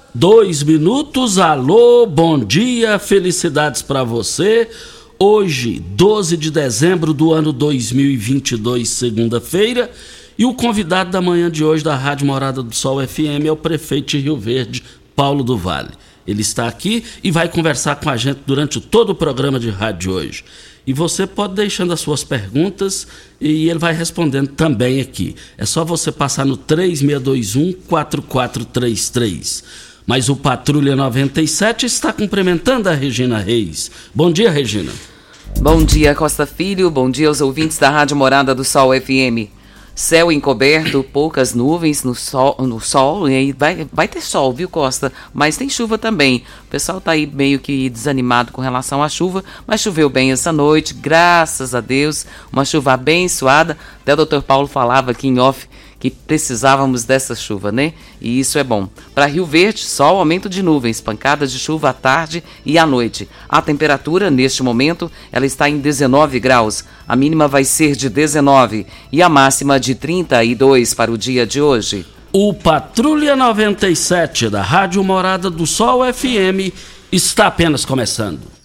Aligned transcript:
dois 0.13 0.63
minutos. 0.63 1.37
Alô, 1.37 2.05
bom 2.05 2.39
dia, 2.39 2.99
felicidades 2.99 3.81
para 3.81 4.03
você. 4.03 4.69
Hoje, 5.17 5.79
12 5.79 6.35
de 6.35 6.51
dezembro 6.51 7.13
do 7.13 7.31
ano 7.31 7.53
2022, 7.53 8.89
segunda-feira. 8.89 9.91
E 10.37 10.45
o 10.45 10.53
convidado 10.53 11.11
da 11.11 11.21
manhã 11.21 11.49
de 11.49 11.63
hoje 11.63 11.83
da 11.83 11.95
Rádio 11.95 12.25
Morada 12.25 12.63
do 12.63 12.75
Sol 12.75 13.05
FM 13.05 13.45
é 13.45 13.51
o 13.51 13.57
prefeito 13.57 14.11
de 14.11 14.19
Rio 14.19 14.37
Verde, 14.37 14.83
Paulo 15.15 15.43
do 15.43 15.57
Vale. 15.57 15.91
Ele 16.25 16.41
está 16.41 16.67
aqui 16.67 17.03
e 17.23 17.31
vai 17.31 17.47
conversar 17.47 17.95
com 17.95 18.09
a 18.09 18.17
gente 18.17 18.39
durante 18.45 18.79
todo 18.79 19.11
o 19.11 19.15
programa 19.15 19.59
de 19.59 19.69
rádio 19.69 20.13
hoje. 20.13 20.43
E 20.85 20.93
você 20.93 21.27
pode 21.27 21.53
deixando 21.53 21.93
as 21.93 21.99
suas 21.99 22.23
perguntas 22.23 23.07
e 23.39 23.69
ele 23.69 23.79
vai 23.79 23.93
respondendo 23.93 24.49
também 24.49 24.99
aqui. 24.99 25.35
É 25.57 25.65
só 25.65 25.85
você 25.85 26.11
passar 26.11 26.45
no 26.45 26.57
3621 26.57 27.73
4433. 27.87 29.90
Mas 30.11 30.27
o 30.27 30.35
Patrulha 30.35 30.93
97 30.93 31.85
está 31.85 32.11
cumprimentando 32.11 32.89
a 32.89 32.93
Regina 32.93 33.37
Reis. 33.39 33.89
Bom 34.13 34.29
dia, 34.29 34.51
Regina. 34.51 34.91
Bom 35.61 35.85
dia, 35.85 36.13
Costa 36.13 36.45
Filho. 36.45 36.91
Bom 36.91 37.09
dia 37.09 37.29
aos 37.29 37.39
ouvintes 37.39 37.77
da 37.77 37.89
Rádio 37.89 38.17
Morada 38.17 38.53
do 38.53 38.65
Sol 38.65 38.91
FM. 38.91 39.47
Céu 39.95 40.29
encoberto, 40.29 41.01
poucas 41.01 41.53
nuvens 41.53 42.03
no 42.03 42.13
sol, 42.13 42.57
no 42.59 42.81
sol 42.81 43.29
e 43.29 43.53
vai, 43.53 43.87
vai 43.89 44.05
ter 44.05 44.19
sol, 44.19 44.51
viu, 44.51 44.67
Costa? 44.67 45.13
Mas 45.33 45.55
tem 45.55 45.69
chuva 45.69 45.97
também. 45.97 46.43
O 46.65 46.69
pessoal 46.69 46.99
tá 46.99 47.11
aí 47.11 47.25
meio 47.25 47.59
que 47.59 47.89
desanimado 47.89 48.51
com 48.51 48.61
relação 48.61 49.01
à 49.01 49.07
chuva, 49.07 49.41
mas 49.65 49.79
choveu 49.79 50.09
bem 50.09 50.33
essa 50.33 50.51
noite, 50.51 50.93
graças 50.93 51.73
a 51.73 51.79
Deus. 51.79 52.25
Uma 52.51 52.65
chuva 52.65 52.91
abençoada. 52.91 53.77
Até 54.01 54.13
o 54.13 54.25
Dr. 54.25 54.41
Paulo 54.41 54.67
falava 54.67 55.11
aqui 55.11 55.29
em 55.29 55.39
off 55.39 55.69
que 56.01 56.09
precisávamos 56.09 57.03
dessa 57.03 57.35
chuva, 57.35 57.71
né? 57.71 57.93
E 58.19 58.39
isso 58.39 58.57
é 58.57 58.63
bom. 58.63 58.89
Para 59.13 59.27
Rio 59.27 59.45
Verde, 59.45 59.81
sol, 59.81 60.17
aumento 60.17 60.49
de 60.49 60.63
nuvens, 60.63 60.99
pancadas 60.99 61.51
de 61.51 61.59
chuva 61.59 61.91
à 61.91 61.93
tarde 61.93 62.43
e 62.65 62.79
à 62.79 62.87
noite. 62.87 63.29
A 63.47 63.61
temperatura, 63.61 64.31
neste 64.31 64.63
momento, 64.63 65.11
ela 65.31 65.45
está 65.45 65.69
em 65.69 65.77
19 65.77 66.39
graus. 66.39 66.83
A 67.07 67.15
mínima 67.15 67.47
vai 67.47 67.63
ser 67.63 67.95
de 67.95 68.09
19 68.09 68.87
e 69.11 69.21
a 69.21 69.29
máxima 69.29 69.79
de 69.79 69.93
32 69.93 70.95
para 70.95 71.11
o 71.11 71.17
dia 71.17 71.45
de 71.45 71.61
hoje. 71.61 72.03
O 72.33 72.51
Patrulha 72.51 73.35
97 73.35 74.49
da 74.49 74.63
Rádio 74.63 75.03
Morada 75.03 75.51
do 75.51 75.67
Sol 75.67 76.01
FM 76.11 76.73
está 77.11 77.45
apenas 77.45 77.85
começando. 77.85 78.60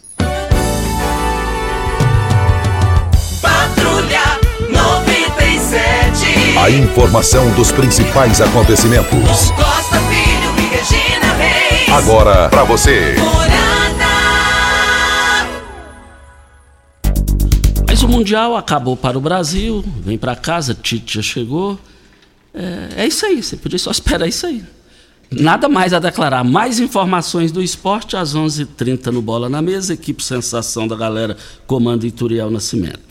A 6.59 6.71
informação 6.71 7.55
dos 7.55 7.71
principais 7.71 8.41
acontecimentos. 8.41 9.51
Costa 9.51 10.01
Filho 10.09 10.55
e 10.59 10.75
Regina 10.75 11.35
Reis. 11.35 11.89
Agora 11.93 12.49
para 12.49 12.65
você. 12.65 13.15
Mas 17.87 18.03
o 18.03 18.09
Mundial 18.09 18.57
acabou 18.57 18.97
para 18.97 19.19
o 19.19 19.21
Brasil, 19.21 19.85
vem 20.01 20.17
para 20.17 20.35
casa, 20.35 20.75
Tite 20.75 21.17
já 21.17 21.23
chegou. 21.23 21.79
É, 22.55 23.03
é 23.03 23.07
isso 23.07 23.27
aí, 23.27 23.43
você 23.43 23.57
podia 23.57 23.79
só 23.79 23.91
esperar 23.91 24.27
isso 24.27 24.47
aí. 24.47 24.65
Nada 25.31 25.69
mais 25.69 25.93
a 25.93 25.99
declarar. 25.99 26.43
Mais 26.43 26.81
informações 26.81 27.53
do 27.53 27.63
esporte 27.63 28.17
às 28.17 28.35
11:30 28.35 28.63
h 28.63 28.69
30 28.77 29.13
no 29.13 29.21
Bola 29.21 29.49
na 29.49 29.61
Mesa. 29.61 29.93
Equipe 29.93 30.23
Sensação 30.23 30.89
da 30.89 30.97
galera, 30.97 31.37
comando 31.67 32.07
Ituriel 32.07 32.51
Nascimento. 32.51 33.06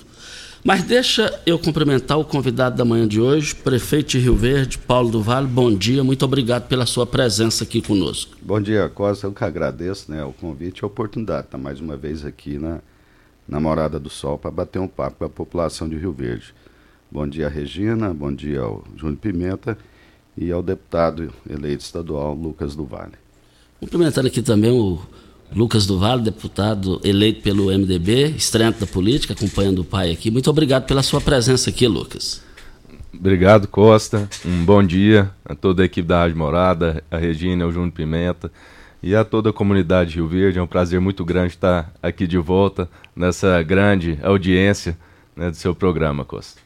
Mas 0.68 0.84
deixa 0.84 1.40
eu 1.46 1.60
cumprimentar 1.60 2.18
o 2.18 2.26
convidado 2.26 2.76
da 2.76 2.84
manhã 2.84 3.08
de 3.08 3.22
hoje, 3.22 3.54
prefeito 3.54 4.10
de 4.10 4.18
Rio 4.18 4.36
Verde, 4.36 4.80
Paulo 4.80 5.12
do 5.12 5.22
Vale. 5.22 5.46
Bom 5.46 5.72
dia, 5.72 6.04
muito 6.04 6.26
obrigado 6.26 6.68
pela 6.68 6.88
sua 6.88 7.06
presença 7.06 7.64
aqui 7.64 7.84
conosco. 7.84 8.36
Bom 8.42 8.60
dia, 8.60 8.90
Costa. 8.90 9.28
Eu 9.28 9.32
que 9.32 9.44
agradeço 9.44 10.10
né, 10.10 10.26
o 10.26 10.34
convite 10.34 10.80
e 10.80 10.84
a 10.84 10.88
oportunidade 10.88 11.42
de 11.42 11.48
estar 11.50 11.60
mais 11.60 11.80
uma 11.80 11.96
vez 11.96 12.26
aqui 12.26 12.58
na, 12.58 12.80
na 13.48 13.60
Morada 13.60 14.00
do 14.00 14.10
Sol 14.10 14.40
para 14.40 14.50
bater 14.50 14.80
um 14.80 14.88
papo 14.88 15.18
com 15.20 15.26
a 15.26 15.30
população 15.30 15.88
de 15.88 15.98
Rio 15.98 16.12
Verde. 16.12 16.52
Bom 17.12 17.28
dia, 17.28 17.48
Regina. 17.48 18.12
Bom 18.12 18.34
dia 18.34 18.62
ao 18.62 18.84
Júnior 18.96 19.20
Pimenta 19.20 19.78
e 20.36 20.52
ao 20.52 20.64
deputado 20.64 21.32
eleito 21.48 21.84
estadual 21.84 22.34
Lucas 22.34 22.76
do 22.76 22.86
Vale. 22.86 23.14
Cumprimentando 23.80 24.30
aqui 24.30 24.42
também 24.42 24.72
o 24.72 25.00
Lucas 25.56 25.88
do 25.88 25.98
Vale, 25.98 26.22
deputado 26.22 27.00
eleito 27.02 27.42
pelo 27.42 27.68
MDB, 27.68 28.34
estreante 28.36 28.82
da 28.82 28.86
política, 28.86 29.34
acompanhando 29.34 29.80
o 29.80 29.86
pai 29.86 30.12
aqui. 30.12 30.30
Muito 30.30 30.50
obrigado 30.50 30.86
pela 30.86 31.02
sua 31.02 31.22
presença 31.22 31.70
aqui, 31.70 31.88
Lucas. 31.88 32.44
Obrigado, 33.18 33.66
Costa. 33.66 34.30
Um 34.46 34.66
bom 34.66 34.84
dia 34.84 35.32
a 35.46 35.56
toda 35.56 35.82
a 35.82 35.86
equipe 35.86 36.06
da 36.06 36.20
Rádio 36.20 36.38
Morada, 36.38 37.02
a 37.10 37.18
Regina, 37.18 37.66
o 37.66 37.72
Júnior 37.72 37.94
Pimenta 37.94 38.52
e 39.02 39.16
a 39.16 39.24
toda 39.24 39.52
a 39.52 39.54
comunidade 39.54 40.10
de 40.10 40.16
Rio 40.18 40.28
Verde. 40.28 40.60
É 40.60 40.62
um 40.62 40.68
prazer 40.68 41.00
muito 41.00 41.24
grande 41.24 41.54
estar 41.54 41.90
aqui 42.04 42.28
de 42.28 42.38
volta 42.38 42.90
nessa 43.16 43.64
grande 43.64 44.20
audiência 44.22 44.98
né, 45.34 45.50
do 45.50 45.56
seu 45.56 45.74
programa, 45.74 46.26
Costa. 46.26 46.60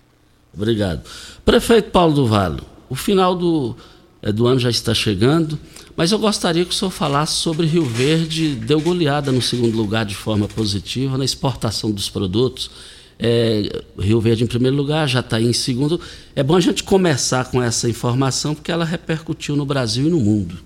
Obrigado. 0.52 1.04
Prefeito 1.46 1.92
Paulo 1.92 2.16
do 2.16 2.26
Vale, 2.26 2.62
o 2.90 2.96
final 2.96 3.36
do, 3.36 3.76
eh, 4.22 4.32
do 4.32 4.48
ano 4.48 4.60
já 4.60 4.70
está 4.70 4.94
chegando, 4.94 5.58
mas 5.96 6.12
eu 6.12 6.20
gostaria 6.20 6.64
que 6.64 6.72
o 6.72 6.74
senhor 6.74 6.92
falasse 6.92 7.34
sobre 7.34 7.66
Rio 7.66 7.86
Verde, 7.86 8.56
deu 8.56 8.80
goleada 8.80 9.32
no 9.32 9.42
segundo 9.42 9.76
lugar 9.76 10.06
de 10.06 10.16
forma 10.16 10.48
positiva 10.48 11.18
na 11.18 11.26
exportação 11.26 11.92
dos 11.92 12.10
produtos. 12.10 12.72
É, 13.22 13.84
Rio 14.00 14.22
Verde 14.22 14.46
em 14.46 14.48
primeiro 14.48 14.78
lugar, 14.78 15.08
já 15.08 15.20
está 15.20 15.42
em 15.42 15.52
segundo. 15.52 16.00
É 16.36 16.42
bom 16.42 16.56
a 16.56 16.62
gente 16.62 16.84
começar 16.84 17.52
com 17.52 17.62
essa 17.62 17.90
informação, 17.90 18.56
porque 18.56 18.72
ela 18.72 18.86
repercutiu 18.86 19.58
no 19.58 19.66
Brasil 19.66 20.08
e 20.08 20.10
no 20.10 20.20
mundo. 20.20 20.58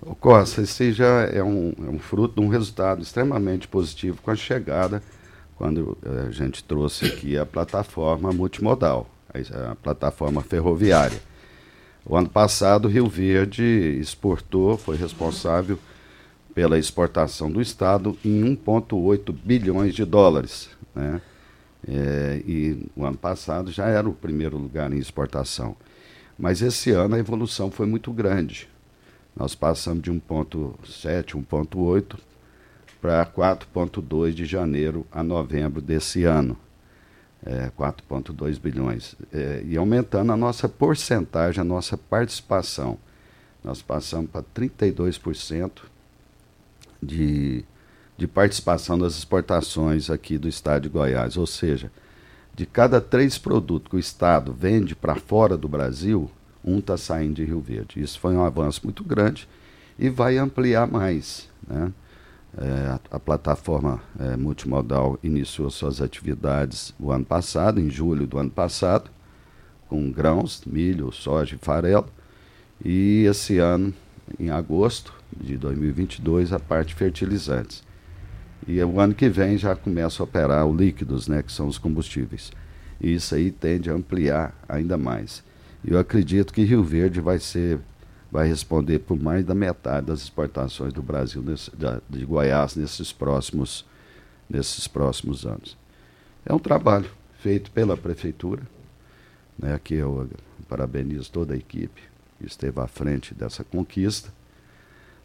Ô, 0.00 0.14
Costa, 0.14 0.62
esse 0.62 0.92
já 0.92 1.24
é 1.24 1.42
um, 1.42 1.72
é 1.86 1.90
um 1.90 1.98
fruto 1.98 2.40
de 2.40 2.46
um 2.46 2.48
resultado 2.48 3.02
extremamente 3.02 3.68
positivo 3.68 4.20
com 4.22 4.30
a 4.30 4.36
chegada, 4.36 5.02
quando 5.54 5.96
eh, 6.04 6.26
a 6.28 6.30
gente 6.30 6.64
trouxe 6.64 7.04
aqui 7.04 7.36
a 7.36 7.46
plataforma 7.46 8.32
multimodal, 8.32 9.08
a 9.32 9.76
plataforma 9.76 10.40
ferroviária. 10.40 11.20
O 12.04 12.16
ano 12.16 12.28
passado, 12.28 12.88
Rio 12.88 13.06
Verde 13.06 13.62
exportou, 13.62 14.76
foi 14.76 14.96
responsável 14.96 15.78
pela 16.54 16.78
exportação 16.78 17.50
do 17.50 17.60
Estado 17.60 18.16
em 18.24 18.42
1,8 18.56 19.32
bilhões 19.32 19.94
de 19.94 20.04
dólares. 20.04 20.68
Né? 20.94 21.20
É, 21.86 22.42
e 22.46 22.86
o 22.94 23.04
ano 23.04 23.16
passado 23.16 23.70
já 23.70 23.86
era 23.86 24.08
o 24.08 24.12
primeiro 24.12 24.56
lugar 24.58 24.92
em 24.92 24.98
exportação. 24.98 25.76
Mas 26.38 26.60
esse 26.60 26.90
ano 26.90 27.14
a 27.14 27.18
evolução 27.18 27.70
foi 27.70 27.86
muito 27.86 28.12
grande. 28.12 28.68
Nós 29.34 29.54
passamos 29.54 30.02
de 30.02 30.10
1,7, 30.10 31.42
1,8 31.42 32.18
para 33.00 33.24
4,2 33.26 34.32
de 34.32 34.44
janeiro 34.44 35.06
a 35.10 35.22
novembro 35.22 35.80
desse 35.80 36.24
ano. 36.24 36.56
É, 37.44 37.70
4,2 37.76 38.60
bilhões. 38.60 39.16
É, 39.32 39.62
e 39.66 39.76
aumentando 39.76 40.32
a 40.32 40.36
nossa 40.36 40.68
porcentagem, 40.68 41.60
a 41.60 41.64
nossa 41.64 41.96
participação. 41.96 42.98
Nós 43.64 43.82
passamos 43.82 44.30
para 44.30 44.44
32% 44.54 45.70
de, 47.02 47.64
de 48.16 48.26
participação 48.28 48.96
das 48.98 49.16
exportações 49.16 50.08
aqui 50.08 50.38
do 50.38 50.48
estado 50.48 50.82
de 50.82 50.88
Goiás. 50.88 51.36
Ou 51.36 51.46
seja, 51.46 51.90
de 52.54 52.66
cada 52.66 53.00
três 53.00 53.38
produtos 53.38 53.88
que 53.90 53.96
o 53.96 53.98
Estado 53.98 54.52
vende 54.52 54.94
para 54.94 55.14
fora 55.14 55.56
do 55.56 55.68
Brasil, 55.68 56.30
um 56.64 56.78
está 56.78 56.96
saindo 56.96 57.34
de 57.34 57.44
Rio 57.44 57.60
Verde. 57.60 58.00
Isso 58.00 58.20
foi 58.20 58.34
um 58.34 58.44
avanço 58.44 58.82
muito 58.84 59.02
grande 59.02 59.48
e 59.98 60.08
vai 60.08 60.38
ampliar 60.38 60.86
mais. 60.86 61.48
Né? 61.66 61.92
É, 62.58 62.98
a, 63.10 63.18
plataforma 63.18 64.02
é, 64.20 64.36
multimodal 64.36 65.18
iniciou 65.22 65.70
suas 65.70 66.02
atividades 66.02 66.94
o 67.00 67.10
ano 67.10 67.24
passado, 67.24 67.80
em 67.80 67.88
julho 67.88 68.26
do 68.26 68.38
ano 68.38 68.50
passado, 68.50 69.10
com 69.88 70.10
grãos, 70.10 70.62
milho, 70.66 71.10
soja 71.12 71.54
e 71.54 71.58
farelo. 71.58 72.06
E 72.84 73.24
esse 73.24 73.58
ano, 73.58 73.94
em 74.38 74.50
agosto 74.50 75.14
de 75.34 75.56
2022, 75.56 76.52
a 76.52 76.58
parte 76.58 76.94
fertilizantes. 76.94 77.82
E 78.66 78.82
o 78.82 79.00
ano 79.00 79.14
que 79.14 79.28
vem 79.28 79.56
já 79.56 79.74
começa 79.74 80.22
a 80.22 80.24
operar 80.24 80.66
os 80.66 80.76
líquidos, 80.76 81.26
né, 81.28 81.42
que 81.42 81.52
são 81.52 81.66
os 81.66 81.78
combustíveis. 81.78 82.52
E 83.00 83.14
isso 83.14 83.34
aí 83.34 83.50
tende 83.50 83.90
a 83.90 83.94
ampliar 83.94 84.54
ainda 84.68 84.98
mais. 84.98 85.42
Eu 85.84 85.98
acredito 85.98 86.52
que 86.52 86.62
Rio 86.62 86.84
Verde 86.84 87.20
vai 87.20 87.38
ser 87.38 87.80
vai 88.32 88.48
responder 88.48 89.00
por 89.00 89.20
mais 89.20 89.44
da 89.44 89.54
metade 89.54 90.06
das 90.06 90.22
exportações 90.22 90.90
do 90.90 91.02
Brasil 91.02 91.42
nesse, 91.42 91.70
de 92.08 92.24
Goiás 92.24 92.74
nesses 92.74 93.12
próximos 93.12 93.84
nesses 94.48 94.88
próximos 94.88 95.46
anos. 95.46 95.76
É 96.44 96.52
um 96.52 96.58
trabalho 96.58 97.10
feito 97.40 97.70
pela 97.70 97.96
prefeitura, 97.96 98.62
né, 99.58 99.78
que 99.82 99.94
eu 99.94 100.28
parabenizo 100.68 101.30
toda 101.30 101.54
a 101.54 101.56
equipe 101.56 102.02
que 102.38 102.46
esteve 102.46 102.80
à 102.80 102.86
frente 102.86 103.34
dessa 103.34 103.64
conquista. 103.64 104.30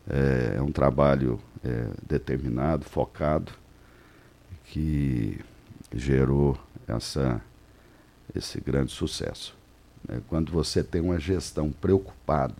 É, 0.09 0.55
é 0.57 0.61
um 0.61 0.71
trabalho 0.71 1.39
é, 1.63 1.87
determinado, 2.07 2.85
focado, 2.85 3.51
que 4.65 5.39
gerou 5.93 6.57
essa, 6.87 7.41
esse 8.33 8.61
grande 8.61 8.91
sucesso. 8.91 9.55
Né? 10.07 10.21
Quando 10.29 10.51
você 10.51 10.83
tem 10.83 11.01
uma 11.01 11.19
gestão 11.19 11.69
preocupada 11.71 12.55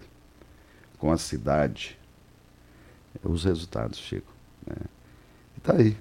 com 0.98 1.12
a 1.12 1.18
cidade, 1.18 1.98
os 3.24 3.44
resultados 3.44 4.00
chegam. 4.00 4.30
Né? 4.66 4.76
E 5.56 5.60
está 5.60 5.74
aí. 5.74 5.98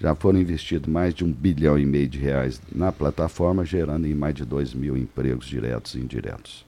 Já 0.00 0.14
foram 0.14 0.40
investidos 0.40 0.88
mais 0.88 1.12
de 1.12 1.24
um 1.24 1.32
bilhão 1.32 1.78
e 1.78 1.84
meio 1.84 2.08
de 2.08 2.18
reais 2.18 2.60
na 2.72 2.92
plataforma, 2.92 3.64
gerando 3.64 4.06
em 4.06 4.14
mais 4.14 4.34
de 4.34 4.44
dois 4.44 4.72
mil 4.72 4.96
empregos 4.96 5.46
diretos 5.46 5.94
e 5.94 5.98
indiretos. 5.98 6.64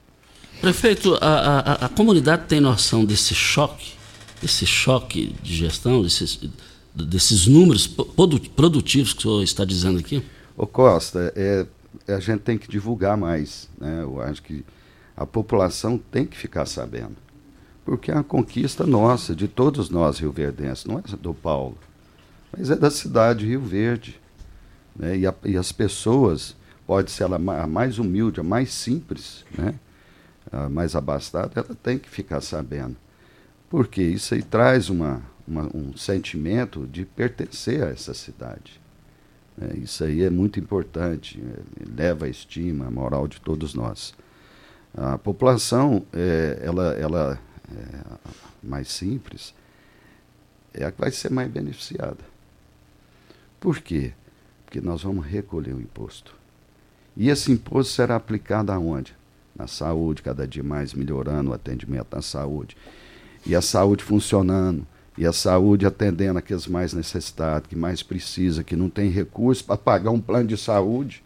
Prefeito, 0.59 1.17
a, 1.21 1.59
a, 1.59 1.85
a 1.85 1.89
comunidade 1.89 2.45
tem 2.47 2.59
noção 2.59 3.05
desse 3.05 3.33
choque 3.33 4.01
esse 4.43 4.65
choque 4.65 5.35
de 5.41 5.55
gestão, 5.55 6.01
desses, 6.01 6.39
desses 6.93 7.47
números 7.47 7.87
produtivos 7.87 9.13
que 9.13 9.19
o 9.19 9.21
senhor 9.21 9.43
está 9.43 9.63
dizendo 9.63 9.99
aqui? 9.99 10.23
Ô 10.57 10.65
Costa, 10.65 11.31
é, 11.35 11.65
a 12.07 12.19
gente 12.19 12.41
tem 12.41 12.57
que 12.57 12.67
divulgar 12.67 13.15
mais. 13.15 13.69
Né? 13.79 14.01
Eu 14.01 14.21
acho 14.21 14.41
que 14.41 14.65
a 15.15 15.25
população 15.25 15.97
tem 15.97 16.25
que 16.25 16.37
ficar 16.37 16.65
sabendo. 16.65 17.15
Porque 17.83 18.11
é 18.11 18.13
uma 18.13 18.23
conquista 18.23 18.85
nossa, 18.85 19.35
de 19.35 19.47
todos 19.47 19.89
nós 19.89 20.19
rioverdenses, 20.19 20.85
não 20.85 20.99
é 20.99 21.01
do 21.19 21.33
Paulo, 21.33 21.77
mas 22.55 22.69
é 22.69 22.75
da 22.75 22.91
cidade 22.91 23.39
de 23.39 23.47
Rio 23.47 23.61
Verde. 23.61 24.19
Né? 24.95 25.17
E, 25.19 25.27
a, 25.27 25.33
e 25.45 25.57
as 25.57 25.71
pessoas, 25.71 26.55
pode 26.85 27.11
ser 27.11 27.23
ela 27.23 27.37
a 27.37 27.67
mais 27.67 27.97
humilde, 27.97 28.39
a 28.39 28.43
mais 28.43 28.71
simples, 28.73 29.45
né? 29.57 29.75
a 30.51 30.69
mais 30.69 30.95
abastada, 30.95 31.51
ela 31.55 31.75
tem 31.81 31.97
que 31.97 32.09
ficar 32.09 32.41
sabendo. 32.41 32.95
Porque 33.69 34.01
isso 34.01 34.33
aí 34.33 34.43
traz 34.43 34.89
uma, 34.89 35.21
uma, 35.47 35.69
um 35.75 35.95
sentimento 35.95 36.85
de 36.85 37.05
pertencer 37.05 37.83
a 37.83 37.87
essa 37.87 38.13
cidade. 38.13 38.81
É, 39.59 39.77
isso 39.77 40.03
aí 40.03 40.23
é 40.23 40.29
muito 40.29 40.59
importante, 40.59 41.41
é, 41.41 41.83
leva 41.95 42.25
a 42.25 42.29
estima, 42.29 42.87
a 42.87 42.91
moral 42.91 43.27
de 43.27 43.39
todos 43.39 43.73
nós. 43.73 44.13
A 44.93 45.17
população, 45.17 46.05
é, 46.11 46.59
ela, 46.61 46.93
ela 46.93 47.39
é, 47.77 48.29
mais 48.61 48.89
simples, 48.89 49.53
é 50.73 50.85
a 50.85 50.91
que 50.91 50.99
vai 50.99 51.11
ser 51.11 51.31
mais 51.31 51.49
beneficiada. 51.49 52.19
Por 53.59 53.79
quê? 53.79 54.13
Porque 54.65 54.81
nós 54.81 55.03
vamos 55.03 55.25
recolher 55.25 55.73
o 55.73 55.81
imposto. 55.81 56.35
E 57.15 57.29
esse 57.29 57.51
imposto 57.51 57.93
será 57.93 58.15
aplicado 58.15 58.71
aonde? 58.71 59.15
Na 59.55 59.67
saúde, 59.67 60.21
cada 60.21 60.47
dia 60.47 60.63
mais 60.63 60.93
melhorando 60.93 61.51
o 61.51 61.53
atendimento 61.53 62.15
na 62.15 62.21
saúde 62.21 62.75
e 63.45 63.55
a 63.55 63.61
saúde 63.61 64.03
funcionando, 64.03 64.85
e 65.17 65.25
a 65.25 65.33
saúde 65.33 65.85
atendendo 65.85 66.39
aqueles 66.39 66.67
mais 66.67 66.93
necessitados, 66.93 67.67
que 67.67 67.75
mais 67.75 68.01
precisa, 68.01 68.63
que 68.63 68.75
não 68.75 68.89
tem 68.89 69.09
recurso 69.09 69.63
para 69.63 69.77
pagar 69.77 70.11
um 70.11 70.21
plano 70.21 70.47
de 70.47 70.57
saúde, 70.57 71.23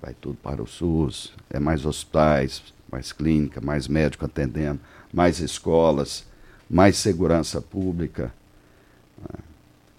vai 0.00 0.14
tudo 0.20 0.36
para 0.42 0.62
o 0.62 0.66
SUS, 0.66 1.32
é 1.48 1.58
mais 1.58 1.86
hospitais, 1.86 2.62
mais 2.96 3.12
clínica, 3.12 3.60
mais 3.60 3.86
médico 3.86 4.24
atendendo, 4.24 4.80
mais 5.12 5.38
escolas, 5.38 6.24
mais 6.68 6.96
segurança 6.96 7.60
pública. 7.60 8.32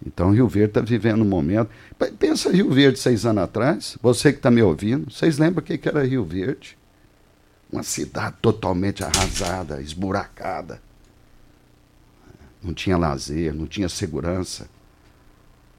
Então 0.03 0.31
Rio 0.31 0.47
Verde 0.47 0.71
está 0.71 0.81
vivendo 0.81 1.21
um 1.21 1.27
momento. 1.27 1.69
Pensa 2.17 2.51
Rio 2.51 2.71
Verde 2.71 2.97
seis 2.97 3.23
anos 3.23 3.43
atrás, 3.43 3.97
você 4.01 4.31
que 4.31 4.39
está 4.39 4.49
me 4.49 4.63
ouvindo, 4.63 5.11
vocês 5.11 5.37
lembram 5.37 5.63
o 5.63 5.65
que 5.65 5.87
era 5.87 6.03
Rio 6.03 6.25
Verde? 6.25 6.75
Uma 7.71 7.83
cidade 7.83 8.35
totalmente 8.41 9.03
arrasada, 9.03 9.79
esburacada. 9.79 10.81
Não 12.63 12.73
tinha 12.73 12.97
lazer, 12.97 13.53
não 13.53 13.67
tinha 13.67 13.87
segurança. 13.87 14.67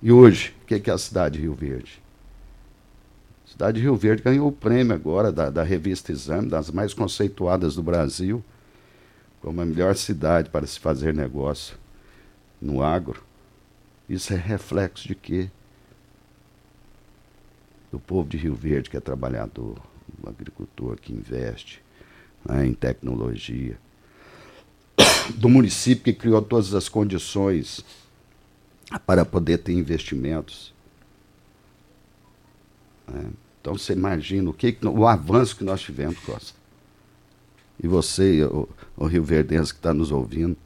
E 0.00 0.12
hoje, 0.12 0.54
o 0.62 0.66
que 0.66 0.88
é 0.88 0.94
a 0.94 0.98
cidade 0.98 1.36
de 1.36 1.42
Rio 1.42 1.54
Verde? 1.54 2.00
Cidade 3.58 3.78
de 3.78 3.82
Rio 3.82 3.96
Verde 3.96 4.22
ganhou 4.22 4.46
o 4.46 4.52
prêmio 4.52 4.94
agora 4.94 5.32
da, 5.32 5.50
da 5.50 5.64
revista 5.64 6.12
Exame, 6.12 6.48
das 6.48 6.70
mais 6.70 6.94
conceituadas 6.94 7.74
do 7.74 7.82
Brasil, 7.82 8.40
como 9.40 9.60
a 9.60 9.64
melhor 9.64 9.96
cidade 9.96 10.48
para 10.48 10.64
se 10.64 10.78
fazer 10.78 11.12
negócio 11.12 11.76
no 12.62 12.84
agro. 12.84 13.20
Isso 14.08 14.32
é 14.32 14.36
reflexo 14.36 15.08
de 15.08 15.16
quê? 15.16 15.50
Do 17.90 17.98
povo 17.98 18.28
de 18.28 18.36
Rio 18.36 18.54
Verde 18.54 18.90
que 18.90 18.96
é 18.96 19.00
trabalhador, 19.00 19.76
o 20.22 20.28
agricultor 20.28 20.96
que 20.96 21.12
investe 21.12 21.82
né, 22.48 22.64
em 22.64 22.72
tecnologia, 22.72 23.76
do 25.34 25.48
município 25.48 26.04
que 26.04 26.12
criou 26.12 26.40
todas 26.40 26.74
as 26.74 26.88
condições 26.88 27.84
para 29.04 29.24
poder 29.24 29.58
ter 29.58 29.72
investimentos. 29.72 30.72
Né? 33.08 33.32
Então 33.68 33.76
você 33.76 33.92
imagina 33.92 34.48
o, 34.48 34.54
que, 34.54 34.78
o 34.82 35.06
avanço 35.06 35.54
que 35.54 35.62
nós 35.62 35.82
tivemos, 35.82 36.18
Costa. 36.20 36.56
E 37.78 37.86
você, 37.86 38.42
o, 38.44 38.66
o 38.96 39.06
Rio 39.06 39.22
Verdense 39.22 39.74
que 39.74 39.78
está 39.78 39.92
nos 39.92 40.10
ouvindo, 40.10 40.56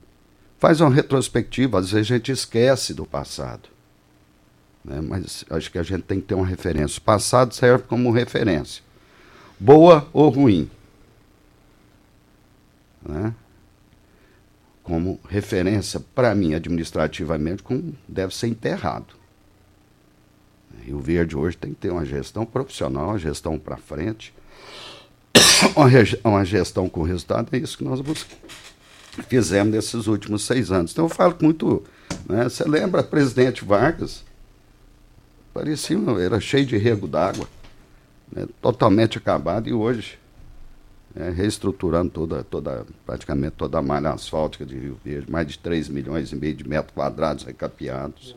faz 0.57 0.81
uma 0.81 0.89
retrospectiva, 0.89 1.81
às 1.81 1.91
vezes 1.91 2.13
a 2.13 2.15
gente 2.15 2.31
esquece 2.31 2.95
do 2.95 3.05
passado. 3.05 3.69
Né? 4.85 5.01
Mas 5.01 5.45
acho 5.51 5.73
que 5.73 5.79
a 5.79 5.83
gente 5.83 6.05
tem 6.05 6.21
que 6.21 6.29
ter 6.29 6.35
uma 6.35 6.47
referência. 6.47 7.01
O 7.01 7.03
passado 7.03 7.53
serve 7.53 7.83
como 7.89 8.13
referência 8.13 8.85
boa 9.59 10.09
ou 10.13 10.29
ruim. 10.29 10.71
Né? 13.05 13.35
Como 14.85 15.19
referência, 15.29 15.99
para 15.99 16.33
mim, 16.37 16.55
administrativamente, 16.55 17.65
como 17.65 17.97
deve 18.07 18.33
ser 18.33 18.47
enterrado. 18.47 19.22
Rio 20.85 20.99
Verde 21.01 21.37
hoje 21.37 21.57
tem 21.57 21.73
que 21.73 21.81
ter 21.81 21.91
uma 21.91 22.05
gestão 22.05 22.45
profissional, 22.45 23.09
uma 23.09 23.19
gestão 23.19 23.59
para 23.59 23.77
frente, 23.77 24.35
uma 26.25 26.45
gestão 26.45 26.89
com 26.89 27.03
resultado. 27.03 27.49
É 27.53 27.59
isso 27.59 27.79
que 27.79 27.85
nós 27.85 28.01
fizemos 29.29 29.75
nesses 29.75 30.07
últimos 30.07 30.45
seis 30.45 30.71
anos. 30.71 30.93
Então 30.93 31.05
eu 31.05 31.09
falo 31.09 31.37
muito. 31.41 31.83
Né, 32.29 32.45
você 32.45 32.65
lembra 32.65 33.03
presidente 33.03 33.65
Vargas? 33.65 34.25
Parecia, 35.53 35.99
era 36.21 36.41
cheio 36.41 36.65
de 36.65 36.77
rego 36.77 37.07
d'água 37.07 37.47
né, 38.31 38.47
totalmente 38.61 39.19
acabado 39.19 39.69
e 39.69 39.73
hoje 39.73 40.19
né, 41.15 41.31
reestruturando 41.31 42.11
toda, 42.11 42.43
toda, 42.43 42.87
praticamente 43.05 43.55
toda 43.57 43.79
a 43.79 43.83
malha 43.83 44.11
asfáltica 44.11 44.65
de 44.65 44.79
Rio 44.79 44.99
Verde, 45.05 45.31
mais 45.31 45.47
de 45.47 45.59
3 45.59 45.89
milhões 45.89 46.33
e 46.33 46.37
meio 46.37 46.55
de 46.55 46.67
metros 46.67 46.95
quadrados 46.95 47.45
recapeados. 47.45 48.35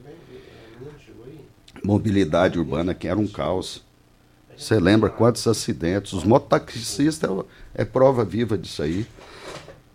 Mobilidade 1.83 2.57
urbana 2.57 2.93
que 2.93 3.07
era 3.07 3.19
um 3.19 3.27
caos. 3.27 3.83
Você 4.57 4.79
lembra 4.79 5.09
quantos 5.09 5.45
acidentes? 5.47 6.13
Os 6.13 6.23
mototaxistas 6.23 7.29
é, 7.29 7.81
é 7.81 7.85
prova 7.85 8.23
viva 8.23 8.57
disso 8.57 8.81
aí. 8.81 9.05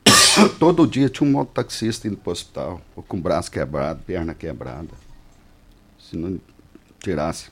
Todo 0.59 0.87
dia 0.87 1.09
tinha 1.09 1.29
um 1.29 1.33
mototaxista 1.33 2.07
indo 2.07 2.17
para 2.17 2.31
o 2.31 2.33
hospital, 2.33 2.81
ou 2.95 3.03
com 3.03 3.17
o 3.17 3.21
braço 3.21 3.51
quebrado, 3.51 4.03
perna 4.07 4.35
quebrada. 4.35 4.91
Se 5.99 6.17
não 6.17 6.39
tirasse 6.99 7.51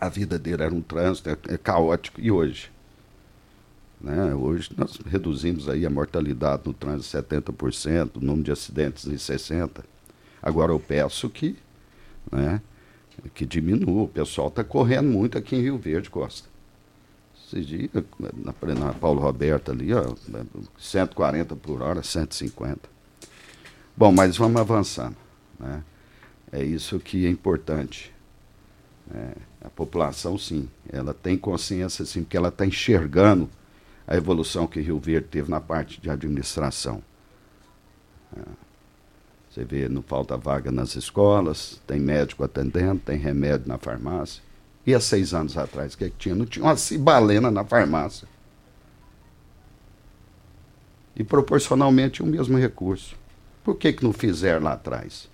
a 0.00 0.08
vida 0.08 0.38
dele, 0.38 0.62
era 0.62 0.74
um 0.74 0.82
trânsito 0.82 1.30
é, 1.30 1.36
é 1.48 1.56
caótico. 1.56 2.20
E 2.20 2.30
hoje? 2.30 2.70
Né? 4.00 4.34
Hoje 4.34 4.70
nós 4.76 4.98
reduzimos 5.06 5.68
aí 5.68 5.86
a 5.86 5.90
mortalidade 5.90 6.62
no 6.66 6.72
trânsito 6.74 7.16
em 7.16 7.22
70%, 7.22 8.16
o 8.16 8.20
número 8.20 8.42
de 8.42 8.52
acidentes 8.52 9.06
em 9.06 9.14
60%. 9.14 9.84
Agora 10.42 10.72
eu 10.72 10.80
peço 10.80 11.30
que, 11.30 11.56
né, 12.30 12.60
que 13.30 13.46
diminua. 13.46 14.04
O 14.04 14.08
pessoal 14.08 14.48
está 14.48 14.64
correndo 14.64 15.08
muito 15.08 15.38
aqui 15.38 15.56
em 15.56 15.62
Rio 15.62 15.78
Verde, 15.78 16.10
Costa. 16.10 16.48
Esses 17.46 17.66
dias, 17.66 17.90
na, 18.18 18.74
na 18.74 18.92
Paulo 18.92 19.20
Roberto 19.20 19.72
ali, 19.72 19.92
ó, 19.92 20.14
140 20.78 21.54
por 21.56 21.82
hora, 21.82 22.02
150. 22.02 22.88
Bom, 23.96 24.10
mas 24.10 24.36
vamos 24.36 24.60
avançando. 24.60 25.16
Né? 25.58 25.82
É 26.50 26.62
isso 26.64 26.98
que 26.98 27.26
é 27.26 27.30
importante. 27.30 28.12
É, 29.14 29.32
a 29.64 29.70
população, 29.70 30.38
sim, 30.38 30.68
ela 30.90 31.12
tem 31.12 31.36
consciência, 31.36 32.04
sim, 32.04 32.22
porque 32.22 32.36
ela 32.36 32.48
está 32.48 32.64
enxergando 32.64 33.48
a 34.06 34.16
evolução 34.16 34.66
que 34.66 34.80
Rio 34.80 34.98
Verde 34.98 35.28
teve 35.28 35.50
na 35.50 35.60
parte 35.60 36.00
de 36.00 36.08
administração. 36.08 37.02
É. 38.36 38.71
Você 39.52 39.64
vê, 39.64 39.86
não 39.86 40.02
falta 40.02 40.34
vaga 40.34 40.72
nas 40.72 40.96
escolas, 40.96 41.78
tem 41.86 42.00
médico 42.00 42.42
atendendo, 42.42 43.02
tem 43.04 43.18
remédio 43.18 43.68
na 43.68 43.76
farmácia. 43.76 44.42
E 44.86 44.94
há 44.94 45.00
seis 45.00 45.34
anos 45.34 45.58
atrás, 45.58 45.92
o 45.92 45.98
que, 45.98 46.04
é 46.04 46.08
que 46.08 46.16
tinha? 46.18 46.34
Não 46.34 46.46
tinha 46.46 46.64
uma 46.64 46.76
cibalena 46.76 47.50
na 47.50 47.62
farmácia. 47.62 48.26
E 51.14 51.22
proporcionalmente 51.22 52.22
o 52.22 52.26
mesmo 52.26 52.56
recurso. 52.56 53.14
Por 53.62 53.76
que, 53.76 53.92
que 53.92 54.02
não 54.02 54.12
fizeram 54.12 54.62
lá 54.62 54.72
atrás? 54.72 55.28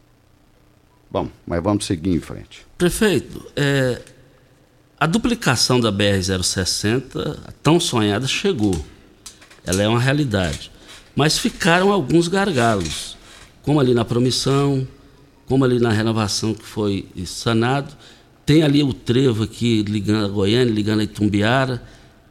Bom, 1.08 1.28
mas 1.46 1.62
vamos 1.62 1.86
seguir 1.86 2.10
em 2.10 2.20
frente. 2.20 2.66
Prefeito, 2.76 3.46
é, 3.54 4.02
a 4.98 5.06
duplicação 5.06 5.78
da 5.78 5.92
BR-060, 5.92 7.38
tão 7.62 7.78
sonhada, 7.78 8.26
chegou. 8.26 8.84
Ela 9.64 9.82
é 9.84 9.88
uma 9.88 10.00
realidade. 10.00 10.72
Mas 11.14 11.38
ficaram 11.38 11.92
alguns 11.92 12.26
gargalos, 12.26 13.17
como 13.68 13.80
ali 13.80 13.92
na 13.92 14.02
promissão, 14.02 14.88
como 15.46 15.62
ali 15.62 15.78
na 15.78 15.90
renovação 15.90 16.54
que 16.54 16.64
foi 16.64 17.06
sanado. 17.26 17.94
Tem 18.46 18.62
ali 18.62 18.82
o 18.82 18.94
trevo 18.94 19.44
aqui 19.44 19.82
ligando 19.82 20.24
a 20.24 20.28
Goiânia, 20.28 20.72
ligando 20.72 21.00
a 21.00 21.02
Itumbiara. 21.02 21.82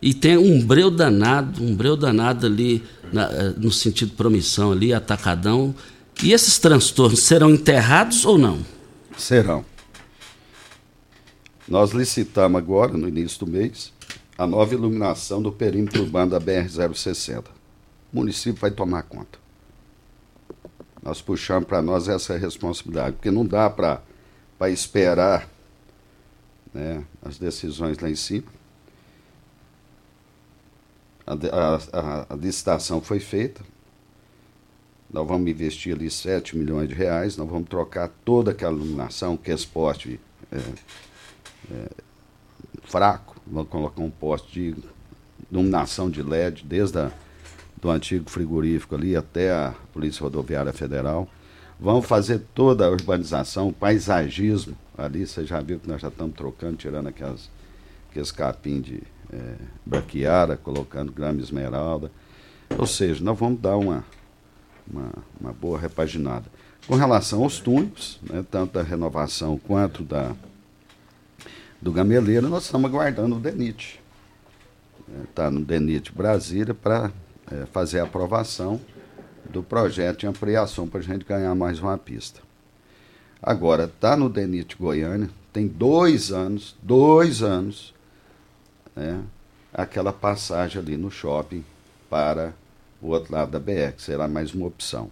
E 0.01 0.15
tem 0.15 0.36
um 0.36 0.60
breu 0.65 0.89
danado, 0.89 1.63
um 1.63 1.75
breu 1.75 1.96
danado 1.96 2.48
ali 2.48 2.84
na, 3.13 3.25
eh, 3.32 3.53
no 3.56 3.72
sentido 3.72 4.13
promissão 4.13 4.72
ali, 4.72 4.91
atacadão. 4.91 5.75
E 6.24 6.34
esses 6.34 6.58
transtornos 6.58 7.20
serão 7.20 7.51
enterrados 7.51 8.25
ou 8.25 8.39
não? 8.39 8.65
Serão. 9.15 9.63
Nós 11.67 11.91
licitamos 11.91 12.58
agora, 12.58 12.98
no 12.98 13.08
início 13.08 13.46
do 13.46 13.51
mês, 13.51 13.94
a 14.36 14.48
nova 14.48 14.74
iluminação 14.74 15.39
do 15.39 15.51
perímetro 15.51 16.01
urbano 16.01 16.32
da 16.32 16.41
BR-060. 16.41 17.44
O 18.12 18.15
município 18.15 18.60
vai 18.60 18.72
tomar 18.72 19.03
conta. 19.03 19.47
Nós 21.08 21.22
puxamos 21.22 21.66
para 21.66 21.82
nós 21.82 22.10
essa 22.10 22.38
responsabilidade, 22.38 23.16
porque 23.16 23.32
não 23.32 23.46
dá 23.46 23.70
para 23.70 24.02
esperar 24.70 25.48
né, 26.74 27.02
as 27.24 27.38
decisões 27.38 27.98
lá 27.98 28.10
em 28.10 28.16
cima. 28.16 28.48
A, 31.26 31.32
a, 31.94 32.34
a, 32.34 32.36
licitação 32.36 33.00
foi 33.00 33.22
feita. 33.22 33.62
Nós 35.10 35.26
vamos 35.26 35.50
investir 35.50 35.96
ali 35.96 36.12
7 36.12 36.58
milhões 36.58 36.90
de 36.90 36.96
reais, 36.96 37.38
nós 37.38 37.48
vamos 37.48 37.70
trocar 37.70 38.10
toda 38.26 38.52
aquela 38.52 38.74
iluminação, 38.76 39.38
que 39.38 39.50
é 39.50 39.56
esporte. 39.56 40.20
É, 40.52 40.58
é, 41.72 41.90
fraco, 42.84 43.38
vamos 43.48 43.70
colocar 43.70 44.02
um 44.02 44.12
poste 44.12 44.52
de 44.52 44.76
iluminação 45.50 46.10
de 46.10 46.22
LED, 46.22 46.66
desde 46.66 47.00
a, 47.00 47.14
do 47.79 47.89
antigo 47.89 48.29
frigorífico 48.29 48.96
ali 48.96 49.15
até 49.15 49.51
a 49.51 49.74
Polícia 49.93 50.24
Rodoviária 50.24 50.74
Federal. 50.74 51.27
Vamos 51.79 52.05
fazer 52.05 52.41
toda 52.55 52.86
a 52.86 52.89
urbanização, 52.89 53.72
paisagismo 53.72 54.75
ali, 54.98 55.27
você 55.27 55.46
já 55.46 55.62
viu 55.62 55.79
que 55.79 55.88
nós 55.88 56.01
já 56.01 56.07
estamos 56.07 56.36
trocando, 56.36 56.75
tirando 56.75 57.07
aquelas, 57.07 57.51
aqueles 58.10 58.31
capim 58.31 58.81
de 58.81 59.03
é, 59.31 59.55
braquiara, 59.86 60.57
colocando 60.57 61.12
grama 61.12 61.39
esmeralda. 61.39 62.12
Ou 62.75 62.88
seja, 62.88 63.24
nós 63.24 63.38
vamos 63.38 63.62
dar 63.62 63.77
uma, 63.77 64.03
uma, 64.91 65.12
uma 65.39 65.53
boa 65.53 65.77
repaginada. 65.77 66.46
Com 66.88 66.96
relação 66.96 67.43
aos 67.43 67.60
túneis, 67.60 68.19
né, 68.24 68.43
tanto 68.50 68.74
da 68.74 68.81
renovação 68.81 69.57
quanto 69.57 70.03
da, 70.03 70.34
do 71.79 71.91
Gameleiro, 71.91 72.50
nós 72.50 72.63
estamos 72.63 72.89
aguardando 72.89 73.36
o 73.36 73.39
DENIT. 73.39 74.00
Está 75.29 75.46
é, 75.46 75.50
no 75.50 75.63
DENIT 75.63 76.12
Brasília 76.12 76.74
para 76.74 77.12
é, 77.51 77.66
fazer 77.68 78.00
a 78.00 78.04
aprovação 78.04 78.80
do 79.50 79.63
projeto 79.63 80.20
de 80.20 80.27
ampliação 80.27 80.88
para 80.88 81.00
a 81.00 81.04
gente 81.04 81.25
ganhar 81.25 81.54
mais 81.56 81.80
uma 81.80 81.98
pista. 81.98 82.42
Agora, 83.42 83.86
está 83.86 84.18
no 84.18 84.30
DENIT 84.30 84.75
Goiânia, 84.77 85.30
tem 85.54 85.68
dois 85.68 86.32
anos, 86.32 86.75
dois 86.82 87.42
anos, 87.42 87.94
né, 88.96 89.24
aquela 89.74 90.12
passagem 90.12 90.82
ali 90.82 90.98
no 90.98 91.12
shopping 91.12 91.63
para 92.10 92.54
o 93.01 93.10
outro 93.10 93.34
lado 93.34 93.51
da 93.51 93.60
BR, 93.60 93.94
que 93.96 94.01
será 94.01 94.27
mais 94.27 94.54
uma 94.54 94.66
opção. 94.66 95.10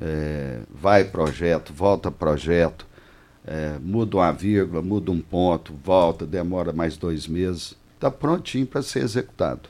É, 0.00 0.60
vai 0.70 1.04
projeto, 1.04 1.72
volta 1.72 2.10
projeto, 2.10 2.86
é, 3.46 3.78
muda 3.80 4.16
uma 4.16 4.32
vírgula, 4.32 4.80
muda 4.80 5.10
um 5.10 5.20
ponto, 5.20 5.74
volta, 5.84 6.26
demora 6.26 6.72
mais 6.72 6.96
dois 6.96 7.26
meses, 7.26 7.74
está 7.94 8.10
prontinho 8.10 8.66
para 8.66 8.82
ser 8.82 9.00
executado. 9.00 9.68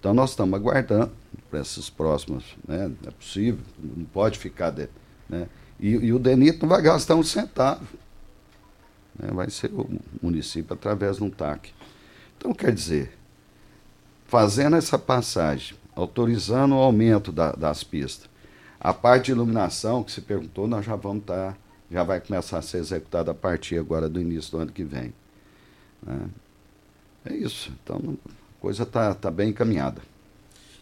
Então 0.00 0.14
nós 0.14 0.30
estamos 0.30 0.58
aguardando 0.58 1.12
para 1.50 1.60
esses 1.60 1.90
próximos, 1.90 2.56
né? 2.66 2.90
é 3.06 3.10
possível, 3.10 3.60
não 3.78 4.06
pode 4.06 4.38
ficar. 4.38 4.70
De, 4.70 4.88
né? 5.28 5.46
e, 5.78 5.90
e, 5.90 6.12
o 6.12 6.18
DENIT 6.18 6.60
não 6.62 6.68
vai 6.68 6.80
gastar 6.80 7.14
um 7.14 7.22
centavo. 7.22 7.86
Né? 9.18 9.30
Vai 9.30 9.50
ser 9.50 9.70
o 9.72 9.86
município 10.22 10.72
através 10.72 11.18
de 11.18 11.24
um 11.24 11.30
TAC. 11.30 11.70
Então, 12.38 12.54
quer 12.54 12.72
dizer, 12.72 13.16
fazendo 14.26 14.76
essa 14.76 14.98
passagem, 14.98 15.76
autorizando 15.94 16.74
o 16.74 16.78
aumento 16.78 17.30
da, 17.30 17.52
das 17.52 17.84
pistas, 17.84 18.28
a 18.80 18.94
parte 18.94 19.26
de 19.26 19.32
iluminação 19.32 20.02
que 20.02 20.10
se 20.10 20.22
perguntou, 20.22 20.66
nós 20.66 20.84
já 20.84 20.96
vamos 20.96 21.20
estar. 21.20 21.52
Tá 21.52 21.58
já 21.90 22.04
vai 22.04 22.20
começar 22.20 22.58
a 22.58 22.62
ser 22.62 22.78
executado 22.78 23.30
a 23.30 23.34
partir 23.34 23.76
agora 23.76 24.08
do 24.08 24.20
início 24.20 24.52
do 24.52 24.58
ano 24.58 24.70
que 24.70 24.84
vem. 24.84 25.12
Né? 26.02 26.28
É 27.24 27.34
isso. 27.34 27.72
Então, 27.82 28.16
coisa 28.60 28.82
está 28.82 29.14
tá 29.14 29.30
bem 29.30 29.48
encaminhada. 29.48 30.02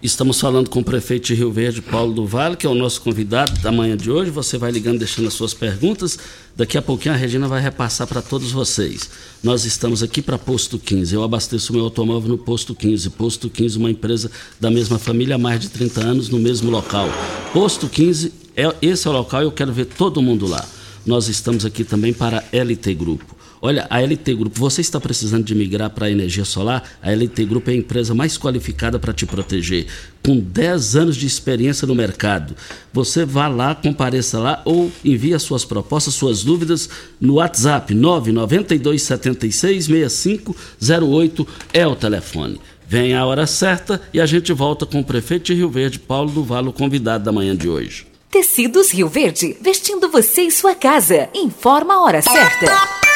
Estamos 0.01 0.41
falando 0.41 0.69
com 0.71 0.81
o 0.81 0.85
prefeito 0.85 1.27
de 1.27 1.35
Rio 1.35 1.51
Verde, 1.51 1.83
Paulo 1.83 2.13
do 2.13 2.25
Vale, 2.25 2.57
que 2.57 2.67
é 2.67 2.71
o 2.71 2.75
nosso 2.75 3.01
convidado 3.01 3.53
da 3.61 3.73
manhã 3.73 3.97
de 3.97 4.11
hoje. 4.11 4.31
Você 4.31 4.57
vai 4.57 4.71
ligando, 4.71 4.99
deixando 4.99 5.27
as 5.27 5.35
suas 5.35 5.55
perguntas. 5.55 6.19
Daqui 6.55 6.79
a 6.79 6.83
pouquinho 6.83 7.15
a 7.15 7.17
Regina 7.17 7.49
vai 7.49 7.61
repassar 7.61 8.07
para 8.07 8.23
todos 8.23 8.53
vocês. 8.53 9.11
Nós 9.43 9.65
estamos 9.65 10.03
aqui 10.03 10.23
para 10.23 10.39
Posto 10.39 10.79
15. 10.79 11.15
Eu 11.15 11.25
abasteço 11.25 11.73
meu 11.73 11.83
automóvel 11.83 12.29
no 12.29 12.39
Posto 12.39 12.77
15. 12.77 13.11
Posto 13.11 13.51
15, 13.51 13.79
uma 13.79 13.91
empresa 13.91 14.31
da 14.61 14.71
mesma 14.71 14.99
família 14.99 15.35
há 15.35 15.39
mais 15.39 15.61
de 15.61 15.69
30 15.69 16.01
anos 16.01 16.29
no 16.29 16.39
mesmo 16.39 16.71
local. 16.71 17.09
Posto 17.53 17.89
15, 17.89 18.33
é, 18.57 18.73
esse 18.81 19.07
é 19.07 19.11
o 19.11 19.15
local 19.15 19.43
e 19.43 19.45
eu 19.45 19.53
quero 19.53 19.73
ver 19.73 19.87
todo 19.87 20.23
mundo 20.23 20.47
lá 20.47 20.65
nós 21.09 21.27
estamos 21.27 21.65
aqui 21.65 21.85
também 21.85 22.13
para 22.13 22.45
LT 22.53 22.95
Grupo. 22.95 23.38
Olha, 23.61 23.87
a 23.91 24.01
LT 24.01 24.35
Grupo, 24.35 24.59
você 24.59 24.81
está 24.81 25.01
precisando 25.01 25.45
de 25.45 25.55
migrar 25.55 25.91
para 25.91 26.07
a 26.07 26.11
energia 26.11 26.45
solar? 26.45 26.83
A 27.03 27.11
LT 27.11 27.45
Grupo 27.45 27.71
é 27.71 27.73
a 27.73 27.77
empresa 27.77 28.15
mais 28.15 28.39
qualificada 28.39 28.99
para 28.99 29.13
te 29.13 29.27
proteger, 29.27 29.87
com 30.25 30.39
10 30.39 30.97
anos 30.97 31.17
de 31.17 31.27
experiência 31.27 31.87
no 31.87 31.95
mercado. 31.95 32.55
Você 32.93 33.25
vá 33.25 33.49
lá, 33.49 33.75
compareça 33.75 34.39
lá 34.39 34.63
ou 34.65 34.93
envie 35.05 35.35
as 35.35 35.43
suas 35.43 35.65
propostas, 35.65 36.15
suas 36.15 36.45
dúvidas 36.45 36.89
no 37.21 37.35
WhatsApp 37.35 37.93
992 37.95 39.03
76 39.03 39.85
6508 39.87 41.47
é 41.73 41.87
o 41.87 41.97
telefone. 41.97 42.61
Vem 42.87 43.15
a 43.15 43.27
hora 43.27 43.47
certa 43.47 44.01
e 44.15 44.21
a 44.21 44.25
gente 44.25 44.53
volta 44.53 44.87
com 44.87 45.01
o 45.01 45.05
prefeito 45.05 45.47
de 45.47 45.55
Rio 45.55 45.69
Verde, 45.69 45.99
Paulo 45.99 46.31
do 46.31 46.43
Valo, 46.43 46.73
convidado 46.73 47.25
da 47.25 47.33
manhã 47.33 47.55
de 47.55 47.69
hoje. 47.69 48.07
Tecidos 48.31 48.93
Rio 48.93 49.09
Verde, 49.09 49.57
vestindo 49.61 50.09
você 50.09 50.43
e 50.43 50.51
sua 50.51 50.75
casa. 50.75 51.29
Informa 51.35 51.95
a 51.95 52.03
hora 52.03 52.23
certa. 52.23 53.08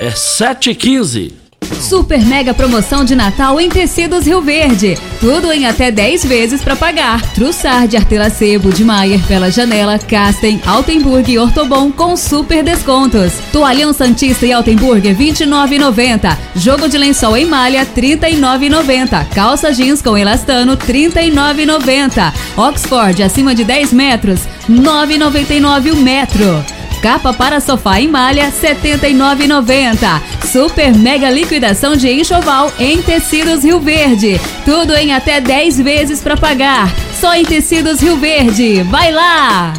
É 0.00 0.12
7h15. 0.12 1.34
Super 1.78 2.24
mega 2.24 2.54
promoção 2.54 3.04
de 3.04 3.14
Natal 3.14 3.60
em 3.60 3.68
tecidos 3.68 4.26
Rio 4.26 4.40
Verde. 4.40 4.96
Tudo 5.20 5.52
em 5.52 5.66
até 5.66 5.90
10 5.90 6.24
vezes 6.24 6.62
para 6.62 6.74
pagar. 6.74 7.20
Trussard, 7.34 7.94
Artelacebo, 7.94 8.72
de 8.72 8.82
Maier, 8.82 9.20
Pela 9.26 9.50
Janela, 9.50 9.98
Casten, 9.98 10.58
Altenburg 10.66 11.30
e 11.30 11.38
Ortobon 11.38 11.92
com 11.92 12.16
super 12.16 12.64
descontos. 12.64 13.34
Toalhão 13.52 13.92
Santista 13.92 14.46
e 14.46 14.54
Altenburg 14.54 15.06
29,90. 15.14 16.34
Jogo 16.56 16.88
de 16.88 16.96
lençol 16.96 17.36
em 17.36 17.44
malha 17.44 17.84
39,90. 17.84 19.28
Calça 19.34 19.70
jeans 19.70 20.00
com 20.00 20.16
elastano 20.16 20.78
39,90. 20.78 22.32
Oxford 22.56 23.22
acima 23.22 23.54
de 23.54 23.64
10 23.64 23.92
metros 23.92 24.40
9,99 24.66 25.92
o 25.92 25.96
metro. 25.96 26.79
Capa 27.02 27.32
para 27.32 27.60
sofá 27.60 28.00
em 28.00 28.08
malha 28.08 28.46
R$ 28.46 28.52
79,90. 28.52 30.22
Super 30.50 30.94
mega 30.94 31.30
liquidação 31.30 31.96
de 31.96 32.10
enxoval 32.10 32.72
em 32.78 33.00
tecidos 33.02 33.64
Rio 33.64 33.80
Verde. 33.80 34.40
Tudo 34.64 34.94
em 34.94 35.14
até 35.14 35.40
10 35.40 35.78
vezes 35.78 36.20
para 36.20 36.36
pagar. 36.36 36.92
Só 37.20 37.34
em 37.34 37.44
tecidos 37.44 38.00
Rio 38.00 38.16
Verde. 38.16 38.82
Vai 38.84 39.12
lá! 39.12 39.74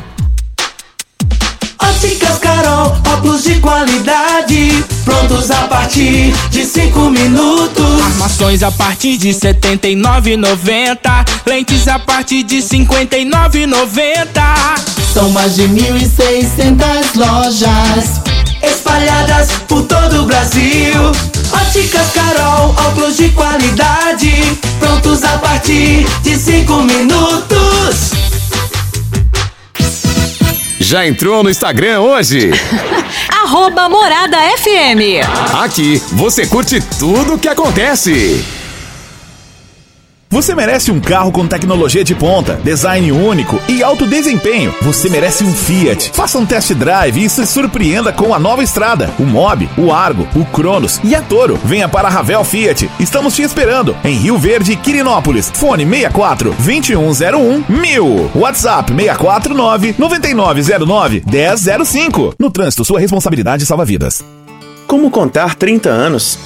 Óticas 1.82 2.38
Carol, 2.40 2.96
óculos 3.14 3.44
de 3.44 3.60
qualidade, 3.60 4.86
prontos 5.04 5.52
a 5.52 5.68
partir 5.68 6.34
de 6.50 6.66
5 6.66 7.10
minutos. 7.10 8.02
Armações 8.02 8.64
a 8.64 8.72
partir 8.72 9.18
de 9.18 9.32
R$ 9.32 9.34
79,90. 9.34 11.26
Lentes 11.46 11.86
a 11.88 12.00
partir 12.00 12.44
de 12.44 12.58
R$ 12.58 12.64
59,90. 12.64 14.91
São 15.14 15.30
mais 15.32 15.56
de 15.56 15.64
1.600 15.64 17.16
lojas 17.16 18.22
espalhadas 18.64 19.50
por 19.68 19.84
todo 19.84 20.22
o 20.22 20.26
Brasil. 20.26 21.12
Óticas 21.52 22.12
Carol, 22.14 22.74
óculos 22.88 23.18
de 23.18 23.28
qualidade, 23.30 24.32
prontos 24.80 25.22
a 25.26 25.38
partir 25.40 26.06
de 26.24 26.38
5 26.38 26.74
minutos. 26.84 28.12
Já 30.80 31.06
entrou 31.06 31.44
no 31.44 31.50
Instagram 31.50 32.00
hoje? 32.00 32.52
Arroba 33.44 33.90
Morada 33.90 34.38
FM. 34.58 35.28
Aqui 35.62 36.02
você 36.14 36.48
curte 36.48 36.80
tudo 36.98 37.34
o 37.34 37.38
que 37.38 37.50
acontece. 37.50 38.61
Você 40.32 40.56
merece 40.56 40.94
um 40.94 41.00
carro 41.02 41.30
com 41.30 41.46
tecnologia 41.46 42.06
de 42.06 42.16
ponta, 42.16 42.54
design 42.64 43.12
único 43.12 43.60
e 43.68 43.84
alto 43.84 44.08
desempenho. 44.08 44.74
Você 44.82 45.10
merece 45.10 45.44
um 45.44 45.54
Fiat. 45.54 46.10
Faça 46.14 46.38
um 46.38 46.46
test 46.46 46.74
drive 46.74 47.22
e 47.22 47.30
se 47.30 47.46
surpreenda 47.46 48.14
com 48.14 48.34
a 48.34 48.40
nova 48.40 48.64
estrada, 48.64 49.10
o 49.20 49.24
Mob, 49.24 49.70
o 49.78 49.92
Argo, 49.92 50.26
o 50.34 50.46
Cronos 50.46 51.02
e 51.04 51.14
a 51.14 51.22
Toro. 51.22 51.60
Venha 51.66 51.90
para 51.90 52.08
a 52.08 52.12
Ravel 52.12 52.46
Fiat. 52.46 52.90
Estamos 52.98 53.36
te 53.36 53.42
esperando 53.42 53.94
em 54.06 54.16
Rio 54.16 54.38
Verde, 54.38 54.78
Quirinópolis. 54.78 55.52
Fone 55.54 55.86
64 55.86 56.52
2101 56.52 57.66
1000. 57.68 58.32
WhatsApp 58.34 58.94
649 58.94 59.96
9909 59.98 61.24
1005. 61.28 62.36
No 62.40 62.50
trânsito, 62.50 62.86
sua 62.86 63.02
responsabilidade 63.02 63.66
salva 63.66 63.84
vidas. 63.84 64.24
Como 64.88 65.12
contar 65.12 65.56
30 65.56 65.90
anos? 65.90 66.40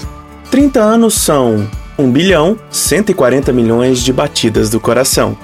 30 0.49 0.79
anos 0.79 1.13
são 1.13 1.67
1 1.97 2.11
bilhão 2.11 2.57
140 2.69 3.53
milhões 3.53 3.99
de 4.01 4.11
batidas 4.11 4.69
do 4.69 4.79
coração, 4.79 5.37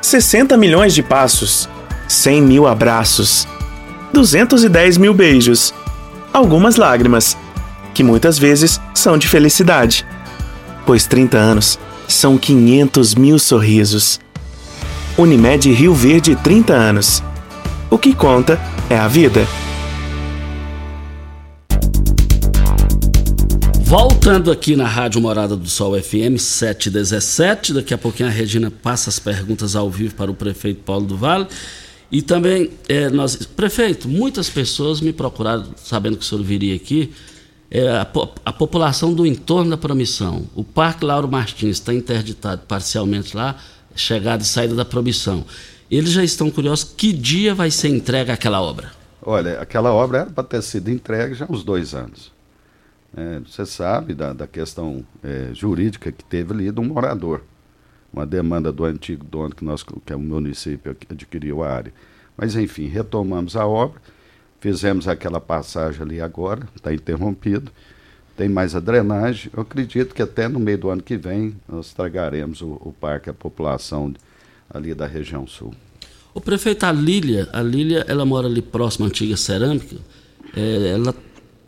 60 0.00 0.56
milhões 0.56 0.94
de 0.94 1.02
passos, 1.02 1.68
100 2.08 2.42
mil 2.42 2.66
abraços, 2.66 3.46
210 4.12 4.98
mil 4.98 5.12
beijos, 5.12 5.74
algumas 6.32 6.76
lágrimas, 6.76 7.36
que 7.92 8.04
muitas 8.04 8.38
vezes 8.38 8.80
são 8.94 9.18
de 9.18 9.26
felicidade, 9.28 10.06
pois 10.86 11.06
30 11.06 11.36
anos 11.36 11.78
são 12.06 12.38
500 12.38 13.14
mil 13.14 13.38
sorrisos. 13.38 14.20
Unimed 15.18 15.70
Rio 15.72 15.94
Verde 15.94 16.36
30 16.36 16.72
anos. 16.72 17.22
O 17.90 17.98
que 17.98 18.14
conta 18.14 18.60
é 18.88 18.96
a 18.96 19.06
vida. 19.06 19.46
Voltando 23.90 24.52
aqui 24.52 24.76
na 24.76 24.86
Rádio 24.86 25.20
Morada 25.20 25.56
do 25.56 25.68
Sol 25.68 26.00
FM 26.00 26.38
717, 26.38 27.74
daqui 27.74 27.92
a 27.92 27.98
pouquinho 27.98 28.28
a 28.28 28.32
Regina 28.32 28.70
passa 28.70 29.10
as 29.10 29.18
perguntas 29.18 29.74
ao 29.74 29.90
vivo 29.90 30.14
para 30.14 30.30
o 30.30 30.34
prefeito 30.34 30.84
Paulo 30.84 31.04
do 31.04 31.16
Vale. 31.16 31.48
E 32.08 32.22
também, 32.22 32.70
é, 32.88 33.10
nós, 33.10 33.34
prefeito, 33.34 34.08
muitas 34.08 34.48
pessoas 34.48 35.00
me 35.00 35.12
procuraram, 35.12 35.64
sabendo 35.74 36.16
que 36.16 36.22
o 36.22 36.24
senhor 36.24 36.44
viria 36.44 36.76
aqui, 36.76 37.12
é, 37.68 37.88
a, 37.88 38.06
a, 38.44 38.52
população 38.52 39.12
do 39.12 39.26
entorno 39.26 39.70
da 39.70 39.76
promissão. 39.76 40.44
O 40.54 40.62
Parque 40.62 41.04
Lauro 41.04 41.26
Martins 41.26 41.70
está 41.70 41.92
interditado 41.92 42.62
parcialmente 42.68 43.36
lá, 43.36 43.56
chegada 43.96 44.44
e 44.44 44.46
saída 44.46 44.76
da 44.76 44.84
promissão. 44.84 45.44
Eles 45.90 46.12
já 46.12 46.22
estão 46.22 46.48
curiosos 46.48 46.84
que 46.96 47.12
dia 47.12 47.56
vai 47.56 47.72
ser 47.72 47.88
entregue 47.88 48.30
aquela 48.30 48.62
obra? 48.62 48.92
Olha, 49.20 49.60
aquela 49.60 49.92
obra 49.92 50.18
era 50.18 50.30
para 50.30 50.44
ter 50.44 50.62
sido 50.62 50.92
entregue 50.92 51.34
já 51.34 51.44
há 51.44 51.52
uns 51.52 51.64
dois 51.64 51.92
anos. 51.92 52.38
É, 53.16 53.40
você 53.40 53.66
sabe 53.66 54.14
da, 54.14 54.32
da 54.32 54.46
questão 54.46 55.04
é, 55.22 55.50
jurídica 55.52 56.12
que 56.12 56.24
teve 56.24 56.52
ali 56.52 56.70
do 56.70 56.82
morador. 56.82 57.42
Uma 58.12 58.26
demanda 58.26 58.72
do 58.72 58.84
antigo 58.84 59.24
dono 59.24 59.54
que, 59.54 59.64
nós, 59.64 59.82
que 59.82 60.12
é 60.12 60.16
o 60.16 60.20
município 60.20 60.96
adquiriu 61.08 61.62
a 61.62 61.70
área. 61.70 61.92
Mas, 62.36 62.56
enfim, 62.56 62.86
retomamos 62.86 63.56
a 63.56 63.66
obra, 63.66 64.00
fizemos 64.60 65.06
aquela 65.06 65.40
passagem 65.40 66.02
ali 66.02 66.20
agora, 66.20 66.66
está 66.74 66.92
interrompido. 66.92 67.70
Tem 68.36 68.48
mais 68.48 68.74
a 68.74 68.80
drenagem. 68.80 69.50
Eu 69.54 69.62
acredito 69.62 70.14
que 70.14 70.22
até 70.22 70.48
no 70.48 70.58
meio 70.58 70.78
do 70.78 70.90
ano 70.90 71.02
que 71.02 71.16
vem 71.16 71.54
nós 71.68 71.92
tragaremos 71.92 72.62
o, 72.62 72.72
o 72.80 72.94
parque 72.98 73.28
à 73.28 73.34
população 73.34 74.14
ali 74.72 74.94
da 74.94 75.06
região 75.06 75.46
sul. 75.46 75.74
O 76.32 76.40
prefeito, 76.40 76.84
a 76.84 76.92
Lília, 76.92 77.48
a 77.52 77.60
Lília, 77.60 78.04
ela 78.08 78.24
mora 78.24 78.46
ali 78.46 78.62
próximo 78.62 79.04
à 79.04 79.08
antiga 79.08 79.36
cerâmica. 79.36 79.96
É, 80.56 80.92
ela 80.94 81.12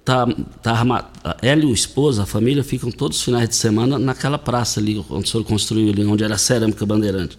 tá, 0.04 0.26
tá 0.62 1.06
ela 1.40 1.62
e 1.62 1.66
o 1.66 1.72
esposo, 1.72 2.22
a 2.22 2.26
família, 2.26 2.62
ficam 2.62 2.90
todos 2.90 3.18
os 3.18 3.24
finais 3.24 3.48
de 3.48 3.54
semana 3.54 3.98
naquela 3.98 4.38
praça 4.38 4.80
ali, 4.80 5.04
onde 5.10 5.24
o 5.24 5.30
senhor 5.30 5.44
construiu 5.44 5.90
ali, 5.90 6.04
onde 6.04 6.24
era 6.24 6.34
a 6.34 6.38
cerâmica 6.38 6.84
bandeirante. 6.84 7.38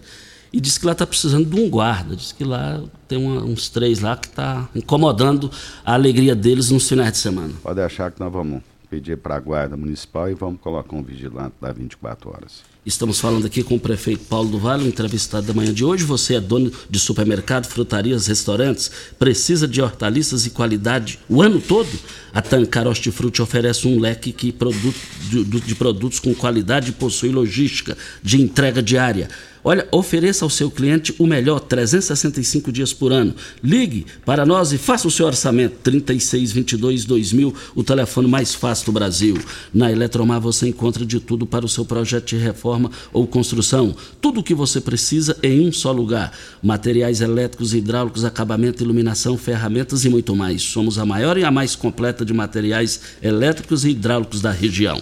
E 0.52 0.60
disse 0.60 0.78
que 0.78 0.86
lá 0.86 0.92
está 0.92 1.04
precisando 1.04 1.50
de 1.50 1.60
um 1.60 1.68
guarda. 1.68 2.14
Diz 2.14 2.30
que 2.30 2.44
lá 2.44 2.80
tem 3.08 3.18
uma, 3.18 3.42
uns 3.42 3.68
três 3.68 3.98
lá 3.98 4.16
que 4.16 4.28
está 4.28 4.68
incomodando 4.74 5.50
a 5.84 5.94
alegria 5.94 6.34
deles 6.34 6.70
nos 6.70 6.88
finais 6.88 7.12
de 7.12 7.18
semana. 7.18 7.52
Pode 7.60 7.80
achar 7.80 8.12
que 8.12 8.20
nós 8.20 8.32
vamos 8.32 8.62
pedir 8.88 9.18
para 9.18 9.34
a 9.34 9.40
guarda 9.40 9.76
municipal 9.76 10.30
e 10.30 10.34
vamos 10.34 10.60
colocar 10.60 10.94
um 10.94 11.02
vigilante 11.02 11.56
lá 11.60 11.72
24 11.72 12.30
horas. 12.30 12.73
Estamos 12.86 13.18
falando 13.18 13.46
aqui 13.46 13.62
com 13.62 13.76
o 13.76 13.80
prefeito 13.80 14.24
Paulo 14.26 14.50
do 14.50 14.58
Vale, 14.58 14.86
entrevistado 14.86 15.46
da 15.46 15.54
manhã 15.54 15.72
de 15.72 15.82
hoje. 15.82 16.04
Você 16.04 16.34
é 16.34 16.40
dono 16.40 16.70
de 16.90 17.00
supermercado, 17.00 17.66
frutarias, 17.66 18.26
restaurantes, 18.26 18.90
precisa 19.18 19.66
de 19.66 19.80
hortaliças 19.80 20.44
e 20.44 20.50
qualidade 20.50 21.18
o 21.26 21.40
ano 21.40 21.62
todo? 21.62 21.88
A 22.34 22.42
Tancar 22.42 22.86
Hortifruti 22.86 23.40
oferece 23.40 23.88
um 23.88 23.98
leque 23.98 24.32
que 24.32 24.52
produto, 24.52 24.98
de, 25.30 25.44
de 25.44 25.74
produtos 25.74 26.20
com 26.20 26.34
qualidade 26.34 26.90
e 26.90 26.92
possui 26.92 27.30
logística 27.30 27.96
de 28.22 28.42
entrega 28.42 28.82
diária. 28.82 29.30
Olha, 29.66 29.88
ofereça 29.90 30.44
ao 30.44 30.50
seu 30.50 30.70
cliente 30.70 31.14
o 31.18 31.26
melhor 31.26 31.58
365 31.58 32.70
dias 32.70 32.92
por 32.92 33.10
ano. 33.10 33.34
Ligue 33.62 34.04
para 34.22 34.44
nós 34.44 34.74
e 34.74 34.78
faça 34.78 35.08
o 35.08 35.10
seu 35.10 35.24
orçamento 35.24 35.76
3622 35.82 37.06
2000, 37.06 37.54
o 37.74 37.82
telefone 37.82 38.28
mais 38.28 38.54
fácil 38.54 38.84
do 38.84 38.92
Brasil. 38.92 39.38
Na 39.72 39.90
Eletromar 39.90 40.38
você 40.38 40.68
encontra 40.68 41.06
de 41.06 41.18
tudo 41.18 41.46
para 41.46 41.64
o 41.64 41.68
seu 41.68 41.82
projeto 41.82 42.26
de 42.26 42.36
reforma 42.36 42.90
ou 43.10 43.26
construção. 43.26 43.96
Tudo 44.20 44.40
o 44.40 44.42
que 44.42 44.54
você 44.54 44.82
precisa 44.82 45.34
em 45.42 45.66
um 45.66 45.72
só 45.72 45.90
lugar. 45.92 46.36
Materiais 46.62 47.22
elétricos, 47.22 47.72
hidráulicos, 47.72 48.22
acabamento, 48.22 48.82
iluminação, 48.82 49.38
ferramentas 49.38 50.04
e 50.04 50.10
muito 50.10 50.36
mais. 50.36 50.60
Somos 50.60 50.98
a 50.98 51.06
maior 51.06 51.38
e 51.38 51.44
a 51.44 51.50
mais 51.50 51.74
completa 51.74 52.22
de 52.22 52.34
materiais 52.34 53.00
elétricos 53.22 53.86
e 53.86 53.90
hidráulicos 53.90 54.42
da 54.42 54.50
região. 54.50 55.00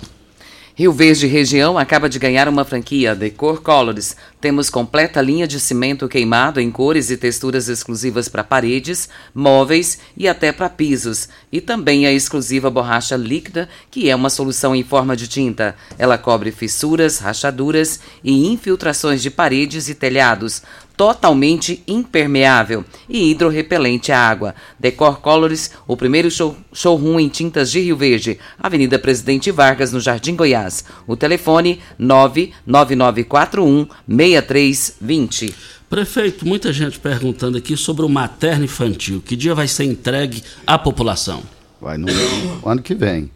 Rio 0.75 0.91
Verde 0.91 1.27
Região 1.27 1.77
acaba 1.77 2.09
de 2.09 2.19
ganhar 2.19 2.49
uma 2.49 2.65
franquia 2.65 3.15
Decor 3.15 3.61
Colors. 3.61 4.17
Temos 4.43 4.69
completa 4.69 5.23
linha 5.23 5.47
de 5.47 5.61
cimento 5.61 6.09
queimado 6.09 6.61
em 6.61 6.69
cores 6.69 7.11
e 7.11 7.17
texturas 7.17 7.69
exclusivas 7.69 8.29
para 8.29 8.43
paredes, 8.43 9.09
móveis 9.33 10.01
e 10.17 10.27
até 10.27 10.51
para 10.51 10.69
pisos. 10.69 11.29
E 11.53 11.61
também 11.61 12.07
a 12.07 12.13
exclusiva 12.13 12.69
borracha 12.69 13.17
líquida, 13.17 13.69
que 13.89 14.11
é 14.11 14.17
uma 14.17 14.29
solução 14.29 14.75
em 14.75 14.83
forma 14.83 15.15
de 15.15 15.29
tinta. 15.29 15.77
Ela 15.97 16.19
cobre 16.19 16.51
fissuras, 16.51 17.21
rachaduras 17.21 18.01
e 18.25 18.49
infiltrações 18.49 19.23
de 19.23 19.31
paredes 19.31 19.89
e 19.89 19.95
telhados 19.95 20.61
totalmente 20.97 21.83
impermeável 21.87 22.85
e 23.09 23.31
hidrorrepelente 23.31 24.13
à 24.13 24.19
água. 24.21 24.55
Decor 24.79 25.21
Colors, 25.21 25.73
o 25.87 25.97
primeiro 25.97 26.31
show, 26.31 26.57
showroom 26.73 27.19
em 27.19 27.29
tintas 27.29 27.73
de 27.73 27.81
Rio 27.81 27.97
Verde, 27.97 28.39
Avenida 28.59 28.99
Presidente 28.99 29.51
Vargas, 29.51 29.93
no 29.93 30.01
Jardim 30.01 30.37
Goiás. 30.37 30.85
O 31.07 31.17
telefone 31.17 31.81
99941 31.99 33.89
6320. 34.33 35.55
Prefeito, 35.89 36.47
muita 36.47 36.73
gente 36.73 36.99
perguntando 36.99 37.59
aqui 37.59 37.77
sobre 37.77 38.05
o 38.05 38.09
materno 38.09 38.65
infantil. 38.65 39.21
Que 39.21 39.37
dia 39.37 39.55
vai 39.55 39.69
ser 39.69 39.85
entregue 39.85 40.43
à 40.67 40.79
população? 40.79 41.43
Vai 41.81 41.99
no 41.99 42.07
ano 42.67 42.81
que 42.81 42.95
vem. 42.95 43.31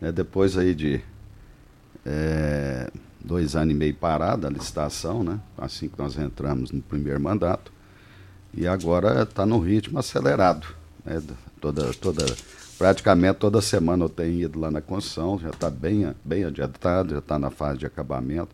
Né? 0.00 0.10
Depois 0.10 0.58
aí 0.58 0.74
de 0.74 1.00
é, 2.04 2.90
dois 3.24 3.56
anos 3.56 3.74
e 3.74 3.78
meio 3.78 3.94
parada 3.94 4.48
a 4.48 4.50
licitação, 4.50 5.22
né? 5.22 5.38
Assim 5.56 5.88
que 5.88 5.98
nós 5.98 6.18
entramos 6.18 6.70
no 6.70 6.82
primeiro 6.82 7.20
mandato. 7.20 7.72
E 8.52 8.66
agora 8.66 9.22
está 9.22 9.46
no 9.46 9.58
ritmo 9.58 9.98
acelerado. 9.98 10.66
Né? 11.04 11.22
Toda, 11.60 11.92
toda, 11.94 12.24
praticamente 12.76 13.38
toda 13.38 13.60
semana 13.60 14.04
eu 14.04 14.08
tenho 14.08 14.40
ido 14.40 14.60
lá 14.60 14.70
na 14.70 14.80
construção, 14.80 15.38
já 15.38 15.50
está 15.50 15.70
bem, 15.70 16.14
bem 16.24 16.44
adiantado, 16.44 17.14
já 17.14 17.18
está 17.18 17.38
na 17.38 17.50
fase 17.50 17.78
de 17.78 17.86
acabamento. 17.86 18.50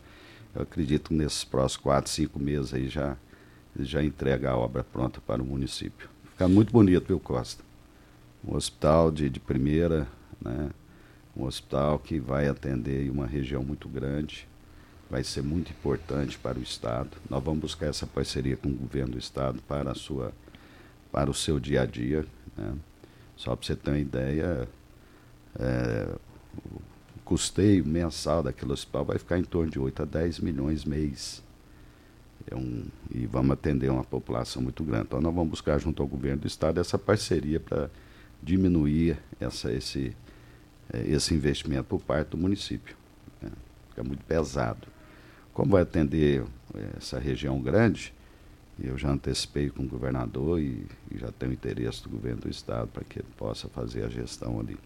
Eu 0.53 0.63
acredito 0.63 1.09
que 1.09 1.13
nesses 1.13 1.43
próximos 1.43 1.83
quatro, 1.83 2.11
cinco 2.11 2.39
meses 2.39 2.73
aí 2.73 2.89
já, 2.89 3.15
já 3.79 4.03
entrega 4.03 4.51
a 4.51 4.57
obra 4.57 4.83
pronta 4.83 5.21
para 5.21 5.41
o 5.41 5.45
município. 5.45 6.09
Fica 6.31 6.47
muito 6.47 6.71
bonito, 6.71 7.07
viu, 7.07 7.19
Costa? 7.19 7.63
Um 8.43 8.55
hospital 8.55 9.11
de, 9.11 9.29
de 9.29 9.39
primeira, 9.39 10.07
né? 10.41 10.69
um 11.35 11.45
hospital 11.45 11.99
que 11.99 12.19
vai 12.19 12.47
atender 12.47 13.09
uma 13.09 13.25
região 13.25 13.63
muito 13.63 13.87
grande, 13.87 14.47
vai 15.09 15.23
ser 15.23 15.41
muito 15.41 15.71
importante 15.71 16.37
para 16.37 16.57
o 16.57 16.61
Estado. 16.61 17.09
Nós 17.29 17.43
vamos 17.43 17.61
buscar 17.61 17.87
essa 17.87 18.05
parceria 18.05 18.57
com 18.57 18.69
o 18.69 18.73
governo 18.73 19.13
do 19.13 19.19
Estado 19.19 19.61
para, 19.67 19.91
a 19.91 19.95
sua, 19.95 20.33
para 21.11 21.29
o 21.29 21.33
seu 21.33 21.59
dia 21.59 21.81
a 21.81 21.85
dia. 21.85 22.25
Né? 22.57 22.73
Só 23.35 23.55
para 23.55 23.65
você 23.65 23.75
ter 23.75 23.91
uma 23.91 23.99
ideia, 23.99 24.67
é, 25.59 26.15
custeio 27.31 27.85
mensal 27.85 28.43
daquele 28.43 28.73
hospital 28.73 29.05
vai 29.05 29.17
ficar 29.17 29.39
em 29.39 29.43
torno 29.45 29.71
de 29.71 29.79
8 29.79 30.01
a 30.01 30.05
10 30.05 30.41
milhões 30.41 30.83
mês. 30.83 31.41
É 32.45 32.53
um, 32.53 32.83
e 33.09 33.25
vamos 33.25 33.51
atender 33.51 33.89
uma 33.89 34.03
população 34.03 34.61
muito 34.61 34.83
grande. 34.83 35.05
Então 35.05 35.21
nós 35.21 35.33
vamos 35.33 35.51
buscar 35.51 35.79
junto 35.79 36.01
ao 36.01 36.09
governo 36.09 36.41
do 36.41 36.47
Estado 36.47 36.81
essa 36.81 36.97
parceria 36.97 37.57
para 37.57 37.89
diminuir 38.43 39.17
essa, 39.39 39.71
esse, 39.71 40.13
é, 40.91 41.07
esse 41.07 41.33
investimento 41.33 41.85
por 41.85 42.01
parte 42.01 42.31
do 42.31 42.37
município. 42.37 42.97
Né? 43.41 43.49
Fica 43.87 44.03
muito 44.03 44.25
pesado. 44.25 44.85
Como 45.53 45.71
vai 45.71 45.83
atender 45.83 46.43
é, 46.75 46.97
essa 46.97 47.17
região 47.17 47.61
grande, 47.61 48.13
eu 48.77 48.97
já 48.97 49.09
antecipei 49.09 49.69
com 49.69 49.83
o 49.83 49.87
governador 49.87 50.59
e, 50.59 50.85
e 51.09 51.17
já 51.17 51.31
tenho 51.31 51.53
interesse 51.53 52.03
do 52.03 52.09
governo 52.09 52.41
do 52.41 52.49
estado 52.49 52.89
para 52.89 53.05
que 53.05 53.19
ele 53.19 53.27
possa 53.37 53.69
fazer 53.69 54.03
a 54.03 54.09
gestão 54.09 54.59
ali. 54.59 54.77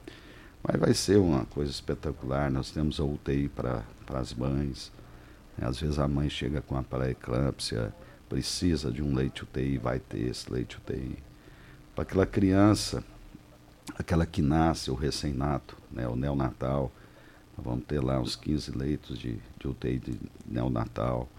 Mas 0.68 0.82
vai 0.82 0.94
ser 0.96 1.18
uma 1.18 1.46
coisa 1.46 1.70
espetacular. 1.70 2.50
Nós 2.50 2.72
temos 2.72 3.00
a 3.00 3.04
UTI 3.04 3.50
para 3.50 3.84
as 4.14 4.34
mães. 4.34 4.92
Né? 5.56 5.68
Às 5.68 5.80
vezes 5.80 6.00
a 6.00 6.08
mãe 6.08 6.28
chega 6.28 6.60
com 6.60 6.76
a 6.76 6.82
pré-eclâmpsia, 6.82 7.94
precisa 8.28 8.92
de 8.92 9.04
um 9.04 9.14
leite 9.14 9.44
UTI, 9.44 9.78
vai 9.78 10.00
ter 10.00 10.22
esse 10.22 10.52
leite 10.52 10.78
UTI. 10.78 11.18
Para 11.94 12.02
aquela 12.02 12.26
criança, 12.26 13.04
aquela 13.98 14.26
que 14.26 14.42
nasce, 14.42 14.90
o 14.90 14.96
recém-nato, 14.96 15.78
né, 15.92 16.08
o 16.08 16.16
neonatal, 16.16 16.92
vamos 17.56 17.86
ter 17.86 18.04
lá 18.04 18.20
uns 18.20 18.36
15 18.36 18.72
leitos 18.72 19.20
de, 19.20 19.38
de 19.60 19.68
UTI 19.68 20.00
de 20.00 20.20
neonatal. 20.48 21.30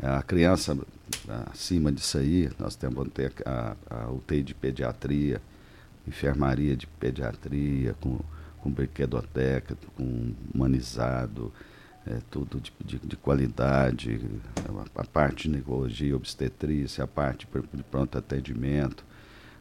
A 0.00 0.22
criança 0.22 0.78
acima 1.50 1.90
disso 1.90 2.16
aí, 2.16 2.48
nós 2.60 2.76
temos 2.76 2.94
vamos 2.94 3.12
ter 3.12 3.32
a, 3.44 3.76
a 3.90 4.10
UTI 4.10 4.42
de 4.42 4.54
pediatria, 4.54 5.42
enfermaria 6.06 6.76
de 6.76 6.86
pediatria, 6.86 7.94
com, 8.00 8.20
com 8.62 8.70
brinquedoteca, 8.70 9.76
com 9.96 10.32
humanizado, 10.54 11.52
é, 12.06 12.18
tudo 12.30 12.60
de, 12.60 12.72
de, 12.84 12.98
de, 12.98 13.16
qualidade, 13.16 14.20
a, 14.96 15.00
a 15.00 15.04
parte 15.04 15.36
de 15.36 15.42
ginecologia, 15.44 16.16
obstetrícia, 16.16 17.04
a 17.04 17.06
parte 17.06 17.46
de 17.72 17.82
pronto 17.84 18.18
atendimento, 18.18 19.04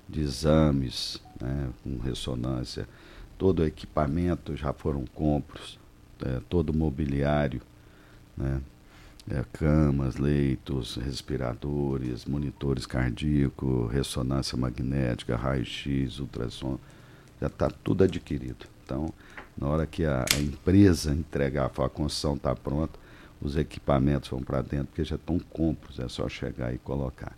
de 0.07 0.21
exames, 0.21 1.21
né, 1.39 1.69
com 1.83 1.97
ressonância, 1.97 2.87
todo 3.37 3.59
o 3.59 3.65
equipamento 3.65 4.55
já 4.55 4.73
foram 4.73 5.05
compros, 5.05 5.79
é, 6.23 6.39
todo 6.49 6.69
o 6.69 6.75
mobiliário, 6.75 7.61
né, 8.35 8.61
é, 9.29 9.45
camas, 9.53 10.17
leitos, 10.17 10.95
respiradores, 10.95 12.25
monitores 12.25 12.85
cardíacos, 12.85 13.91
ressonância 13.91 14.57
magnética, 14.57 15.35
raio-x, 15.35 16.19
ultrassom, 16.19 16.79
já 17.39 17.47
está 17.47 17.69
tudo 17.69 18.03
adquirido. 18.03 18.65
Então, 18.91 19.13
na 19.57 19.67
hora 19.69 19.87
que 19.87 20.03
a, 20.03 20.25
a 20.35 20.41
empresa 20.41 21.13
entregar, 21.13 21.65
a 21.65 21.89
construção 21.89 22.35
está 22.35 22.53
pronta, 22.53 22.99
os 23.41 23.55
equipamentos 23.55 24.29
vão 24.29 24.43
para 24.43 24.61
dentro, 24.61 24.87
porque 24.87 25.03
já 25.05 25.15
estão 25.15 25.39
compros, 25.39 25.97
é 25.97 26.09
só 26.09 26.27
chegar 26.27 26.73
e 26.73 26.77
colocar. 26.77 27.31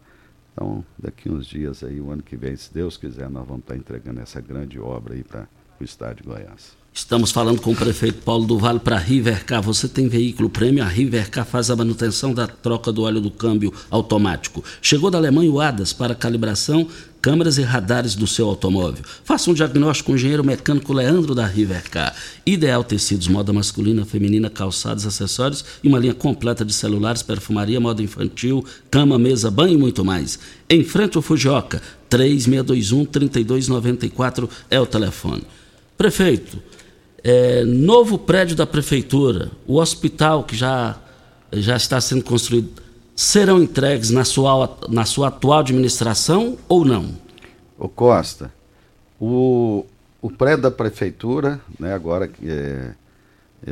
Então, 0.52 0.84
daqui 0.98 1.30
uns 1.30 1.46
dias 1.46 1.84
aí, 1.84 2.02
o 2.02 2.12
ano 2.12 2.24
que 2.24 2.36
vem, 2.36 2.56
se 2.56 2.74
Deus 2.74 2.98
quiser, 2.98 3.30
nós 3.30 3.46
vamos 3.48 3.62
estar 3.62 3.76
tá 3.76 3.80
entregando 3.80 4.20
essa 4.20 4.42
grande 4.42 4.80
obra 4.80 5.14
aí 5.14 5.24
para 5.24 5.48
o 5.80 5.84
estado 5.84 6.18
de 6.18 6.24
Goiás. 6.24 6.76
Estamos 6.92 7.32
falando 7.32 7.60
com 7.60 7.72
o 7.72 7.76
prefeito 7.76 8.22
Paulo 8.22 8.46
do 8.46 8.60
Vale 8.60 8.80
para 8.80 8.98
a 8.98 9.00
Rivercar. 9.00 9.64
Você 9.64 9.88
tem 9.88 10.08
veículo 10.08 10.48
prêmio? 10.48 10.84
A 10.84 10.88
Rivercar 10.88 11.44
faz 11.44 11.72
a 11.72 11.76
manutenção 11.76 12.36
da 12.36 12.46
troca 12.46 12.92
do 12.92 13.02
óleo 13.02 13.20
do 13.20 13.32
câmbio 13.32 13.74
automático. 13.90 14.64
Chegou 14.80 15.10
da 15.10 15.18
Alemanha 15.18 15.52
o 15.52 15.60
ADAS 15.60 15.92
para 15.92 16.14
calibração, 16.14 16.88
câmeras 17.24 17.58
e 17.58 17.62
radares 17.62 18.16
do 18.16 18.28
seu 18.28 18.50
automóvel. 18.50 19.02
Faça 19.24 19.50
um 19.50 19.54
diagnóstico 19.54 20.08
com 20.08 20.12
o 20.12 20.16
engenheiro 20.16 20.44
mecânico 20.44 20.92
Leandro 20.92 21.34
da 21.34 21.48
Rivercar. 21.48 22.14
Ideal 22.46 22.84
Tecidos, 22.84 23.30
moda 23.30 23.54
masculina, 23.54 24.04
feminina, 24.04 24.50
calçados, 24.50 25.08
acessórios 25.08 25.64
e 25.82 25.88
uma 25.88 25.98
linha 25.98 26.14
completa 26.14 26.66
de 26.66 26.74
celulares, 26.74 27.24
perfumaria, 27.24 27.80
moda 27.80 28.04
infantil, 28.04 28.66
cama, 28.92 29.18
mesa, 29.18 29.50
banho 29.50 29.76
e 29.76 29.78
muito 29.78 30.04
mais. 30.04 30.38
Em 30.70 30.84
frente 30.84 31.16
ao 31.16 31.24
Fujioka, 31.24 31.82
3621 32.10 33.06
3294 33.06 34.50
é 34.70 34.82
o 34.82 34.86
telefone. 34.86 35.44
Prefeito, 35.98 36.62
é, 37.24 37.64
novo 37.64 38.18
prédio 38.18 38.58
da 38.58 38.68
prefeitura, 38.68 39.50
o 39.66 39.78
hospital 39.78 40.44
que 40.44 40.58
já, 40.58 40.98
já 41.54 41.78
está 41.78 42.02
sendo 42.02 42.26
construído, 42.26 42.83
serão 43.16 43.62
entregues 43.62 44.10
na 44.10 44.26
sua, 44.26 44.78
na 44.90 45.06
sua 45.06 45.28
atual 45.28 45.60
administração 45.60 46.58
ou 46.68 46.84
não? 46.84 47.16
Ô 47.78 47.88
Costa, 47.88 48.52
o, 49.20 49.86
o 50.22 50.32
prédio 50.32 50.64
da 50.64 50.72
prefeitura, 50.72 51.62
né, 51.80 51.94
agora 51.94 52.28
que 52.28 52.50
é, 52.50 52.94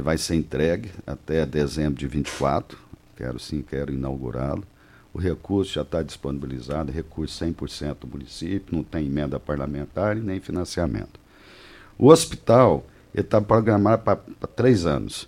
vai 0.02 0.18
ser 0.18 0.36
entregue 0.36 0.92
até 1.06 1.46
dezembro 1.46 2.00
de 2.00 2.08
24, 2.08 2.78
quero 3.16 3.40
sim, 3.40 3.62
quero 3.62 3.92
inaugurá-lo. 3.92 4.64
O 5.14 5.20
recurso 5.20 5.74
já 5.74 5.82
está 5.82 6.02
disponibilizado, 6.02 6.92
recurso 6.92 7.44
100% 7.44 7.98
do 8.02 8.08
município, 8.08 8.74
não 8.74 8.84
tem 8.84 9.08
emenda 9.08 9.40
parlamentar 9.40 10.16
e 10.16 10.22
nem 10.22 10.40
financiamento. 10.40 11.20
O 11.98 12.08
hospital 12.08 12.86
está 13.14 13.42
programado 13.42 14.04
para 14.04 14.18
três 14.56 14.86
anos. 14.86 15.28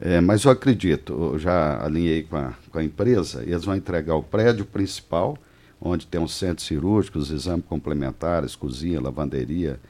É, 0.00 0.20
mas 0.20 0.44
eu 0.44 0.50
acredito, 0.50 1.12
eu 1.12 1.38
já 1.38 1.84
alinhei 1.84 2.22
com 2.22 2.36
a, 2.36 2.54
com 2.70 2.78
a 2.78 2.84
empresa, 2.84 3.42
eles 3.42 3.64
vão 3.64 3.74
entregar 3.74 4.14
o 4.14 4.22
prédio 4.22 4.64
principal, 4.64 5.36
onde 5.80 6.06
tem 6.06 6.20
um 6.20 6.28
centro 6.28 6.62
cirúrgico, 6.62 7.18
os 7.18 7.30
exames 7.30 7.64
complementares, 7.66 8.54
cozinha, 8.54 9.00
lavanderia, 9.00 9.80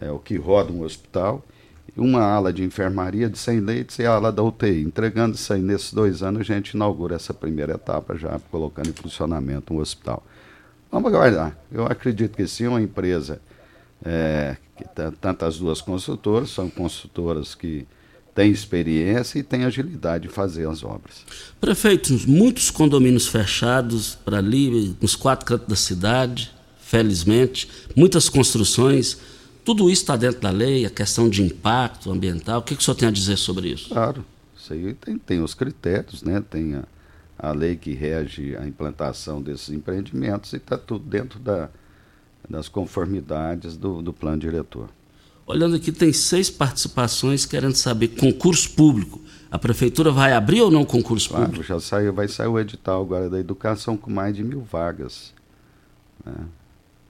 é, 0.00 0.10
o 0.10 0.18
que 0.18 0.36
roda 0.36 0.72
um 0.72 0.82
hospital, 0.82 1.44
uma 1.96 2.22
ala 2.22 2.52
de 2.52 2.64
enfermaria 2.64 3.28
de 3.28 3.38
100 3.38 3.60
leitos 3.60 3.98
e 4.00 4.04
a 4.04 4.14
ala 4.14 4.32
da 4.32 4.42
UTI. 4.42 4.82
Entregando 4.82 5.36
isso 5.36 5.52
aí 5.52 5.60
nesses 5.60 5.92
dois 5.92 6.22
anos, 6.22 6.40
a 6.40 6.44
gente 6.44 6.70
inaugura 6.70 7.14
essa 7.14 7.32
primeira 7.32 7.74
etapa 7.74 8.16
já, 8.16 8.40
colocando 8.50 8.88
em 8.88 8.92
funcionamento 8.92 9.72
um 9.72 9.78
hospital. 9.78 10.24
Vamos 10.90 11.12
aguardar. 11.12 11.56
Eu 11.70 11.86
acredito 11.86 12.36
que 12.36 12.46
sim, 12.48 12.66
uma 12.66 12.82
empresa 12.82 13.40
é, 14.04 14.56
que 14.76 14.84
tanto 15.20 15.44
as 15.44 15.58
duas 15.58 15.80
construtoras 15.80 16.50
são 16.50 16.68
construtoras 16.68 17.54
que 17.54 17.86
têm 18.34 18.50
experiência 18.50 19.38
e 19.38 19.42
têm 19.42 19.64
agilidade 19.64 20.26
de 20.26 20.34
fazer 20.34 20.68
as 20.68 20.82
obras. 20.82 21.24
Prefeito, 21.60 22.12
muitos 22.26 22.70
condomínios 22.70 23.28
fechados 23.28 24.16
para 24.24 24.38
ali, 24.38 24.96
nos 25.00 25.14
quatro 25.14 25.46
cantos 25.46 25.68
da 25.68 25.76
cidade, 25.76 26.52
felizmente, 26.78 27.68
muitas 27.94 28.28
construções. 28.28 29.16
Tudo 29.64 29.88
isso 29.88 30.02
está 30.02 30.16
dentro 30.16 30.40
da 30.40 30.50
lei, 30.50 30.84
a 30.84 30.90
questão 30.90 31.28
de 31.28 31.42
impacto 31.42 32.10
ambiental. 32.10 32.58
O 32.60 32.62
que, 32.62 32.74
que 32.74 32.82
o 32.82 32.84
senhor 32.84 32.96
tem 32.96 33.08
a 33.08 33.12
dizer 33.12 33.36
sobre 33.36 33.68
isso? 33.68 33.88
Claro, 33.88 34.24
isso 34.56 34.72
aí 34.72 34.94
tem, 34.94 35.16
tem 35.16 35.42
os 35.42 35.54
critérios, 35.54 36.22
né? 36.22 36.42
tem 36.50 36.74
a, 36.74 36.84
a 37.38 37.52
lei 37.52 37.76
que 37.76 37.92
rege 37.94 38.56
a 38.56 38.66
implantação 38.66 39.40
desses 39.40 39.70
empreendimentos 39.70 40.52
e 40.52 40.56
está 40.56 40.76
tudo 40.76 41.04
dentro 41.04 41.38
da, 41.38 41.70
das 42.48 42.68
conformidades 42.68 43.76
do, 43.76 44.02
do 44.02 44.12
plano 44.12 44.38
diretor. 44.38 44.88
Olhando 45.46 45.76
aqui, 45.76 45.92
tem 45.92 46.12
seis 46.12 46.48
participações 46.48 47.44
querendo 47.44 47.74
saber 47.74 48.08
concurso 48.08 48.70
público. 48.70 49.20
A 49.50 49.58
prefeitura 49.58 50.10
vai 50.10 50.32
abrir 50.32 50.62
ou 50.62 50.70
não 50.70 50.84
concurso 50.84 51.28
claro, 51.28 51.44
público? 51.44 51.64
Já 51.64 51.78
saiu, 51.78 52.12
vai 52.12 52.26
sair 52.26 52.48
o 52.48 52.58
edital 52.58 53.02
agora 53.02 53.28
da 53.28 53.38
educação 53.38 53.96
com 53.96 54.10
mais 54.10 54.34
de 54.34 54.42
mil 54.42 54.62
vagas. 54.62 55.34
Né? 56.24 56.34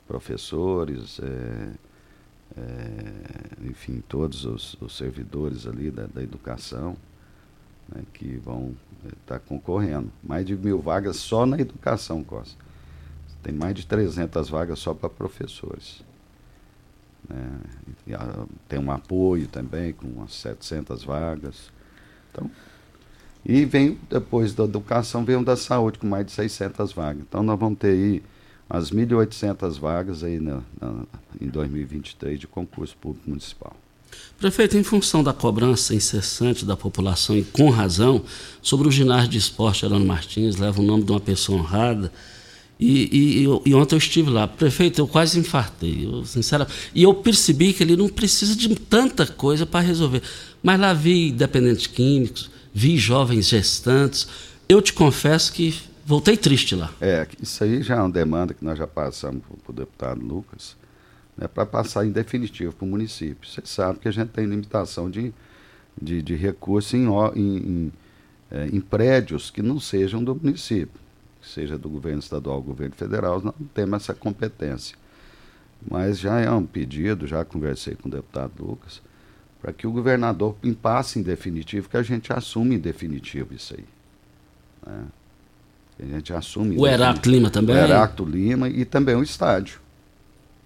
Professores, 0.07 1.20
é, 1.23 1.68
é, 2.59 3.68
enfim, 3.70 4.03
todos 4.09 4.44
os, 4.44 4.77
os, 4.81 4.97
servidores 4.97 5.66
ali 5.66 5.90
da, 5.90 6.07
da 6.07 6.23
educação 6.23 6.97
né, 7.88 8.03
que 8.12 8.37
vão 8.44 8.75
estar 9.05 9.37
é, 9.37 9.38
tá 9.38 9.38
concorrendo. 9.38 10.11
Mais 10.23 10.44
de 10.44 10.57
mil 10.57 10.81
vagas 10.81 11.16
só 11.16 11.47
na 11.47 11.59
educação, 11.59 12.23
Costa. 12.23 12.62
Tem 13.42 13.55
mais 13.55 13.75
de 13.75 13.87
300 13.87 14.49
vagas 14.49 14.81
só 14.81 14.92
para 14.92 15.09
professores. 15.09 16.03
Né? 17.28 18.16
Tem 18.68 18.78
um 18.78 18.90
apoio 18.90 19.46
também 19.48 19.92
com 19.92 20.06
umas 20.06 20.34
700 20.34 21.04
vagas. 21.04 21.70
Então, 22.30 22.50
e 23.44 23.64
vem, 23.64 23.98
depois 24.08 24.54
da 24.54 24.64
educação, 24.64 25.24
vem 25.24 25.37
o 25.37 25.44
da 25.44 25.56
saúde, 25.56 25.98
com 25.98 26.06
mais 26.06 26.24
de 26.24 26.32
600 26.32 26.92
vagas. 26.92 27.22
Então, 27.28 27.42
nós 27.42 27.58
vamos 27.58 27.78
ter 27.78 27.88
aí 27.88 28.22
as 28.68 28.90
1.800 28.90 29.78
vagas 29.78 30.24
aí 30.24 30.40
na, 30.40 30.62
na, 30.80 31.04
em 31.40 31.48
2023 31.48 32.40
de 32.40 32.46
concurso 32.46 32.96
público 32.96 33.28
municipal. 33.28 33.76
Prefeito, 34.38 34.76
em 34.76 34.82
função 34.82 35.22
da 35.22 35.32
cobrança 35.32 35.94
incessante 35.94 36.64
da 36.64 36.76
população, 36.76 37.37
e 37.37 37.44
com 37.44 37.68
razão, 37.68 38.24
sobre 38.62 38.88
o 38.88 38.90
ginásio 38.90 39.28
de 39.28 39.38
esporte 39.38 39.84
Arano 39.84 40.06
Martins, 40.06 40.56
leva 40.56 40.80
o 40.80 40.84
nome 40.84 41.04
de 41.04 41.10
uma 41.10 41.20
pessoa 41.20 41.58
honrada, 41.58 42.10
e, 42.78 43.44
e, 43.44 43.70
e, 43.70 43.74
ontem 43.74 43.94
eu 43.94 43.98
estive 43.98 44.30
lá. 44.30 44.48
Prefeito, 44.48 45.00
eu 45.00 45.06
quase 45.06 45.38
infartei, 45.38 46.06
eu, 46.06 46.24
sinceramente. 46.24 46.90
E 46.94 47.02
eu 47.02 47.14
percebi 47.14 47.72
que 47.72 47.82
ele 47.82 47.96
não 47.96 48.08
precisa 48.08 48.56
de 48.56 48.74
tanta 48.74 49.26
coisa 49.26 49.64
para 49.64 49.80
resolver. 49.80 50.22
Mas 50.62 50.80
lá 50.80 50.92
vi 50.92 51.30
dependentes 51.30 51.87
químicos, 51.87 52.50
vi 52.72 52.96
jovens 52.96 53.48
gestantes. 53.48 54.26
Eu 54.68 54.82
te 54.82 54.92
confesso 54.92 55.52
que 55.52 55.74
voltei 56.04 56.37
triste 56.37 56.74
lá. 56.74 56.92
É, 57.00 57.26
isso 57.40 57.62
aí 57.62 57.82
já 57.82 57.96
é 57.96 58.00
uma 58.00 58.10
demanda 58.10 58.52
que 58.52 58.64
nós 58.64 58.76
já 58.76 58.87
passamos 58.87 59.42
para 59.62 59.70
o 59.70 59.74
deputado 59.74 60.20
Lucas, 60.20 60.76
né, 61.37 61.46
para 61.46 61.64
passar 61.64 62.04
em 62.04 62.10
definitivo 62.10 62.72
para 62.72 62.84
o 62.84 62.88
município. 62.88 63.48
Você 63.48 63.62
sabe 63.64 64.00
que 64.00 64.08
a 64.08 64.12
gente 64.12 64.30
tem 64.30 64.46
limitação 64.46 65.08
de, 65.08 65.32
de, 66.00 66.20
de 66.22 66.34
recursos 66.34 66.92
em, 66.92 67.06
em, 67.06 67.56
em, 67.56 67.92
é, 68.50 68.66
em 68.66 68.80
prédios 68.80 69.48
que 69.48 69.62
não 69.62 69.78
sejam 69.78 70.24
do 70.24 70.34
município 70.34 71.04
seja 71.44 71.78
do 71.78 71.88
governo 71.88 72.18
estadual 72.18 72.57
ou 72.57 72.62
governo 72.62 72.94
federal, 72.94 73.40
não 73.42 73.52
temos 73.72 74.02
essa 74.02 74.14
competência. 74.14 74.96
Mas 75.88 76.18
já 76.18 76.40
é 76.40 76.50
um 76.50 76.64
pedido, 76.64 77.26
já 77.26 77.44
conversei 77.44 77.94
com 77.94 78.09
o 78.09 78.12
deputado 78.12 78.52
Lucas, 78.64 79.02
para 79.61 79.72
que 79.72 79.87
o 79.87 79.92
governador 79.92 80.57
impasse 80.62 81.18
em 81.18 81.22
definitivo, 81.22 81.88
que 81.88 81.96
a 81.96 82.02
gente 82.02 82.33
assume 82.33 82.76
em 82.76 82.78
definitivo 82.78 83.54
isso 83.54 83.74
aí. 83.74 83.85
Né? 84.87 85.04
A 86.00 86.04
gente 86.04 86.33
assume. 86.33 86.76
O 86.76 86.87
Heracto 86.87 87.30
Lima 87.30 87.50
também? 87.50 87.76
O 87.76 87.78
Heracto 87.78 88.24
Lima 88.24 88.68
e 88.68 88.85
também 88.85 89.14
o 89.14 89.22
estádio. 89.22 89.80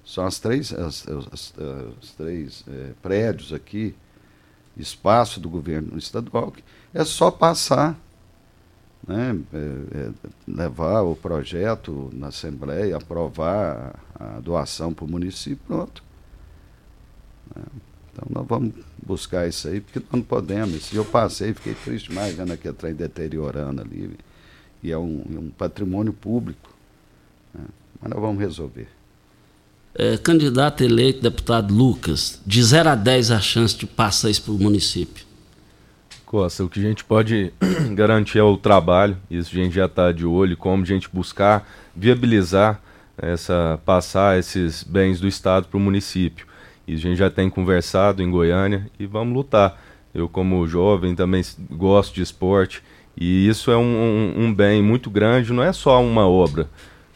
São 0.04 0.24
as 0.24 0.38
três, 0.38 0.72
as, 0.72 1.06
as, 1.06 1.54
as 2.02 2.10
três 2.16 2.64
é, 2.66 2.92
prédios 3.02 3.52
aqui, 3.52 3.94
espaço 4.76 5.38
do 5.38 5.50
governo 5.50 5.98
estadual, 5.98 6.52
é 6.94 7.04
só 7.04 7.30
passar 7.30 7.98
né, 9.08 9.40
é, 9.54 9.58
é, 9.98 10.10
levar 10.46 11.00
o 11.00 11.16
projeto 11.16 12.10
na 12.12 12.28
Assembleia, 12.28 12.96
aprovar 12.96 13.98
a 14.14 14.38
doação 14.40 14.92
para 14.92 15.06
o 15.06 15.08
município, 15.08 15.58
pronto. 15.66 16.04
Né? 17.56 17.62
Então 18.12 18.26
nós 18.30 18.46
vamos 18.46 18.74
buscar 19.02 19.48
isso 19.48 19.66
aí, 19.68 19.80
porque 19.80 19.98
nós 19.98 20.12
não 20.12 20.22
podemos. 20.22 20.92
Eu 20.92 21.06
passei, 21.06 21.54
fiquei 21.54 21.74
triste 21.74 22.12
mais 22.12 22.34
vendo 22.34 22.52
aquele 22.52 22.74
trem 22.74 22.94
deteriorando 22.94 23.80
ali. 23.80 24.10
E 24.82 24.92
é 24.92 24.98
um, 24.98 25.24
um 25.30 25.50
patrimônio 25.56 26.12
público. 26.12 26.74
Né? 27.54 27.64
Mas 28.00 28.10
nós 28.10 28.20
vamos 28.20 28.38
resolver. 28.40 28.88
É, 29.94 30.18
candidato 30.18 30.84
eleito, 30.84 31.22
deputado 31.22 31.74
Lucas, 31.74 32.40
de 32.46 32.62
0 32.62 32.90
a 32.90 32.94
10 32.94 33.30
a 33.30 33.40
chance 33.40 33.74
de 33.74 33.86
passar 33.86 34.28
isso 34.28 34.42
para 34.42 34.52
o 34.52 34.58
município? 34.58 35.27
Costa, 36.28 36.62
o 36.62 36.68
que 36.68 36.78
a 36.78 36.82
gente 36.82 37.02
pode 37.06 37.54
garantir 37.96 38.38
é 38.38 38.42
o 38.42 38.58
trabalho, 38.58 39.16
isso 39.30 39.50
a 39.54 39.58
gente 39.58 39.74
já 39.74 39.86
está 39.86 40.12
de 40.12 40.26
olho, 40.26 40.58
como 40.58 40.82
a 40.82 40.86
gente 40.86 41.08
buscar 41.10 41.66
viabilizar 41.96 42.82
essa 43.16 43.80
passar 43.82 44.38
esses 44.38 44.84
bens 44.84 45.18
do 45.18 45.26
Estado 45.26 45.66
para 45.68 45.78
o 45.78 45.80
município. 45.80 46.46
E 46.86 46.92
a 46.92 46.98
gente 46.98 47.16
já 47.16 47.30
tem 47.30 47.48
conversado 47.48 48.22
em 48.22 48.30
Goiânia 48.30 48.90
e 49.00 49.06
vamos 49.06 49.32
lutar. 49.32 49.82
Eu, 50.14 50.28
como 50.28 50.68
jovem, 50.68 51.14
também 51.14 51.42
gosto 51.70 52.14
de 52.14 52.20
esporte 52.20 52.82
e 53.16 53.48
isso 53.48 53.70
é 53.70 53.76
um, 53.78 53.80
um, 54.36 54.44
um 54.44 54.54
bem 54.54 54.82
muito 54.82 55.08
grande, 55.08 55.50
não 55.50 55.62
é 55.62 55.72
só 55.72 56.02
uma 56.02 56.28
obra, 56.28 56.68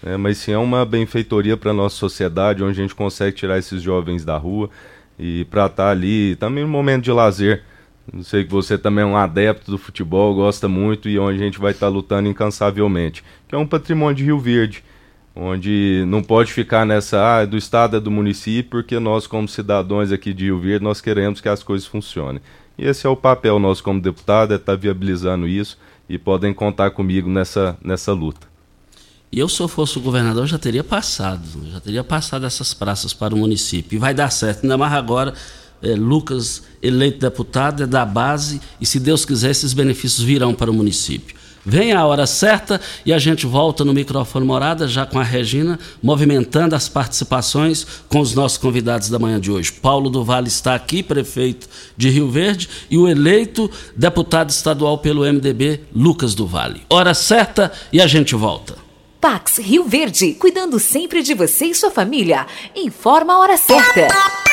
né, 0.03 0.17
mas 0.17 0.39
sim 0.39 0.53
é 0.53 0.59
uma 0.59 0.87
benfeitoria 0.87 1.57
para 1.57 1.71
a 1.71 1.75
nossa 1.75 1.97
sociedade, 1.97 2.65
onde 2.65 2.81
a 2.81 2.83
gente 2.83 2.95
consegue 2.95 3.37
tirar 3.37 3.59
esses 3.59 3.83
jovens 3.83 4.25
da 4.25 4.39
rua 4.39 4.71
e 5.19 5.45
para 5.51 5.67
estar 5.67 5.85
tá 5.85 5.91
ali 5.91 6.35
também 6.37 6.65
no 6.65 6.71
momento 6.71 7.05
de 7.05 7.13
lazer 7.13 7.63
não 8.11 8.23
sei 8.23 8.45
que 8.45 8.51
você 8.51 8.77
também 8.77 9.03
é 9.03 9.07
um 9.07 9.17
adepto 9.17 9.71
do 9.71 9.79
futebol, 9.79 10.35
gosta 10.35 10.69
muito 10.69 11.09
e 11.09 11.19
onde 11.19 11.41
a 11.41 11.45
gente 11.45 11.59
vai 11.59 11.73
estar 11.73 11.87
tá 11.87 11.93
lutando 11.93 12.29
incansavelmente, 12.29 13.23
que 13.47 13.55
é 13.55 13.59
um 13.59 13.67
patrimônio 13.67 14.17
de 14.17 14.25
Rio 14.25 14.39
Verde, 14.39 14.83
onde 15.35 16.05
não 16.07 16.23
pode 16.23 16.53
ficar 16.53 16.85
nessa 16.85 17.39
ah, 17.39 17.45
do 17.45 17.57
estado 17.57 17.97
é 17.97 18.01
do 18.01 18.11
município, 18.11 18.71
porque 18.71 18.99
nós 18.99 19.27
como 19.27 19.47
cidadãos 19.47 20.11
aqui 20.11 20.33
de 20.33 20.45
Rio 20.45 20.59
Verde 20.59 20.85
nós 20.85 21.01
queremos 21.01 21.41
que 21.41 21.49
as 21.49 21.63
coisas 21.63 21.87
funcionem. 21.87 22.41
E 22.77 22.87
esse 22.87 23.07
é 23.07 23.11
o 23.11 23.17
papel 23.17 23.59
nosso 23.59 23.83
como 23.83 24.01
deputado, 24.01 24.53
é 24.53 24.57
estar 24.57 24.73
tá 24.73 24.77
viabilizando 24.77 25.47
isso 25.47 25.79
e 26.09 26.19
podem 26.19 26.53
contar 26.53 26.91
comigo 26.91 27.29
nessa 27.29 27.77
nessa 27.83 28.13
luta. 28.13 28.53
E 29.31 29.39
eu, 29.39 29.49
se 29.49 29.63
eu 29.63 29.69
fosse 29.69 29.97
o 29.97 30.01
governador, 30.03 30.47
já 30.47 30.59
teria 30.59 30.85
passado, 30.85 31.43
já 31.71 31.81
teria 31.81 32.05
passado 32.05 32.45
essas 32.45 32.75
praças 32.75 33.15
para 33.15 33.35
o 33.35 33.39
município. 33.39 33.97
E 33.97 33.99
vai 33.99 34.13
dar 34.13 34.29
certo, 34.29 34.65
ainda 34.65 34.77
mais 34.77 34.93
agora 34.93 35.33
é, 35.83 35.95
Lucas 35.95 36.63
eleito 36.83 37.19
deputado, 37.19 37.83
é 37.83 37.87
da 37.87 38.05
base, 38.05 38.61
e 38.81 38.87
se 38.87 38.99
Deus 38.99 39.25
quiser, 39.25 39.51
esses 39.51 39.73
benefícios 39.73 40.23
virão 40.23 40.55
para 40.55 40.71
o 40.71 40.75
município. 40.75 41.43
Vem 41.65 41.93
a 41.93 42.05
hora 42.05 42.27
certa 42.27 42.81
e 43.07 43.13
a 43.13 43.19
gente 43.19 43.47
volta 43.47 43.85
no 43.85 43.95
microfone 43.95 44.45
morada, 44.45 44.89
já 44.89 45.07
com 45.07 45.19
a 45.19 45.23
Regina, 45.23 45.79
movimentando 46.03 46.75
as 46.75 46.89
participações 46.89 47.87
com 48.09 48.19
os 48.19 48.35
nossos 48.35 48.59
convidados 48.59 49.09
da 49.09 49.19
manhã 49.19 49.41
de 49.41 49.51
hoje. 49.51 49.71
Paulo 49.71 50.11
do 50.11 50.25
Vale 50.25 50.49
está 50.49 50.75
aqui, 50.75 51.05
prefeito 51.05 51.69
de 51.97 52.11
Rio 52.11 52.29
Verde, 52.29 52.69
e 52.91 52.99
o 52.99 53.09
eleito 53.09 53.71
deputado 53.97 54.51
estadual 54.51 54.99
pelo 54.99 55.23
MDB, 55.23 55.81
Lucas 55.95 56.35
do 56.35 56.49
Vale. 56.49 56.83
Hora 56.91 57.15
certa 57.15 57.71
e 57.93 58.01
a 58.01 58.09
gente 58.09 58.35
volta. 58.35 58.77
Pax 59.21 59.59
Rio 59.59 59.85
Verde, 59.85 60.35
cuidando 60.35 60.81
sempre 60.81 61.23
de 61.23 61.33
você 61.33 61.67
e 61.67 61.75
sua 61.77 61.93
família. 61.93 62.45
Informa 62.75 63.35
a 63.35 63.39
hora 63.39 63.57
certa. 63.57 64.52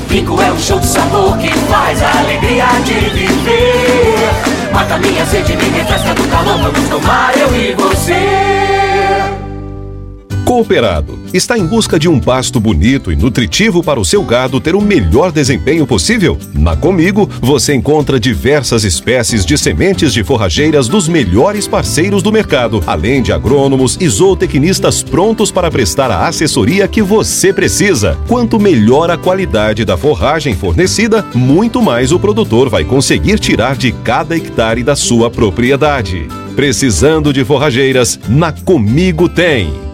Rinco 0.10 0.42
é 0.42 0.52
um 0.52 0.58
show 0.58 0.80
de 0.80 0.88
sabor 0.88 1.38
que 1.38 1.52
faz 1.68 2.02
a 2.02 2.20
alegria 2.20 2.66
de 2.86 2.94
viver. 3.10 4.45
Mata 4.76 4.98
minha 4.98 5.26
sede, 5.26 5.56
me 5.56 5.70
refresca 5.70 6.14
do 6.14 6.28
calor. 6.28 6.58
Vamos 6.62 6.90
tomar 6.90 7.38
eu 7.38 7.56
e 7.56 7.74
você 7.76 8.65
Cooperado 10.46 11.18
está 11.34 11.58
em 11.58 11.66
busca 11.66 11.98
de 11.98 12.08
um 12.08 12.20
pasto 12.20 12.60
bonito 12.60 13.12
e 13.12 13.16
nutritivo 13.16 13.82
para 13.82 14.00
o 14.00 14.06
seu 14.06 14.22
gado 14.22 14.62
ter 14.62 14.76
o 14.76 14.82
melhor 14.82 15.32
desempenho 15.32 15.88
possível? 15.88 16.38
Na 16.54 16.76
Comigo, 16.76 17.28
você 17.42 17.74
encontra 17.74 18.20
diversas 18.20 18.84
espécies 18.84 19.44
de 19.44 19.58
sementes 19.58 20.14
de 20.14 20.24
forrageiras 20.24 20.88
dos 20.88 21.08
melhores 21.08 21.68
parceiros 21.68 22.22
do 22.22 22.32
mercado, 22.32 22.82
além 22.86 23.24
de 23.24 23.34
agrônomos 23.34 23.98
e 24.00 24.08
zootecnistas 24.08 25.02
prontos 25.02 25.52
para 25.52 25.72
prestar 25.72 26.12
a 26.12 26.28
assessoria 26.28 26.88
que 26.88 27.02
você 27.02 27.52
precisa. 27.52 28.16
Quanto 28.28 28.60
melhor 28.60 29.10
a 29.10 29.18
qualidade 29.18 29.84
da 29.84 29.98
forragem 29.98 30.54
fornecida, 30.56 31.26
muito 31.34 31.82
mais 31.82 32.12
o 32.12 32.20
produtor 32.20 32.70
vai 32.70 32.84
conseguir 32.84 33.40
tirar 33.40 33.76
de 33.76 33.92
cada 33.92 34.38
hectare 34.38 34.84
da 34.84 34.96
sua 34.96 35.32
propriedade. 35.32 36.28
Precisando 36.56 37.34
de 37.34 37.44
forrageiras? 37.44 38.20
Na 38.30 38.52
Comigo 38.52 39.28
tem. 39.28 39.85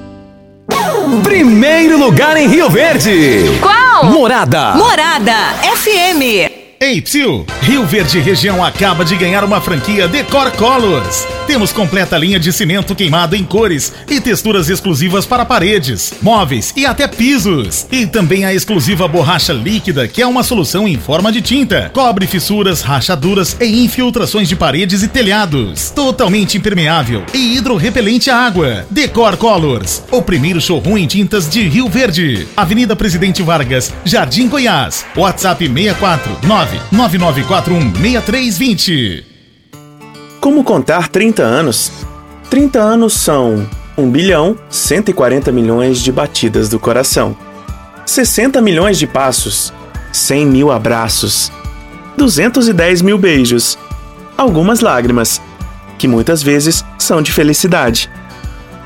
Primeiro 1.19 1.97
lugar 1.97 2.37
em 2.37 2.47
Rio 2.47 2.69
Verde. 2.69 3.59
Qual? 3.59 4.05
Morada. 4.05 4.75
Morada 4.75 5.33
FM. 5.75 6.60
Ei, 6.83 6.99
Psyu! 6.99 7.45
Rio 7.61 7.85
Verde 7.85 8.19
Região 8.19 8.65
acaba 8.65 9.05
de 9.05 9.15
ganhar 9.15 9.43
uma 9.43 9.61
franquia 9.61 10.07
Decor 10.07 10.49
Colors. 10.53 11.27
Temos 11.45 11.71
completa 11.71 12.17
linha 12.17 12.39
de 12.39 12.51
cimento 12.51 12.95
queimado 12.95 13.35
em 13.35 13.43
cores 13.43 13.93
e 14.09 14.19
texturas 14.19 14.67
exclusivas 14.67 15.23
para 15.23 15.45
paredes, 15.45 16.11
móveis 16.23 16.73
e 16.75 16.83
até 16.87 17.07
pisos. 17.07 17.85
E 17.91 18.07
também 18.07 18.45
a 18.45 18.51
exclusiva 18.51 19.07
borracha 19.07 19.53
líquida, 19.53 20.07
que 20.07 20.23
é 20.23 20.25
uma 20.25 20.41
solução 20.41 20.87
em 20.87 20.97
forma 20.97 21.31
de 21.31 21.39
tinta. 21.39 21.91
Cobre 21.93 22.25
fissuras, 22.25 22.81
rachaduras 22.81 23.55
e 23.61 23.83
infiltrações 23.85 24.49
de 24.49 24.55
paredes 24.55 25.03
e 25.03 25.07
telhados. 25.07 25.91
Totalmente 25.91 26.57
impermeável 26.57 27.23
e 27.31 27.57
hidrorrepelente 27.57 28.31
à 28.31 28.37
água. 28.37 28.87
Decor 28.89 29.37
Colors, 29.37 30.01
o 30.09 30.23
primeiro 30.23 30.59
showroom 30.59 30.97
em 30.97 31.05
tintas 31.05 31.47
de 31.47 31.61
Rio 31.61 31.87
Verde. 31.87 32.47
Avenida 32.57 32.95
Presidente 32.95 33.43
Vargas, 33.43 33.93
Jardim 34.03 34.47
Goiás. 34.47 35.05
WhatsApp 35.15 35.63
649 35.67 36.70
99416320. 36.91 39.23
Como 40.39 40.63
contar 40.63 41.07
30 41.07 41.43
anos? 41.43 41.91
30 42.49 42.79
anos 42.79 43.13
são 43.13 43.67
1 43.97 44.09
bilhão 44.09 44.57
140 44.69 45.51
milhões 45.51 45.99
de 45.99 46.11
batidas 46.11 46.69
do 46.69 46.79
coração, 46.79 47.35
60 48.05 48.61
milhões 48.61 48.97
de 48.97 49.07
passos, 49.07 49.73
100 50.11 50.45
mil 50.45 50.71
abraços, 50.71 51.51
210 52.17 53.01
mil 53.01 53.17
beijos, 53.17 53.77
algumas 54.37 54.81
lágrimas, 54.81 55.41
que 55.97 56.07
muitas 56.07 56.41
vezes 56.41 56.83
são 56.97 57.21
de 57.21 57.31
felicidade, 57.31 58.09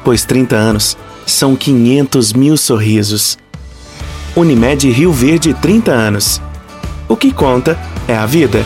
pois 0.04 0.26
30 0.26 0.56
anos 0.56 0.98
são 1.26 1.56
500 1.56 2.34
mil 2.34 2.58
sorrisos. 2.58 3.38
Unimed 4.36 4.92
Rio 4.92 5.14
Verde 5.14 5.54
30 5.54 5.92
anos. 5.92 6.42
O 7.08 7.16
que 7.16 7.32
conta 7.32 7.78
é 8.08 8.16
a 8.16 8.26
vida. 8.26 8.66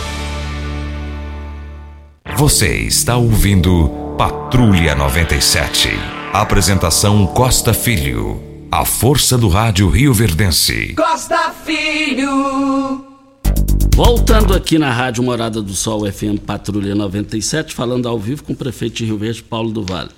Você 2.37 2.73
está 2.77 3.17
ouvindo 3.17 3.89
Patrulha 4.17 4.95
97. 4.95 5.89
Apresentação 6.31 7.27
Costa 7.27 7.73
Filho. 7.73 8.41
A 8.71 8.85
força 8.85 9.37
do 9.37 9.49
rádio 9.49 9.89
Rio 9.89 10.13
Verdense. 10.13 10.93
Costa 10.93 11.53
Filho. 11.65 13.05
Voltando 13.93 14.53
aqui 14.53 14.79
na 14.79 14.93
Rádio 14.93 15.21
Morada 15.21 15.61
do 15.61 15.73
Sol 15.73 16.09
FM 16.09 16.39
Patrulha 16.45 16.95
97, 16.95 17.73
falando 17.73 18.07
ao 18.07 18.17
vivo 18.17 18.45
com 18.45 18.53
o 18.53 18.55
prefeito 18.55 18.95
de 18.95 19.05
Rio 19.05 19.17
Verde, 19.17 19.43
Paulo 19.43 19.69
do 19.69 19.83
Vale. 19.83 20.11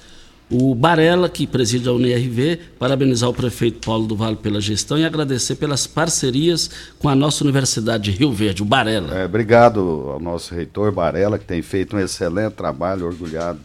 O 0.53 0.75
Barela, 0.75 1.29
que 1.29 1.47
preside 1.47 1.87
a 1.87 1.93
UNRV, 1.93 2.59
parabenizar 2.77 3.29
o 3.29 3.33
prefeito 3.33 3.85
Paulo 3.85 4.05
do 4.05 4.17
Vale 4.17 4.35
pela 4.35 4.59
gestão 4.59 4.97
e 4.97 5.05
agradecer 5.05 5.55
pelas 5.55 5.87
parcerias 5.87 6.69
com 6.99 7.07
a 7.07 7.15
nossa 7.15 7.41
Universidade 7.45 8.11
de 8.11 8.11
Rio 8.11 8.33
Verde, 8.33 8.61
o 8.61 8.65
Barela. 8.65 9.17
É, 9.17 9.23
obrigado 9.23 9.79
ao 10.09 10.19
nosso 10.19 10.53
reitor 10.53 10.91
Barela, 10.91 11.39
que 11.39 11.45
tem 11.45 11.61
feito 11.61 11.95
um 11.95 11.99
excelente 11.99 12.51
trabalho, 12.51 13.05
orgulhado, 13.05 13.61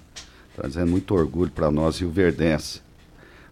trazendo 0.54 0.88
muito 0.88 1.12
orgulho 1.12 1.50
para 1.50 1.72
nós, 1.72 1.98
Rio 1.98 2.08
Verdense. 2.08 2.80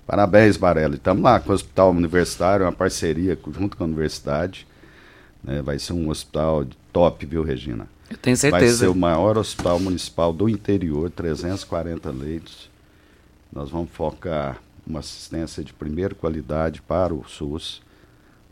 Parabéns, 0.06 0.56
Barela. 0.56 0.94
Estamos 0.94 1.24
lá 1.24 1.40
com 1.40 1.50
o 1.50 1.54
Hospital 1.56 1.90
Universitário, 1.90 2.64
uma 2.64 2.72
parceria 2.72 3.36
junto 3.52 3.76
com 3.76 3.82
a 3.82 3.86
universidade. 3.88 4.64
Né? 5.42 5.60
Vai 5.60 5.80
ser 5.80 5.92
um 5.92 6.08
hospital 6.08 6.66
top, 6.92 7.26
viu, 7.26 7.42
Regina? 7.42 7.88
Eu 8.08 8.16
tenho 8.16 8.36
certeza. 8.36 8.64
Vai 8.64 8.76
ser 8.76 8.86
o 8.86 8.94
maior 8.94 9.36
hospital 9.36 9.80
municipal 9.80 10.32
do 10.32 10.48
interior, 10.48 11.10
340 11.10 12.12
leitos. 12.12 12.72
Nós 13.54 13.70
vamos 13.70 13.90
focar 13.92 14.60
uma 14.84 14.98
assistência 14.98 15.62
de 15.62 15.72
primeira 15.72 16.12
qualidade 16.12 16.82
para 16.82 17.14
o 17.14 17.24
SUS, 17.24 17.80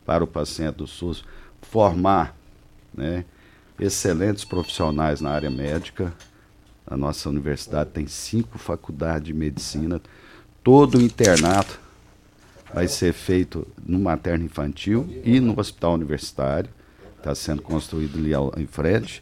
para 0.05 0.23
o 0.23 0.27
paciente 0.27 0.77
do 0.77 0.87
SUS, 0.87 1.25
formar 1.61 2.33
né, 2.93 3.25
excelentes 3.77 4.45
profissionais 4.45 5.19
na 5.19 5.31
área 5.31 5.49
médica. 5.49 6.13
A 6.87 6.95
nossa 6.95 7.27
universidade 7.27 7.89
tem 7.89 8.07
cinco 8.07 8.57
faculdades 8.57 9.27
de 9.27 9.33
medicina, 9.33 10.01
todo 10.63 10.97
o 10.97 11.01
internato 11.01 11.77
vai 12.73 12.87
ser 12.87 13.11
feito 13.11 13.67
no 13.85 13.99
materno 13.99 14.45
infantil 14.45 15.21
e 15.25 15.41
no 15.41 15.59
hospital 15.59 15.95
universitário. 15.95 16.69
Está 17.17 17.35
sendo 17.35 17.61
construído 17.61 18.17
ali 18.17 18.33
ao, 18.33 18.53
em 18.57 18.65
frente 18.65 19.21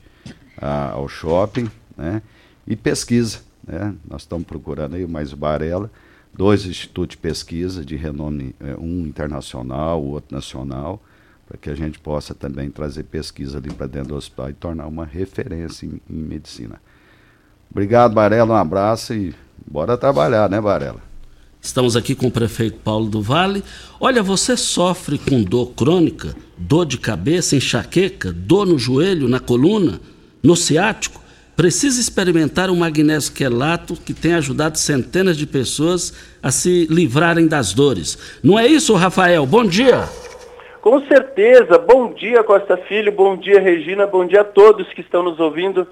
a, 0.57 0.91
ao 0.91 1.07
shopping, 1.07 1.69
né? 1.97 2.21
E 2.67 2.75
pesquisa. 2.75 3.50
Né? 3.65 3.95
Nós 4.09 4.21
estamos 4.21 4.45
procurando 4.45 4.95
aí 4.95 5.05
mais 5.05 5.33
Barela, 5.33 5.91
dois 6.33 6.65
institutos 6.65 7.15
de 7.15 7.17
pesquisa 7.17 7.83
de 7.83 7.95
renome, 7.95 8.55
é, 8.59 8.75
um 8.75 9.05
internacional, 9.05 10.01
o 10.01 10.11
outro 10.11 10.35
nacional, 10.35 11.01
para 11.47 11.57
que 11.57 11.69
a 11.69 11.75
gente 11.75 11.99
possa 11.99 12.33
também 12.33 12.69
trazer 12.69 13.03
pesquisa 13.03 13.57
ali 13.57 13.71
para 13.71 13.87
dentro 13.87 14.09
do 14.09 14.15
hospital 14.15 14.49
e 14.49 14.53
tornar 14.53 14.87
uma 14.87 15.05
referência 15.05 15.85
em, 15.85 16.01
em 16.09 16.21
medicina. 16.21 16.81
Obrigado, 17.69 18.13
Barela, 18.13 18.53
um 18.53 18.57
abraço 18.57 19.13
e 19.13 19.33
bora 19.65 19.97
trabalhar, 19.97 20.49
né, 20.49 20.59
Barela? 20.59 21.01
Estamos 21.61 21.95
aqui 21.95 22.15
com 22.15 22.27
o 22.27 22.31
prefeito 22.31 22.79
Paulo 22.79 23.07
do 23.07 23.21
Vale. 23.21 23.63
Olha, 23.99 24.23
você 24.23 24.57
sofre 24.57 25.19
com 25.19 25.43
dor 25.43 25.73
crônica, 25.73 26.35
dor 26.57 26.85
de 26.85 26.97
cabeça, 26.97 27.55
enxaqueca, 27.55 28.33
dor 28.33 28.65
no 28.65 28.79
joelho, 28.79 29.29
na 29.29 29.39
coluna, 29.39 30.01
no 30.41 30.55
ciático? 30.55 31.20
Precisa 31.55 31.99
experimentar 31.99 32.69
o 32.69 32.75
magnésio 32.75 33.33
quelato 33.33 33.93
que 33.93 34.13
tem 34.13 34.33
ajudado 34.33 34.77
centenas 34.77 35.37
de 35.37 35.45
pessoas 35.45 36.13
a 36.41 36.49
se 36.49 36.87
livrarem 36.89 37.47
das 37.47 37.73
dores. 37.73 38.39
Não 38.43 38.57
é 38.57 38.65
isso, 38.65 38.95
Rafael? 38.95 39.45
Bom 39.45 39.65
dia. 39.65 40.07
Com 40.81 40.99
certeza. 41.07 41.77
Bom 41.77 42.13
dia, 42.13 42.43
Costa 42.43 42.77
Filho. 42.77 43.11
Bom 43.11 43.37
dia, 43.37 43.59
Regina. 43.59 44.07
Bom 44.07 44.25
dia 44.25 44.41
a 44.41 44.45
todos 44.45 44.91
que 44.93 45.01
estão 45.01 45.21
nos 45.21 45.39
ouvindo. 45.39 45.85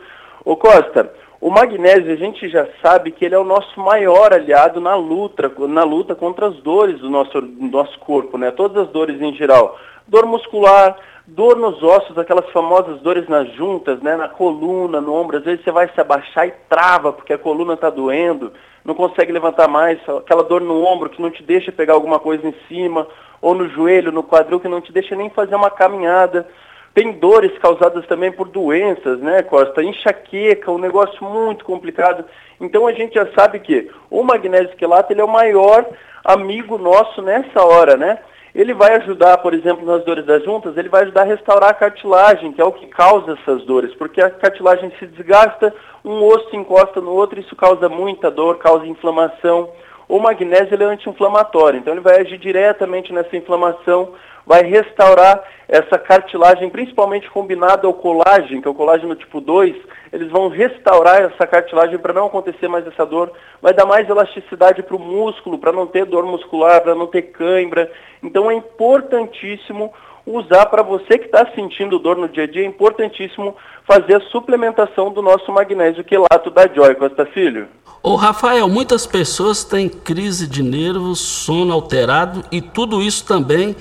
Ô 0.43 0.55
Costa, 0.55 1.11
o 1.41 1.49
magnésio, 1.51 2.11
a 2.11 2.15
gente 2.15 2.49
já 2.49 2.67
sabe 2.81 3.11
que 3.11 3.23
ele 3.23 3.35
é 3.35 3.39
o 3.39 3.43
nosso 3.43 3.79
maior 3.79 4.33
aliado 4.33 4.81
na 4.81 4.95
luta, 4.95 5.51
na 5.67 5.83
luta 5.83 6.15
contra 6.15 6.47
as 6.47 6.55
dores 6.57 6.99
do 6.99 7.09
nosso, 7.09 7.39
do 7.39 7.67
nosso 7.67 7.99
corpo, 7.99 8.37
né? 8.37 8.49
Todas 8.51 8.87
as 8.87 8.89
dores 8.91 9.21
em 9.21 9.35
geral. 9.35 9.77
Dor 10.07 10.25
muscular, 10.25 10.97
dor 11.35 11.57
nos 11.57 11.81
ossos, 11.81 12.17
aquelas 12.17 12.49
famosas 12.51 13.01
dores 13.01 13.27
nas 13.27 13.51
juntas, 13.53 14.01
né? 14.01 14.15
Na 14.15 14.27
coluna, 14.27 14.99
no 14.99 15.13
ombro. 15.13 15.37
Às 15.37 15.43
vezes 15.43 15.63
você 15.63 15.71
vai 15.71 15.89
se 15.89 15.99
abaixar 15.99 16.47
e 16.47 16.53
trava 16.69 17.13
porque 17.13 17.33
a 17.33 17.37
coluna 17.37 17.73
está 17.73 17.89
doendo, 17.89 18.51
não 18.83 18.95
consegue 18.95 19.31
levantar 19.31 19.67
mais. 19.67 19.99
Aquela 20.07 20.43
dor 20.43 20.61
no 20.61 20.83
ombro 20.83 21.09
que 21.09 21.21
não 21.21 21.29
te 21.29 21.43
deixa 21.43 21.71
pegar 21.71 21.93
alguma 21.93 22.19
coisa 22.19 22.47
em 22.47 22.55
cima, 22.67 23.07
ou 23.41 23.53
no 23.53 23.69
joelho, 23.69 24.11
no 24.11 24.23
quadril 24.23 24.59
que 24.59 24.67
não 24.67 24.81
te 24.81 24.91
deixa 24.91 25.15
nem 25.15 25.29
fazer 25.29 25.55
uma 25.55 25.69
caminhada. 25.69 26.47
Tem 26.93 27.11
dores 27.13 27.57
causadas 27.59 28.05
também 28.07 28.31
por 28.31 28.47
doenças, 28.47 29.19
né, 29.19 29.43
Costa? 29.43 29.83
Enxaqueca, 29.83 30.71
um 30.71 30.79
negócio 30.79 31.23
muito 31.23 31.63
complicado. 31.63 32.25
Então 32.59 32.87
a 32.87 32.91
gente 32.91 33.13
já 33.13 33.27
sabe 33.33 33.59
que 33.59 33.89
o 34.09 34.23
magnésio 34.23 34.75
quelato 34.75 35.13
ele 35.13 35.21
é 35.21 35.23
o 35.23 35.27
maior 35.27 35.85
amigo 36.23 36.77
nosso 36.77 37.21
nessa 37.21 37.63
hora, 37.63 37.95
né? 37.95 38.19
Ele 38.53 38.73
vai 38.73 38.95
ajudar, 38.95 39.37
por 39.37 39.53
exemplo, 39.53 39.85
nas 39.85 40.03
dores 40.03 40.25
das 40.25 40.43
juntas, 40.43 40.75
ele 40.75 40.89
vai 40.89 41.03
ajudar 41.03 41.21
a 41.21 41.25
restaurar 41.25 41.69
a 41.69 41.73
cartilagem, 41.73 42.51
que 42.51 42.61
é 42.61 42.65
o 42.65 42.71
que 42.71 42.87
causa 42.87 43.33
essas 43.33 43.63
dores, 43.63 43.93
porque 43.95 44.21
a 44.21 44.29
cartilagem 44.29 44.91
se 44.97 45.05
desgasta, 45.05 45.73
um 46.03 46.23
osso 46.25 46.55
encosta 46.55 46.99
no 46.99 47.11
outro, 47.11 47.39
isso 47.39 47.55
causa 47.55 47.87
muita 47.87 48.31
dor, 48.31 48.57
causa 48.57 48.87
inflamação. 48.87 49.69
O 50.07 50.19
magnésio 50.19 50.81
é 50.81 50.85
anti-inflamatório, 50.85 51.79
então 51.79 51.93
ele 51.93 52.01
vai 52.01 52.19
agir 52.19 52.39
diretamente 52.39 53.13
nessa 53.13 53.37
inflamação, 53.37 54.13
vai 54.49 54.63
restaurar 54.63 55.43
essa 55.67 55.99
cartilagem, 55.99 56.71
principalmente 56.71 57.29
combinado 57.29 57.85
ao 57.85 57.93
colágeno, 57.93 58.63
que 58.63 58.67
é 58.67 58.71
o 58.71 58.73
colágeno 58.73 59.13
tipo 59.13 59.39
2, 59.39 59.75
eles 60.11 60.31
vão 60.31 60.47
restaurar 60.47 61.21
essa 61.21 61.45
cartilagem 61.45 61.99
para 61.99 62.13
não 62.13 62.25
acontecer 62.25 62.67
mais 62.67 62.87
essa 62.87 63.05
dor, 63.05 63.31
vai 63.61 63.75
dar 63.75 63.85
mais 63.85 64.09
elasticidade 64.09 64.81
para 64.81 64.95
o 64.95 64.99
músculo, 64.99 65.59
para 65.59 65.71
não 65.71 65.85
ter 65.85 66.03
dor 66.05 66.25
muscular, 66.25 66.81
para 66.81 66.95
não 66.95 67.05
ter 67.05 67.21
cãibra. 67.21 67.91
Então 68.23 68.49
é 68.49 68.55
importantíssimo 68.55 69.93
usar 70.25 70.65
para 70.65 70.81
você 70.81 71.19
que 71.19 71.25
está 71.25 71.45
sentindo 71.53 71.99
dor 71.99 72.17
no 72.17 72.27
dia 72.27 72.45
a 72.45 72.47
dia, 72.47 72.63
é 72.63 72.65
importantíssimo 72.65 73.55
fazer 73.85 74.15
a 74.15 74.21
suplementação 74.31 75.13
do 75.13 75.21
nosso 75.21 75.51
magnésio 75.51 76.03
quelato 76.03 76.49
da 76.49 76.67
Joy 76.67 76.95
Costa 76.95 77.27
Filho. 77.27 77.67
Ô 78.01 78.15
Rafael, 78.15 78.67
muitas 78.67 79.05
pessoas 79.05 79.63
têm 79.63 79.87
crise 79.87 80.47
de 80.47 80.63
nervos, 80.63 81.19
sono 81.19 81.71
alterado 81.71 82.43
e 82.51 82.61
tudo 82.61 82.99
isso 82.99 83.27
também 83.27 83.75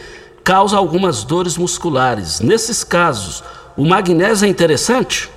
causa 0.49 0.79
algumas 0.79 1.25
dores 1.25 1.59
musculares. 1.59 2.41
Nesses 2.41 2.83
casos, 2.83 3.45
o 3.77 3.85
magnésio 3.85 4.47
é 4.47 4.49
interessante? 4.49 5.29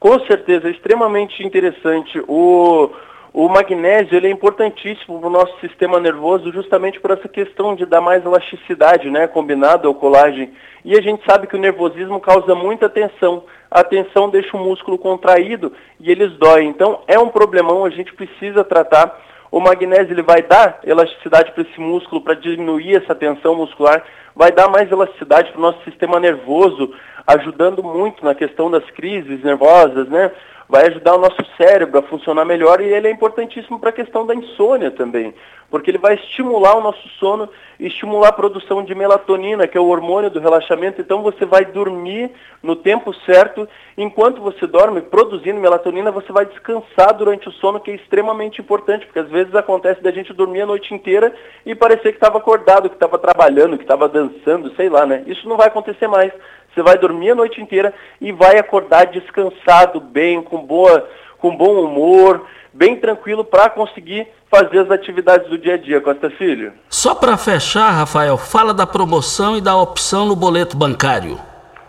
Com 0.00 0.18
certeza, 0.20 0.68
é 0.68 0.70
extremamente 0.70 1.42
interessante. 1.46 2.18
O, 2.26 2.88
o 3.34 3.50
magnésio 3.50 4.16
ele 4.16 4.28
é 4.28 4.30
importantíssimo 4.30 5.20
para 5.20 5.28
o 5.28 5.30
nosso 5.30 5.60
sistema 5.60 6.00
nervoso 6.00 6.50
justamente 6.54 6.98
por 6.98 7.10
essa 7.10 7.28
questão 7.28 7.74
de 7.74 7.84
dar 7.84 8.00
mais 8.00 8.24
elasticidade, 8.24 9.10
né, 9.10 9.26
combinado 9.26 9.88
ao 9.88 9.94
colágeno. 9.94 10.50
E 10.82 10.96
a 10.96 11.02
gente 11.02 11.22
sabe 11.26 11.46
que 11.46 11.56
o 11.56 11.60
nervosismo 11.60 12.18
causa 12.18 12.54
muita 12.54 12.88
tensão. 12.88 13.44
A 13.70 13.84
tensão 13.84 14.30
deixa 14.30 14.56
o 14.56 14.64
músculo 14.64 14.96
contraído 14.96 15.70
e 16.00 16.10
eles 16.10 16.32
doem. 16.38 16.70
Então 16.70 17.00
é 17.06 17.18
um 17.18 17.28
problemão, 17.28 17.84
a 17.84 17.90
gente 17.90 18.14
precisa 18.14 18.64
tratar. 18.64 19.20
O 19.50 19.60
magnésio 19.60 20.14
ele 20.14 20.22
vai 20.22 20.40
dar 20.40 20.80
elasticidade 20.82 21.52
para 21.52 21.62
esse 21.62 21.78
músculo, 21.78 22.22
para 22.22 22.32
diminuir 22.32 22.96
essa 22.96 23.14
tensão 23.14 23.54
muscular, 23.54 24.02
vai 24.36 24.52
dar 24.52 24.68
mais 24.68 24.92
elasticidade 24.92 25.50
para 25.50 25.58
o 25.58 25.62
nosso 25.62 25.82
sistema 25.82 26.20
nervoso, 26.20 26.92
ajudando 27.26 27.82
muito 27.82 28.22
na 28.22 28.34
questão 28.34 28.70
das 28.70 28.84
crises 28.90 29.42
nervosas, 29.42 30.06
né? 30.08 30.30
Vai 30.68 30.86
ajudar 30.86 31.14
o 31.14 31.20
nosso 31.20 31.44
cérebro 31.56 31.98
a 31.98 32.02
funcionar 32.02 32.44
melhor 32.44 32.80
e 32.80 32.84
ele 32.84 33.08
é 33.08 33.10
importantíssimo 33.10 33.78
para 33.78 33.90
a 33.90 33.92
questão 33.92 34.26
da 34.26 34.34
insônia 34.34 34.90
também, 34.90 35.32
porque 35.70 35.90
ele 35.90 35.98
vai 35.98 36.14
estimular 36.14 36.76
o 36.76 36.80
nosso 36.80 37.08
sono 37.20 37.48
e 37.78 37.86
estimular 37.86 38.28
a 38.28 38.32
produção 38.32 38.82
de 38.82 38.94
melatonina, 38.94 39.66
que 39.66 39.76
é 39.76 39.80
o 39.80 39.88
hormônio 39.88 40.30
do 40.30 40.40
relaxamento. 40.40 41.00
Então 41.00 41.22
você 41.22 41.44
vai 41.44 41.64
dormir 41.64 42.30
no 42.62 42.74
tempo 42.74 43.12
certo. 43.24 43.68
Enquanto 43.96 44.40
você 44.40 44.66
dorme, 44.66 45.00
produzindo 45.00 45.60
melatonina, 45.60 46.10
você 46.10 46.32
vai 46.32 46.46
descansar 46.46 47.14
durante 47.14 47.48
o 47.48 47.52
sono, 47.52 47.80
que 47.80 47.90
é 47.90 47.94
extremamente 47.94 48.60
importante, 48.60 49.06
porque 49.06 49.18
às 49.18 49.28
vezes 49.28 49.54
acontece 49.54 50.02
da 50.02 50.10
gente 50.10 50.32
dormir 50.32 50.62
a 50.62 50.66
noite 50.66 50.94
inteira 50.94 51.34
e 51.64 51.74
parecer 51.74 52.12
que 52.12 52.18
estava 52.18 52.38
acordado, 52.38 52.88
que 52.88 52.96
estava 52.96 53.18
trabalhando, 53.18 53.76
que 53.76 53.84
estava 53.84 54.08
dançando, 54.08 54.74
sei 54.74 54.88
lá, 54.88 55.04
né? 55.04 55.24
Isso 55.26 55.48
não 55.48 55.56
vai 55.56 55.68
acontecer 55.68 56.06
mais. 56.06 56.32
Você 56.76 56.82
vai 56.82 56.98
dormir 56.98 57.30
a 57.30 57.34
noite 57.34 57.58
inteira 57.58 57.94
e 58.20 58.30
vai 58.30 58.58
acordar 58.58 59.06
descansado, 59.06 59.98
bem, 59.98 60.42
com 60.42 60.58
boa, 60.58 61.08
com 61.38 61.56
bom 61.56 61.80
humor, 61.80 62.44
bem 62.70 62.96
tranquilo 62.96 63.42
para 63.42 63.70
conseguir 63.70 64.28
fazer 64.50 64.80
as 64.80 64.90
atividades 64.90 65.48
do 65.48 65.56
dia 65.56 65.72
a 65.72 65.78
dia, 65.78 66.02
Costa 66.02 66.28
Filho. 66.28 66.74
Só 66.90 67.14
para 67.14 67.38
fechar, 67.38 67.90
Rafael, 67.92 68.36
fala 68.36 68.74
da 68.74 68.86
promoção 68.86 69.56
e 69.56 69.62
da 69.62 69.74
opção 69.74 70.26
no 70.26 70.36
boleto 70.36 70.76
bancário. 70.76 71.40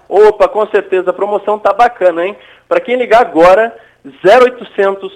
Opa, 0.08 0.48
com 0.48 0.66
certeza, 0.68 1.10
a 1.10 1.14
promoção 1.14 1.60
tá 1.60 1.74
bacana, 1.74 2.26
hein? 2.26 2.38
Para 2.66 2.80
quem 2.80 2.96
ligar 2.96 3.20
agora, 3.20 3.76
0800 4.24 5.12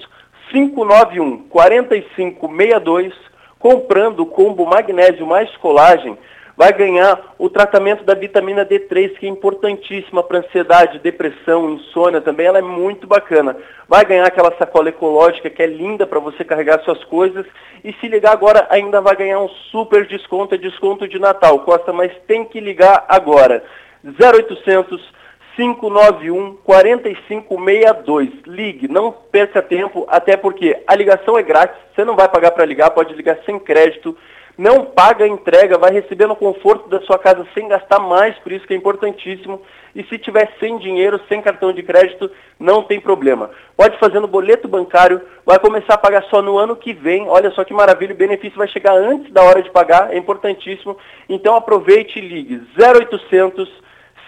591 0.52 1.48
4562, 1.48 3.14
comprando 3.58 4.20
o 4.20 4.26
combo 4.26 4.66
magnésio 4.66 5.26
mais 5.26 5.50
colagem, 5.56 6.18
vai 6.62 6.72
ganhar 6.74 7.34
o 7.40 7.50
tratamento 7.50 8.04
da 8.04 8.14
vitamina 8.14 8.64
D3, 8.64 9.18
que 9.18 9.26
é 9.26 9.30
importantíssima 9.30 10.22
para 10.22 10.38
ansiedade, 10.38 11.00
depressão, 11.00 11.72
insônia 11.72 12.22
também, 12.22 12.46
ela 12.46 12.60
é 12.60 12.62
muito 12.62 13.08
bacana. 13.08 13.58
Vai 13.90 14.06
ganhar 14.06 14.28
aquela 14.28 14.56
sacola 14.60 14.90
ecológica 14.90 15.50
que 15.50 15.64
é 15.64 15.66
linda 15.66 16.06
para 16.06 16.20
você 16.20 16.44
carregar 16.44 16.84
suas 16.84 17.04
coisas 17.06 17.48
e 17.84 17.92
se 17.94 18.08
ligar 18.08 18.34
agora 18.34 18.68
ainda 18.70 19.02
vai 19.02 19.16
ganhar 19.16 19.40
um 19.40 19.50
super 19.72 20.06
desconto, 20.06 20.54
é 20.54 20.58
desconto 20.60 21.08
de 21.08 21.18
Natal, 21.18 21.58
Costa, 21.62 21.92
mas 21.92 22.12
tem 22.28 22.46
que 22.46 22.60
ligar 22.60 23.06
agora. 23.10 23.64
0800 24.06 25.02
591 25.56 26.58
4562. 26.64 28.30
Ligue, 28.46 28.88
não 28.88 29.12
perca 29.12 29.64
tempo, 29.64 30.06
até 30.08 30.38
porque 30.38 30.80
a 30.86 30.94
ligação 30.94 31.40
é 31.40 31.42
grátis, 31.42 31.76
você 31.96 32.06
não 32.06 32.16
vai 32.16 32.30
pagar 32.30 32.52
para 32.52 32.66
ligar, 32.66 32.92
pode 32.92 33.16
ligar 33.16 33.40
sem 33.48 33.58
crédito 33.58 34.16
não 34.62 34.86
paga 34.86 35.26
a 35.26 35.28
entrega, 35.28 35.76
vai 35.76 35.92
receber 35.92 36.28
no 36.28 36.36
conforto 36.36 36.88
da 36.88 37.02
sua 37.02 37.18
casa 37.18 37.48
sem 37.52 37.68
gastar 37.68 37.98
mais, 37.98 38.38
por 38.38 38.52
isso 38.52 38.68
que 38.68 38.76
é 38.76 38.78
importantíssimo. 38.78 39.60
E 39.96 40.04
se 40.04 40.20
tiver 40.20 40.54
sem 40.60 40.78
dinheiro, 40.78 41.20
sem 41.28 41.42
cartão 41.42 41.74
de 41.74 41.82
crédito, 41.82 42.30
não 42.60 42.84
tem 42.84 43.00
problema. 43.00 43.50
Pode 43.76 43.98
fazer 43.98 44.20
no 44.20 44.28
boleto 44.28 44.68
bancário, 44.68 45.20
vai 45.44 45.58
começar 45.58 45.96
a 45.96 45.98
pagar 45.98 46.24
só 46.26 46.44
no 46.44 46.60
ano 46.60 46.76
que 46.76 46.94
vem. 46.94 47.28
Olha 47.28 47.50
só 47.50 47.64
que 47.64 47.74
maravilha, 47.74 48.14
o 48.14 48.18
benefício 48.18 48.56
vai 48.56 48.68
chegar 48.68 48.94
antes 48.94 49.34
da 49.34 49.42
hora 49.42 49.64
de 49.64 49.72
pagar, 49.72 50.14
é 50.14 50.18
importantíssimo. 50.18 50.96
Então 51.28 51.56
aproveite 51.56 52.20
e 52.20 52.22
ligue 52.22 52.62
0800 52.78 53.68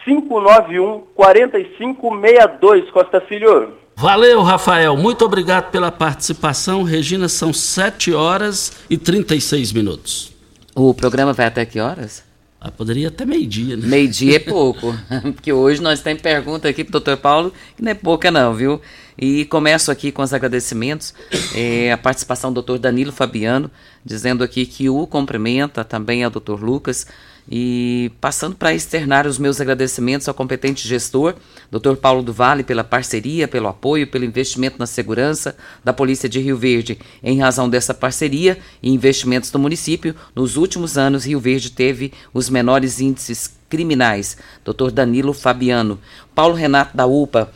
591 0.04 1.02
4562, 1.14 2.90
Costa 2.90 3.22
Filho. 3.22 3.83
Valeu, 3.96 4.42
Rafael. 4.42 4.98
Muito 4.98 5.24
obrigado 5.24 5.72
pela 5.72 5.92
participação. 5.92 6.84
Regina, 6.84 7.30
são 7.30 7.54
7 7.54 8.14
horas 8.14 8.74
e 8.90 8.98
36 8.98 9.72
minutos. 9.72 10.32
O 10.76 10.94
programa 10.94 11.34
vai 11.34 11.46
até 11.46 11.66
que 11.66 11.80
horas? 11.80 12.24
Ah, 12.60 12.72
poderia 12.72 13.10
até 13.10 13.26
meio-dia, 13.26 13.76
né? 13.76 13.86
Meio-dia 13.86 14.38
é 14.38 14.40
pouco. 14.42 14.96
Porque 15.36 15.52
hoje 15.52 15.82
nós 15.82 16.02
temos 16.02 16.22
pergunta 16.22 16.68
aqui 16.68 16.84
pro 16.84 16.94
doutor 16.94 17.18
Paulo, 17.18 17.54
que 17.76 17.84
não 17.84 17.92
é 17.92 17.94
pouca 17.94 18.32
não, 18.32 18.54
viu? 18.54 18.82
E 19.18 19.46
começo 19.46 19.92
aqui 19.92 20.12
com 20.12 20.22
os 20.22 20.34
agradecimentos. 20.34 21.14
É, 21.54 21.92
a 21.92 21.98
participação 21.98 22.52
do 22.52 22.56
doutor 22.56 22.80
Danilo 22.80 23.12
Fabiano, 23.12 23.70
dizendo 24.04 24.44
aqui 24.44 24.66
que 24.66 24.90
o 24.90 25.06
cumprimenta 25.06 25.84
também 25.84 26.24
ao 26.24 26.32
doutor 26.32 26.64
Lucas 26.64 27.06
e 27.50 28.12
passando 28.22 28.56
para 28.56 28.74
externar 28.74 29.28
os 29.28 29.38
meus 29.38 29.60
agradecimentos 29.60 30.28
ao 30.28 30.34
competente 30.34 30.88
gestor, 30.88 31.36
Dr. 31.70 31.96
Paulo 31.96 32.24
do 32.24 32.32
Vale, 32.32 32.64
pela 32.64 32.84
parceria, 32.84 33.48
pelo 33.48 33.68
apoio, 33.68 34.08
pelo 34.08 34.26
investimento 34.26 34.78
na 34.80 34.86
segurança 34.86 35.56
da 35.84 35.92
Polícia 35.92 36.30
de 36.30 36.40
Rio 36.40 36.58
Verde. 36.58 36.98
Em 37.22 37.40
razão 37.40 37.70
dessa 37.70 37.94
parceria 37.94 38.58
e 38.82 38.92
investimentos 38.92 39.52
do 39.52 39.60
município, 39.60 40.16
nos 40.36 40.56
últimos 40.56 40.98
anos, 40.98 41.26
Rio 41.26 41.40
Verde 41.40 41.72
teve 41.72 42.14
os 42.34 42.50
menores 42.50 43.00
índices 43.00 43.52
criminais. 43.70 44.38
Dr. 44.64 44.92
Danilo 44.92 45.34
Fabiano. 45.34 46.00
Paulo 46.36 46.54
Renato 46.54 46.96
da 46.96 47.06
UPA 47.06 47.52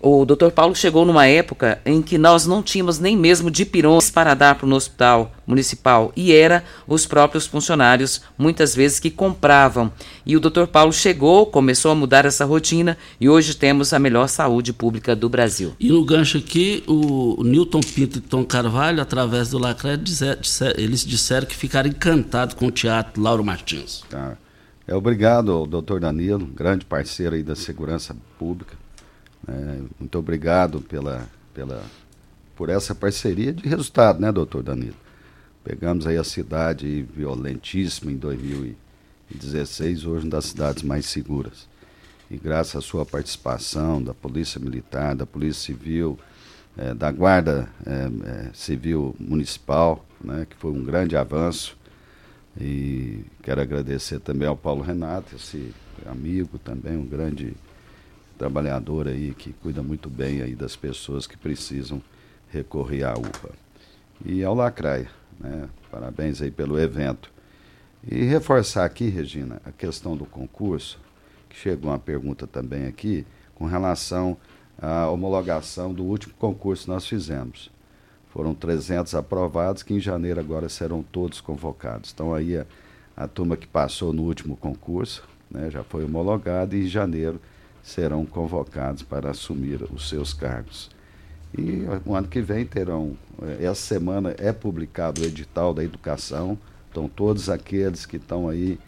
o 0.00 0.24
Dr. 0.24 0.50
Paulo 0.50 0.74
chegou 0.74 1.04
numa 1.04 1.26
época 1.26 1.78
em 1.84 2.00
que 2.00 2.16
nós 2.16 2.46
não 2.46 2.62
tínhamos 2.62 2.98
nem 2.98 3.16
mesmo 3.16 3.50
dipirões 3.50 4.10
para 4.10 4.32
dar 4.34 4.54
para 4.54 4.66
o 4.66 4.72
hospital 4.72 5.32
municipal 5.46 6.10
e 6.16 6.32
era 6.32 6.64
os 6.86 7.04
próprios 7.06 7.46
funcionários 7.46 8.22
muitas 8.36 8.74
vezes 8.74 8.98
que 8.98 9.10
compravam. 9.10 9.92
E 10.24 10.36
o 10.36 10.40
Dr. 10.40 10.66
Paulo 10.66 10.92
chegou, 10.92 11.46
começou 11.46 11.90
a 11.90 11.94
mudar 11.94 12.24
essa 12.24 12.46
rotina 12.46 12.96
e 13.20 13.28
hoje 13.28 13.54
temos 13.54 13.92
a 13.92 13.98
melhor 13.98 14.28
saúde 14.28 14.72
pública 14.72 15.14
do 15.14 15.28
Brasil. 15.28 15.74
E 15.78 15.90
no 15.90 16.04
gancho 16.04 16.38
aqui, 16.38 16.82
o 16.86 17.42
Newton 17.44 17.80
Pinto 17.80 18.18
e 18.18 18.22
Tom 18.22 18.44
Carvalho, 18.44 19.02
através 19.02 19.50
do 19.50 19.58
Lacré, 19.58 19.98
eles 20.76 21.04
disseram 21.04 21.46
que 21.46 21.54
ficaram 21.54 21.90
encantados 21.90 22.54
com 22.54 22.66
o 22.66 22.70
teatro 22.70 23.22
Lauro 23.22 23.44
Martins. 23.44 24.02
Tá. 24.08 24.36
É, 24.86 24.94
obrigado, 24.94 25.66
doutor 25.66 26.00
Danilo, 26.00 26.46
grande 26.46 26.86
parceiro 26.86 27.34
aí 27.34 27.42
da 27.42 27.54
segurança 27.54 28.16
pública 28.38 28.87
é, 29.48 29.80
muito 29.98 30.18
obrigado 30.18 30.80
pela, 30.80 31.26
pela, 31.54 31.82
por 32.54 32.68
essa 32.68 32.94
parceria 32.94 33.52
de 33.52 33.68
resultado, 33.68 34.20
né, 34.20 34.30
doutor 34.30 34.62
Danilo? 34.62 34.96
Pegamos 35.64 36.06
aí 36.06 36.16
a 36.16 36.24
cidade 36.24 37.06
violentíssima 37.14 38.10
em 38.12 38.16
2016, 38.16 40.04
hoje 40.04 40.24
uma 40.24 40.30
das 40.30 40.46
cidades 40.46 40.82
mais 40.82 41.06
seguras. 41.06 41.68
E 42.30 42.36
graças 42.36 42.76
à 42.76 42.80
sua 42.80 43.06
participação 43.06 44.02
da 44.02 44.12
Polícia 44.12 44.60
Militar, 44.60 45.14
da 45.14 45.26
Polícia 45.26 45.74
Civil, 45.74 46.18
é, 46.76 46.94
da 46.94 47.10
Guarda 47.10 47.68
é, 47.84 48.48
é, 48.48 48.50
Civil 48.52 49.16
Municipal, 49.18 50.04
né, 50.22 50.46
que 50.48 50.56
foi 50.56 50.70
um 50.70 50.84
grande 50.84 51.16
avanço. 51.16 51.76
E 52.60 53.24
quero 53.42 53.60
agradecer 53.60 54.20
também 54.20 54.48
ao 54.48 54.56
Paulo 54.56 54.82
Renato, 54.82 55.36
esse 55.36 55.74
amigo 56.06 56.58
também, 56.58 56.96
um 56.96 57.06
grande 57.06 57.54
trabalhador 58.38 59.08
aí 59.08 59.34
que 59.34 59.52
cuida 59.52 59.82
muito 59.82 60.08
bem 60.08 60.40
aí 60.40 60.54
das 60.54 60.76
pessoas 60.76 61.26
que 61.26 61.36
precisam 61.36 62.00
recorrer 62.48 63.02
à 63.02 63.12
UPA. 63.14 63.50
E 64.24 64.42
ao 64.42 64.54
Lacraia, 64.54 65.10
né? 65.38 65.68
Parabéns 65.90 66.40
aí 66.40 66.50
pelo 66.50 66.78
evento. 66.78 67.30
E 68.06 68.24
reforçar 68.24 68.84
aqui, 68.84 69.08
Regina, 69.08 69.60
a 69.64 69.72
questão 69.72 70.16
do 70.16 70.24
concurso, 70.24 71.00
que 71.48 71.56
chegou 71.56 71.90
uma 71.90 71.98
pergunta 71.98 72.46
também 72.46 72.86
aqui, 72.86 73.26
com 73.54 73.66
relação 73.66 74.36
à 74.80 75.08
homologação 75.08 75.92
do 75.92 76.04
último 76.04 76.34
concurso 76.38 76.84
que 76.84 76.90
nós 76.90 77.06
fizemos. 77.06 77.70
Foram 78.30 78.54
300 78.54 79.14
aprovados, 79.14 79.82
que 79.82 79.94
em 79.94 80.00
janeiro 80.00 80.38
agora 80.38 80.68
serão 80.68 81.02
todos 81.02 81.40
convocados. 81.40 82.12
Então 82.14 82.32
aí 82.32 82.56
a, 82.56 82.66
a 83.16 83.26
turma 83.26 83.56
que 83.56 83.66
passou 83.66 84.12
no 84.12 84.22
último 84.22 84.56
concurso, 84.56 85.26
né, 85.50 85.70
já 85.70 85.82
foi 85.82 86.04
homologada 86.04 86.76
e 86.76 86.84
em 86.84 86.86
janeiro 86.86 87.40
serão 87.88 88.26
convocados 88.26 89.02
para 89.02 89.30
assumir 89.30 89.82
os 89.92 90.08
seus 90.08 90.34
cargos. 90.34 90.90
E 91.56 91.84
o 92.04 92.14
ano 92.14 92.28
que 92.28 92.42
vem 92.42 92.66
terão, 92.66 93.16
eh, 93.42 93.64
essa 93.64 93.80
semana 93.80 94.34
é 94.36 94.52
publicado 94.52 95.22
o 95.22 95.24
edital 95.24 95.72
da 95.72 95.82
educação, 95.82 96.58
então 96.90 97.08
todos 97.08 97.48
aqueles 97.48 98.04
que 98.04 98.16
estão 98.16 98.48
aí 98.48 98.78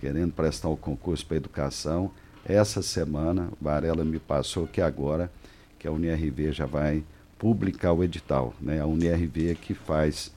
querendo 0.00 0.32
prestar 0.32 0.68
o 0.68 0.76
concurso 0.76 1.24
para 1.24 1.38
educação, 1.38 2.10
essa 2.44 2.82
semana, 2.82 3.48
Varela 3.58 4.04
me 4.04 4.18
passou 4.18 4.66
que 4.66 4.82
agora 4.82 5.30
que 5.78 5.88
a 5.88 5.92
UNIRV 5.92 6.52
já 6.52 6.66
vai 6.66 7.02
publicar 7.38 7.94
o 7.94 8.04
edital, 8.04 8.52
né? 8.60 8.80
A 8.80 8.86
UNIRV 8.86 9.52
é 9.52 9.54
que 9.54 9.72
faz 9.72 10.30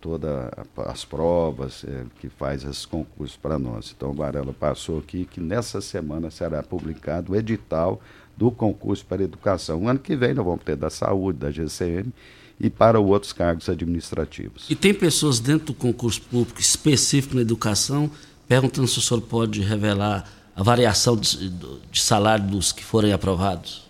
todas 0.00 0.50
as 0.86 1.04
provas, 1.04 1.84
é, 1.84 2.04
que 2.20 2.28
faz 2.28 2.64
esses 2.64 2.84
concursos 2.84 3.36
para 3.36 3.58
nós. 3.58 3.94
Então, 3.96 4.10
o 4.10 4.14
Varela 4.14 4.52
passou 4.52 4.98
aqui 4.98 5.24
que 5.24 5.40
nessa 5.40 5.80
semana 5.80 6.30
será 6.30 6.62
publicado 6.62 7.32
o 7.32 7.36
edital 7.36 8.00
do 8.36 8.50
concurso 8.50 9.04
para 9.04 9.22
educação. 9.22 9.82
O 9.82 9.88
ano 9.88 9.98
que 9.98 10.16
vem 10.16 10.34
nós 10.34 10.44
vamos 10.44 10.64
ter 10.64 10.76
da 10.76 10.90
saúde, 10.90 11.38
da 11.38 11.50
GCM 11.50 12.12
e 12.60 12.68
para 12.68 12.98
outros 12.98 13.32
cargos 13.32 13.68
administrativos. 13.68 14.68
E 14.68 14.74
tem 14.74 14.92
pessoas 14.92 15.38
dentro 15.38 15.68
do 15.68 15.74
concurso 15.74 16.22
público 16.22 16.60
específico 16.60 17.34
na 17.34 17.42
educação 17.42 18.10
perguntando 18.48 18.88
se 18.88 18.98
o 18.98 19.02
senhor 19.02 19.20
pode 19.20 19.60
revelar 19.60 20.24
a 20.56 20.62
variação 20.62 21.16
de, 21.16 21.50
de 21.50 22.00
salário 22.00 22.46
dos 22.46 22.72
que 22.72 22.82
forem 22.82 23.12
aprovados? 23.12 23.87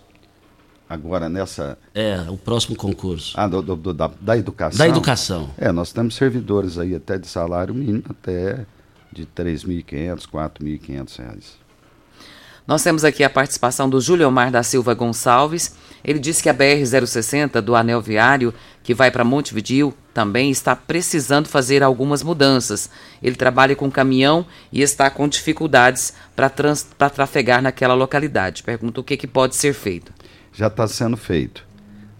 Agora, 0.89 1.29
nessa. 1.29 1.77
É, 1.93 2.19
o 2.27 2.35
próximo 2.35 2.75
concurso. 2.75 3.39
Ah, 3.39 3.47
do, 3.47 3.61
do, 3.61 3.93
da, 3.93 4.09
da 4.19 4.35
educação? 4.35 4.79
Da 4.79 4.87
educação. 4.87 5.51
É, 5.55 5.71
nós 5.71 5.93
temos 5.93 6.15
servidores 6.15 6.79
aí 6.79 6.95
até 6.95 7.15
de 7.15 7.27
salário 7.27 7.75
mínimo, 7.75 8.03
até 8.09 8.65
de 9.11 9.21
R$ 9.21 9.27
3.500, 9.35 10.27
4.500 10.27 11.17
reais. 11.19 11.59
Nós 12.65 12.83
temos 12.83 13.03
aqui 13.03 13.23
a 13.23 13.29
participação 13.29 13.87
do 13.89 14.01
Júlio 14.01 14.27
Omar 14.27 14.51
da 14.51 14.63
Silva 14.63 14.95
Gonçalves. 14.95 15.75
Ele 16.03 16.17
disse 16.17 16.41
que 16.41 16.49
a 16.49 16.53
BR-060 16.53 17.61
do 17.61 17.75
anel 17.75 18.01
viário, 18.01 18.53
que 18.83 18.93
vai 18.93 19.11
para 19.11 19.23
Montevidil, 19.23 19.93
também 20.13 20.49
está 20.49 20.75
precisando 20.75 21.47
fazer 21.47 21.83
algumas 21.83 22.23
mudanças. 22.23 22.89
Ele 23.21 23.35
trabalha 23.35 23.75
com 23.75 23.91
caminhão 23.91 24.45
e 24.71 24.81
está 24.81 25.09
com 25.09 25.27
dificuldades 25.27 26.13
para 26.35 27.09
trafegar 27.09 27.61
naquela 27.61 27.93
localidade. 27.93 28.63
Pergunta 28.63 29.01
o 29.01 29.03
que, 29.03 29.17
que 29.17 29.27
pode 29.27 29.55
ser 29.55 29.73
feito. 29.73 30.18
Já 30.59 30.67
está 30.67 30.85
sendo 30.89 31.15
feito. 31.15 31.65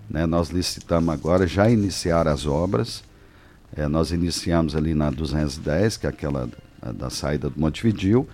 Né? 0.09 0.25
Nós 0.25 0.47
licitamos 0.47 1.13
agora, 1.13 1.45
já 1.45 1.69
iniciaram 1.69 2.31
as 2.31 2.45
obras. 2.45 3.03
É, 3.75 3.85
nós 3.85 4.13
iniciamos 4.13 4.77
ali 4.77 4.93
na 4.93 5.09
210, 5.09 5.97
que 5.97 6.05
é 6.07 6.09
aquela 6.09 6.49
da, 6.81 6.91
da 6.93 7.09
saída 7.09 7.49
do 7.49 7.59
Montevidil 7.59 8.25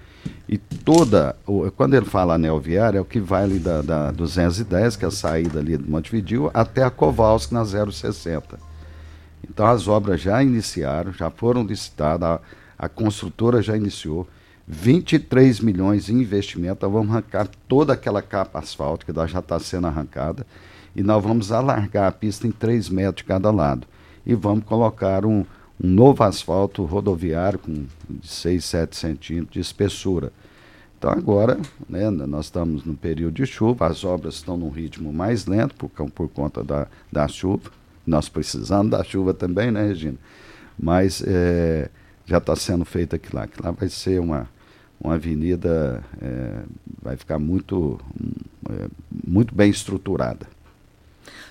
e 0.48 0.58
toda, 0.58 1.36
quando 1.76 1.96
ele 1.96 2.06
fala 2.06 2.36
anel 2.36 2.60
viário, 2.60 3.00
é 3.00 3.02
o 3.02 3.06
que 3.06 3.20
vai 3.20 3.44
ali 3.44 3.58
da, 3.58 3.82
da 3.82 4.12
210, 4.12 4.96
que 4.96 5.06
é 5.06 5.08
a 5.08 5.12
saída 5.12 5.60
ali 5.60 5.76
do 5.76 5.90
Montevideo, 5.90 6.52
até 6.54 6.84
a 6.84 6.92
Kowalski 6.92 7.54
na 7.54 7.66
060. 7.66 8.60
Então 9.44 9.66
as 9.66 9.88
obras 9.88 10.22
já 10.22 10.44
iniciaram, 10.44 11.12
já 11.12 11.32
foram 11.32 11.64
licitadas, 11.64 12.30
a, 12.30 12.40
a 12.78 12.88
construtora 12.88 13.62
já 13.62 13.76
iniciou. 13.76 14.28
23 14.68 15.60
milhões 15.60 16.10
em 16.10 16.22
investimento, 16.22 16.86
nós 16.86 16.94
vamos 16.94 17.12
arrancar 17.12 17.48
toda 17.68 17.94
aquela 17.94 18.22
capa 18.22 18.60
asfáltica 18.60 19.14
que 19.14 19.32
já 19.32 19.40
está 19.40 19.60
sendo 19.60 19.88
arrancada 19.88 20.46
e 20.96 21.04
nós 21.04 21.24
vamos 21.24 21.52
alargar 21.52 22.08
a 22.08 22.12
pista 22.12 22.48
em 22.48 22.52
3 22.52 22.90
metros 22.90 23.18
de 23.18 23.24
cada 23.26 23.52
lado. 23.52 23.86
E 24.26 24.34
vamos 24.34 24.64
colocar 24.64 25.26
um, 25.26 25.46
um 25.82 25.88
novo 25.88 26.24
asfalto 26.24 26.84
rodoviário 26.84 27.60
com 27.60 27.86
6, 28.24 28.64
7 28.64 28.96
centímetros 28.96 29.54
de 29.54 29.60
espessura. 29.60 30.32
Então 30.98 31.12
agora, 31.12 31.60
né, 31.88 32.10
nós 32.10 32.46
estamos 32.46 32.86
no 32.86 32.96
período 32.96 33.36
de 33.36 33.46
chuva, 33.46 33.88
as 33.88 34.04
obras 34.04 34.36
estão 34.36 34.58
num 34.58 34.70
ritmo 34.70 35.14
mais 35.14 35.46
lento 35.46 35.76
por, 35.76 35.90
por 36.10 36.30
conta 36.30 36.64
da, 36.64 36.88
da 37.12 37.28
chuva. 37.28 37.70
Nós 38.08 38.30
precisamos 38.30 38.90
da 38.90 39.04
chuva 39.04 39.34
também, 39.34 39.70
né, 39.70 39.86
Regina? 39.88 40.18
Mas 40.80 41.22
é, 41.26 41.90
já 42.26 42.38
está 42.38 42.56
sendo 42.56 42.86
feito 42.86 43.16
aqui 43.16 43.36
lá. 43.36 43.46
Que 43.46 43.62
lá 43.62 43.72
vai 43.72 43.90
ser 43.90 44.20
uma, 44.20 44.48
uma 45.00 45.16
avenida, 45.16 46.04
é, 46.22 46.64
vai 47.02 47.16
ficar 47.16 47.40
muito, 47.40 48.00
é, 48.70 48.88
muito 49.26 49.54
bem 49.54 49.70
estruturada. 49.70 50.48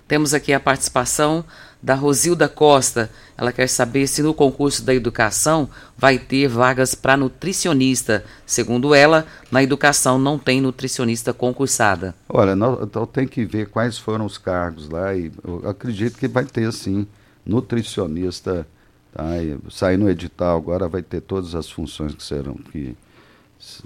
Temos 0.06 0.34
aqui 0.34 0.52
a 0.52 0.60
participação 0.60 1.44
da 1.82 1.94
Rosilda 1.94 2.48
Costa. 2.48 3.10
Ela 3.36 3.52
quer 3.52 3.68
saber 3.68 4.06
se 4.06 4.22
no 4.22 4.34
concurso 4.34 4.82
da 4.82 4.94
educação 4.94 5.68
vai 5.96 6.18
ter 6.18 6.46
vagas 6.46 6.94
para 6.94 7.16
nutricionista. 7.16 8.24
Segundo 8.44 8.94
ela, 8.94 9.26
na 9.50 9.62
educação 9.62 10.18
não 10.18 10.38
tem 10.38 10.60
nutricionista 10.60 11.32
concursada. 11.32 12.14
Olha, 12.28 12.54
então 12.82 13.06
tem 13.06 13.26
que 13.26 13.44
ver 13.44 13.68
quais 13.68 13.98
foram 13.98 14.26
os 14.26 14.36
cargos 14.36 14.88
lá 14.88 15.14
e 15.14 15.32
eu 15.42 15.68
acredito 15.68 16.18
que 16.18 16.28
vai 16.28 16.44
ter 16.44 16.70
sim 16.72 17.06
nutricionista. 17.44 18.66
Tá? 19.12 19.24
Sair 19.70 19.96
no 19.96 20.10
edital 20.10 20.58
agora 20.58 20.86
vai 20.86 21.02
ter 21.02 21.22
todas 21.22 21.54
as 21.54 21.70
funções 21.70 22.14
que 22.14 22.22
serão 22.22 22.54
que 22.54 22.94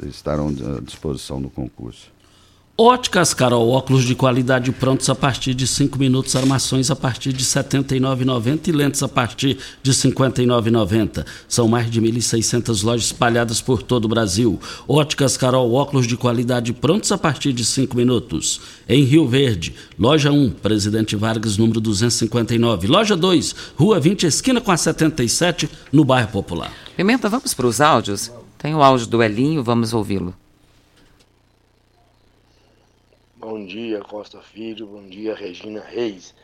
estarão 0.06 0.48
à 0.48 0.80
disposição 0.80 1.40
no 1.40 1.50
concurso. 1.50 2.18
Óticas 2.80 3.34
Carol, 3.34 3.70
óculos 3.70 4.04
de 4.04 4.14
qualidade 4.14 4.70
prontos 4.70 5.10
a 5.10 5.14
partir 5.16 5.52
de 5.52 5.66
5 5.66 5.98
minutos, 5.98 6.36
armações 6.36 6.92
a 6.92 6.94
partir 6.94 7.32
de 7.32 7.42
R$ 7.42 7.50
79,90 7.50 8.68
e 8.68 8.70
lentes 8.70 9.02
a 9.02 9.08
partir 9.08 9.58
de 9.82 9.90
R$ 9.90 9.96
59,90. 9.96 11.26
São 11.48 11.66
mais 11.66 11.90
de 11.90 12.00
1.600 12.00 12.84
lojas 12.84 13.06
espalhadas 13.06 13.60
por 13.60 13.82
todo 13.82 14.04
o 14.04 14.08
Brasil. 14.08 14.60
Óticas 14.86 15.36
Carol, 15.36 15.72
óculos 15.74 16.06
de 16.06 16.16
qualidade 16.16 16.72
prontos 16.72 17.10
a 17.10 17.18
partir 17.18 17.52
de 17.52 17.64
5 17.64 17.96
minutos. 17.96 18.60
Em 18.88 19.02
Rio 19.02 19.26
Verde, 19.26 19.74
loja 19.98 20.30
1, 20.30 20.50
Presidente 20.50 21.16
Vargas, 21.16 21.58
número 21.58 21.80
259. 21.80 22.86
Loja 22.86 23.16
2, 23.16 23.56
Rua 23.76 23.98
20, 23.98 24.24
esquina 24.24 24.60
com 24.60 24.70
a 24.70 24.76
77, 24.76 25.68
no 25.90 26.04
bairro 26.04 26.28
Popular. 26.28 26.72
Pimenta, 26.96 27.28
vamos 27.28 27.54
para 27.54 27.66
os 27.66 27.80
áudios? 27.80 28.37
Tem 28.58 28.74
o 28.74 28.82
áudio 28.82 29.06
do 29.06 29.22
Elinho, 29.22 29.62
vamos 29.62 29.94
ouvi-lo. 29.94 30.34
Bom 33.36 33.64
dia, 33.64 34.00
Costa 34.00 34.40
Filho. 34.40 34.84
Bom 34.88 35.08
dia, 35.08 35.32
Regina 35.32 35.80
Reis. 35.80 36.34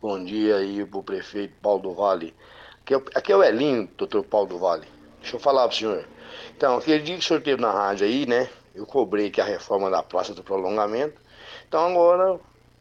Bom 0.00 0.22
dia 0.22 0.56
aí 0.56 0.84
pro 0.84 1.02
prefeito 1.02 1.54
Paulo 1.62 1.82
do 1.82 1.94
Vale. 1.94 2.34
Aqui 2.82 2.94
é, 2.94 3.02
aqui 3.14 3.32
é 3.32 3.36
o 3.36 3.42
Elinho, 3.42 3.88
doutor 3.96 4.22
Paulo 4.22 4.48
do 4.48 4.58
Vale. 4.58 4.86
Deixa 5.22 5.36
eu 5.36 5.40
falar 5.40 5.66
pro 5.66 5.76
senhor. 5.76 6.06
Então, 6.54 6.76
aquele 6.76 7.02
dia 7.02 7.16
que 7.16 7.24
o 7.24 7.26
senhor 7.26 7.40
teve 7.40 7.62
na 7.62 7.70
rádio 7.70 8.06
aí, 8.06 8.26
né? 8.26 8.50
Eu 8.74 8.84
cobrei 8.84 9.30
que 9.30 9.40
a 9.40 9.44
reforma 9.44 9.88
da 9.88 10.02
Praça 10.02 10.34
do 10.34 10.42
Prolongamento. 10.42 11.20
Então 11.66 11.90
agora, 11.90 12.38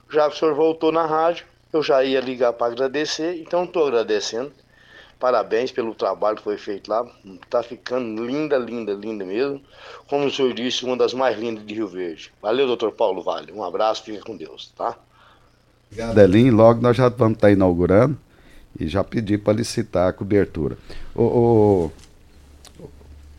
já 0.10 0.30
que 0.30 0.36
o 0.36 0.38
senhor 0.40 0.54
voltou 0.54 0.92
na 0.92 1.06
rádio, 1.06 1.46
eu 1.72 1.82
já 1.82 2.04
ia 2.04 2.20
ligar 2.20 2.52
para 2.52 2.68
agradecer. 2.68 3.40
Então 3.40 3.64
estou 3.64 3.88
agradecendo. 3.88 4.52
Parabéns 5.22 5.72
pelo 5.72 5.94
trabalho 5.94 6.38
que 6.38 6.44
foi 6.44 6.58
feito 6.58 6.90
lá. 6.90 7.06
Tá 7.48 7.62
ficando 7.62 8.26
linda, 8.26 8.58
linda, 8.58 8.92
linda 8.92 9.24
mesmo. 9.24 9.62
Como 10.08 10.26
o 10.26 10.32
senhor 10.32 10.52
disse, 10.52 10.84
uma 10.84 10.98
das 10.98 11.14
mais 11.14 11.40
lindas 11.40 11.64
de 11.64 11.76
Rio 11.76 11.88
Verde. 11.88 12.34
Valeu, 12.42 12.66
doutor 12.66 12.92
Paulo 12.92 13.22
Vale. 13.22 13.52
Um 13.52 13.64
abraço, 13.64 14.04
fica 14.04 14.24
com 14.24 14.36
Deus, 14.36 14.74
tá? 14.76 14.98
Obrigado, 15.92 16.18
Elinho. 16.18 16.56
Logo 16.56 16.82
nós 16.82 16.98
já 16.98 17.08
vamos 17.08 17.36
estar 17.36 17.50
tá 17.50 17.54
inaugurando 17.54 18.18
e 18.80 18.88
já 18.88 19.04
pedi 19.04 19.38
para 19.38 19.54
licitar 19.54 20.10
a 20.10 20.14
cobertura. 20.14 20.76
O, 21.14 21.22
o 21.22 21.92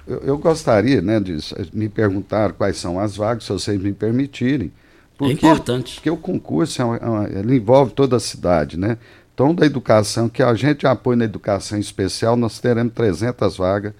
eu, 0.06 0.18
eu, 0.20 0.38
gostaria, 0.38 1.02
né, 1.02 1.18
de 1.18 1.36
me 1.72 1.88
perguntar 1.88 2.52
quais 2.52 2.76
são 2.76 3.00
as 3.00 3.16
vagas, 3.16 3.42
se 3.42 3.52
vocês 3.52 3.80
me 3.80 3.92
permitirem. 3.92 4.70
Porque, 5.18 5.32
é 5.32 5.50
importante. 5.50 5.96
Porque 5.96 6.10
o 6.10 6.16
concurso 6.16 6.80
é 6.80 6.84
uma, 6.84 6.96
é 6.96 7.06
uma, 7.06 7.28
ele 7.28 7.56
envolve 7.56 7.92
toda 7.92 8.16
a 8.16 8.20
cidade, 8.20 8.76
né? 8.76 8.98
Então, 9.34 9.54
da 9.54 9.64
educação, 9.64 10.28
que 10.28 10.42
a 10.42 10.54
gente 10.54 10.86
apoia 10.86 11.16
na 11.16 11.24
educação 11.24 11.78
especial, 11.78 12.36
nós 12.36 12.58
teremos 12.60 12.92
300 12.92 13.56
vagas. 13.56 13.94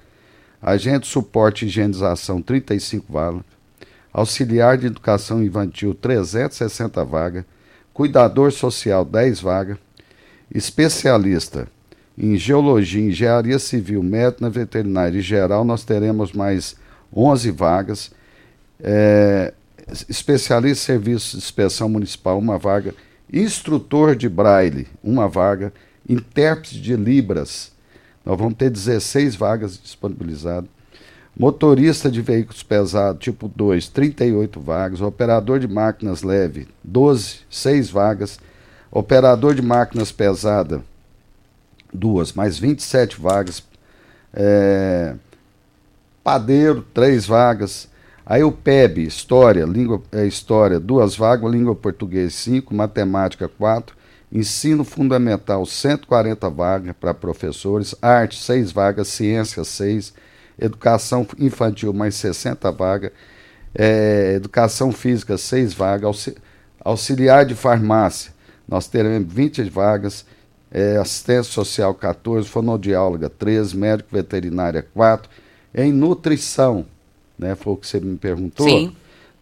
Agente 0.61 1.07
suporte 1.07 1.65
e 1.65 1.69
higienização, 1.69 2.41
35 2.41 3.13
vagas. 3.13 3.43
Auxiliar 4.13 4.77
de 4.77 4.87
educação 4.87 5.43
infantil, 5.43 5.95
360 5.95 7.05
vagas. 7.05 7.45
Cuidador 7.95 8.53
social, 8.53 9.05
10 9.05 9.41
vagas. 9.41 9.79
Especialista 10.55 11.67
em 12.17 12.37
geologia, 12.37 13.03
engenharia 13.03 13.59
civil, 13.59 14.03
médico 14.03 14.43
na 14.43 14.49
veterinária 14.49 15.19
e 15.19 15.23
geral, 15.23 15.65
nós 15.65 15.83
teremos 15.83 16.33
mais 16.33 16.77
11 17.15 17.51
vagas. 17.51 18.13
É, 18.81 19.55
especialista 20.09 20.83
em 20.83 20.87
serviços 20.87 21.33
de 21.33 21.39
inspeção 21.39 21.89
municipal, 21.89 22.39
uma 22.39 22.59
vaga 22.59 22.95
instrutor 23.33 24.15
de 24.15 24.29
braille, 24.29 24.87
uma 25.03 25.29
vaga, 25.29 25.73
intérprete 26.09 26.81
de 26.81 26.95
Libras, 26.97 27.73
nós 28.25 28.39
vamos 28.39 28.55
ter 28.55 28.71
16 28.71 29.35
vagas 29.35 29.79
disponibilizadas. 29.79 30.69
Motorista 31.37 32.11
de 32.11 32.21
veículos 32.21 32.63
pesados, 32.63 33.23
tipo 33.23 33.49
2, 33.49 33.89
38 33.89 34.61
vagas. 34.61 35.01
Operador 35.01 35.59
de 35.59 35.67
máquinas 35.67 36.23
leve, 36.23 36.69
12, 36.85 37.41
6 37.51 37.91
vagas. 37.91 38.39
Operador 38.91 39.55
de 39.55 39.63
máquinas 39.63 40.13
pesadas, 40.13 40.83
duas, 41.93 42.35
mais 42.35 42.59
27 42.59 43.19
vagas. 43.19 43.63
É, 44.35 45.15
padeiro, 46.23 46.85
3 46.93 47.27
vagas. 47.27 47.89
Aí 48.25 48.43
o 48.45 48.53
PEB, 48.53 49.05
História, 49.05 49.65
língua, 49.65 50.01
é, 50.13 50.25
História, 50.27 50.79
duas 50.79 51.17
vagas, 51.17 51.51
Língua 51.51 51.75
Portuguesa, 51.75 52.31
cinco, 52.31 52.75
Matemática, 52.75 53.49
quatro, 53.49 53.97
Ensino 54.33 54.85
Fundamental, 54.85 55.67
140 55.67 56.49
vagas 56.49 56.95
para 56.99 57.13
professores, 57.13 57.95
Arte, 58.01 58.43
seis 58.43 58.73
vagas, 58.73 59.09
Ciência, 59.09 59.63
seis, 59.65 60.15
Educação 60.59 61.27
Infantil, 61.39 61.93
mais 61.93 62.15
60 62.15 62.71
vagas, 62.73 63.11
é, 63.75 64.35
Educação 64.37 64.93
Física, 64.93 65.37
seis 65.37 65.75
vagas, 65.75 66.31
Auxiliar 66.81 67.45
de 67.45 67.55
Farmácia, 67.55 68.33
nós 68.67 68.87
teremos 68.87 69.33
20 69.33 69.65
vagas, 69.65 70.25
é, 70.71 70.97
Assistência 70.97 71.53
Social, 71.53 71.95
14, 71.95 72.49
Fonoaudióloga, 72.49 73.29
13, 73.29 73.77
Médico 73.77 74.09
Veterinária, 74.13 74.87
4, 74.95 75.31
em 75.75 75.93
Nutrição, 75.93 76.87
né? 77.39 77.55
Foi 77.55 77.73
o 77.73 77.77
que 77.77 77.87
você 77.87 78.01
me 78.01 78.17
perguntou. 78.17 78.69
Sim. 78.69 78.95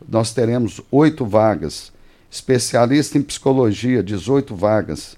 Nós 0.08 0.32
teremos 0.32 0.80
oito 0.90 1.24
vagas. 1.24 1.92
Especialista 2.30 3.18
em 3.18 3.22
psicologia, 3.22 4.02
18 4.02 4.54
vagas. 4.54 5.16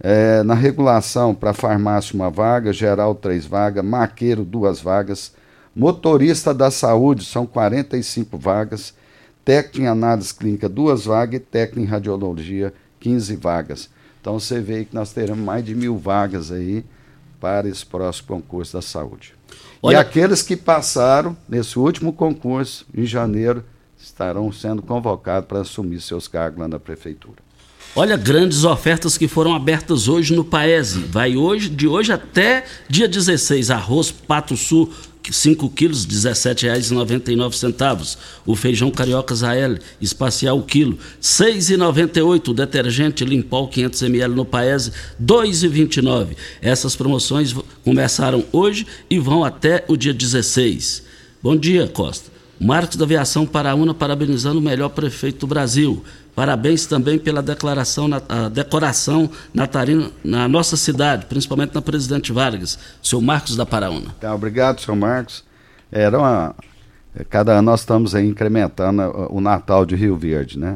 É, 0.00 0.42
na 0.42 0.54
regulação, 0.54 1.34
para 1.34 1.52
farmácia, 1.52 2.14
uma 2.14 2.30
vaga, 2.30 2.72
geral, 2.72 3.14
três 3.14 3.44
vagas, 3.46 3.84
maqueiro, 3.84 4.44
duas 4.44 4.80
vagas. 4.80 5.32
Motorista 5.74 6.54
da 6.54 6.70
saúde, 6.70 7.24
são 7.24 7.46
45 7.46 8.38
vagas. 8.38 8.94
técnico 9.44 9.82
em 9.82 9.86
análise 9.88 10.32
clínica, 10.32 10.68
duas 10.68 11.04
vagas, 11.04 11.36
e 11.36 11.40
técnico 11.40 11.80
em 11.80 11.90
radiologia, 11.90 12.72
15 13.00 13.36
vagas. 13.36 13.90
Então 14.20 14.40
você 14.40 14.58
vê 14.58 14.86
que 14.86 14.94
nós 14.94 15.12
teremos 15.12 15.44
mais 15.44 15.62
de 15.62 15.74
mil 15.74 15.98
vagas 15.98 16.50
aí 16.50 16.82
para 17.38 17.68
esse 17.68 17.84
próximo 17.84 18.28
concurso 18.28 18.72
da 18.72 18.80
saúde. 18.80 19.34
Olha... 19.84 19.96
E 19.96 20.00
aqueles 20.00 20.40
que 20.40 20.56
passaram 20.56 21.36
nesse 21.46 21.78
último 21.78 22.10
concurso, 22.10 22.86
em 22.96 23.04
janeiro, 23.04 23.62
estarão 23.98 24.50
sendo 24.50 24.80
convocados 24.80 25.46
para 25.46 25.60
assumir 25.60 26.00
seus 26.00 26.26
cargos 26.26 26.58
lá 26.58 26.66
na 26.66 26.78
prefeitura. 26.78 27.36
Olha, 27.94 28.16
grandes 28.16 28.64
ofertas 28.64 29.18
que 29.18 29.28
foram 29.28 29.54
abertas 29.54 30.08
hoje 30.08 30.34
no 30.34 30.42
Paese. 30.42 31.00
Vai 31.00 31.36
hoje, 31.36 31.68
de 31.68 31.86
hoje 31.86 32.12
até 32.12 32.64
dia 32.88 33.06
16, 33.06 33.70
arroz 33.70 34.10
Pato 34.10 34.56
Sul 34.56 34.90
5 35.32 35.70
quilos, 35.70 36.04
R$ 36.04 36.12
17,99. 36.12 38.16
O 38.44 38.54
feijão 38.54 38.90
carioca 38.90 39.34
Zael, 39.34 39.78
espacial 40.00 40.60
quilo, 40.62 40.92
R$ 40.92 40.98
6,98. 41.20 42.48
O 42.48 42.54
detergente 42.54 43.24
Limpol 43.24 43.68
500 43.68 44.02
ml 44.02 44.34
no 44.34 44.44
Paese, 44.44 44.90
R$ 44.90 45.24
2,29. 45.24 46.36
Essas 46.60 46.96
promoções 46.96 47.54
começaram 47.84 48.44
hoje 48.52 48.86
e 49.08 49.18
vão 49.18 49.44
até 49.44 49.84
o 49.88 49.96
dia 49.96 50.12
16. 50.12 51.02
Bom 51.42 51.56
dia, 51.56 51.88
Costa. 51.88 52.34
Marcos 52.60 52.96
da 52.96 53.04
Aviação 53.04 53.44
Paraúna 53.44 53.92
parabenizando 53.92 54.58
o 54.58 54.62
melhor 54.62 54.88
prefeito 54.88 55.40
do 55.40 55.46
Brasil. 55.46 56.02
Parabéns 56.34 56.86
também 56.86 57.18
pela 57.18 57.40
declaração, 57.40 58.08
a 58.28 58.48
decoração 58.48 59.30
natalina 59.52 60.10
na 60.24 60.48
nossa 60.48 60.76
cidade, 60.76 61.26
principalmente 61.26 61.74
na 61.74 61.80
Presidente 61.80 62.32
Vargas. 62.32 62.78
Seu 63.02 63.20
Marcos 63.20 63.56
da 63.56 63.64
Paraúna. 63.64 64.14
Tá, 64.20 64.34
obrigado, 64.34 64.80
senhor 64.80 64.96
Marcos. 64.96 65.44
Era 65.92 66.18
uma, 66.18 66.54
cada 67.30 67.52
ano 67.52 67.62
nós 67.62 67.80
estamos 67.80 68.14
incrementando 68.14 69.02
o 69.30 69.40
Natal 69.40 69.86
de 69.86 69.94
Rio 69.94 70.16
Verde, 70.16 70.58
né? 70.58 70.74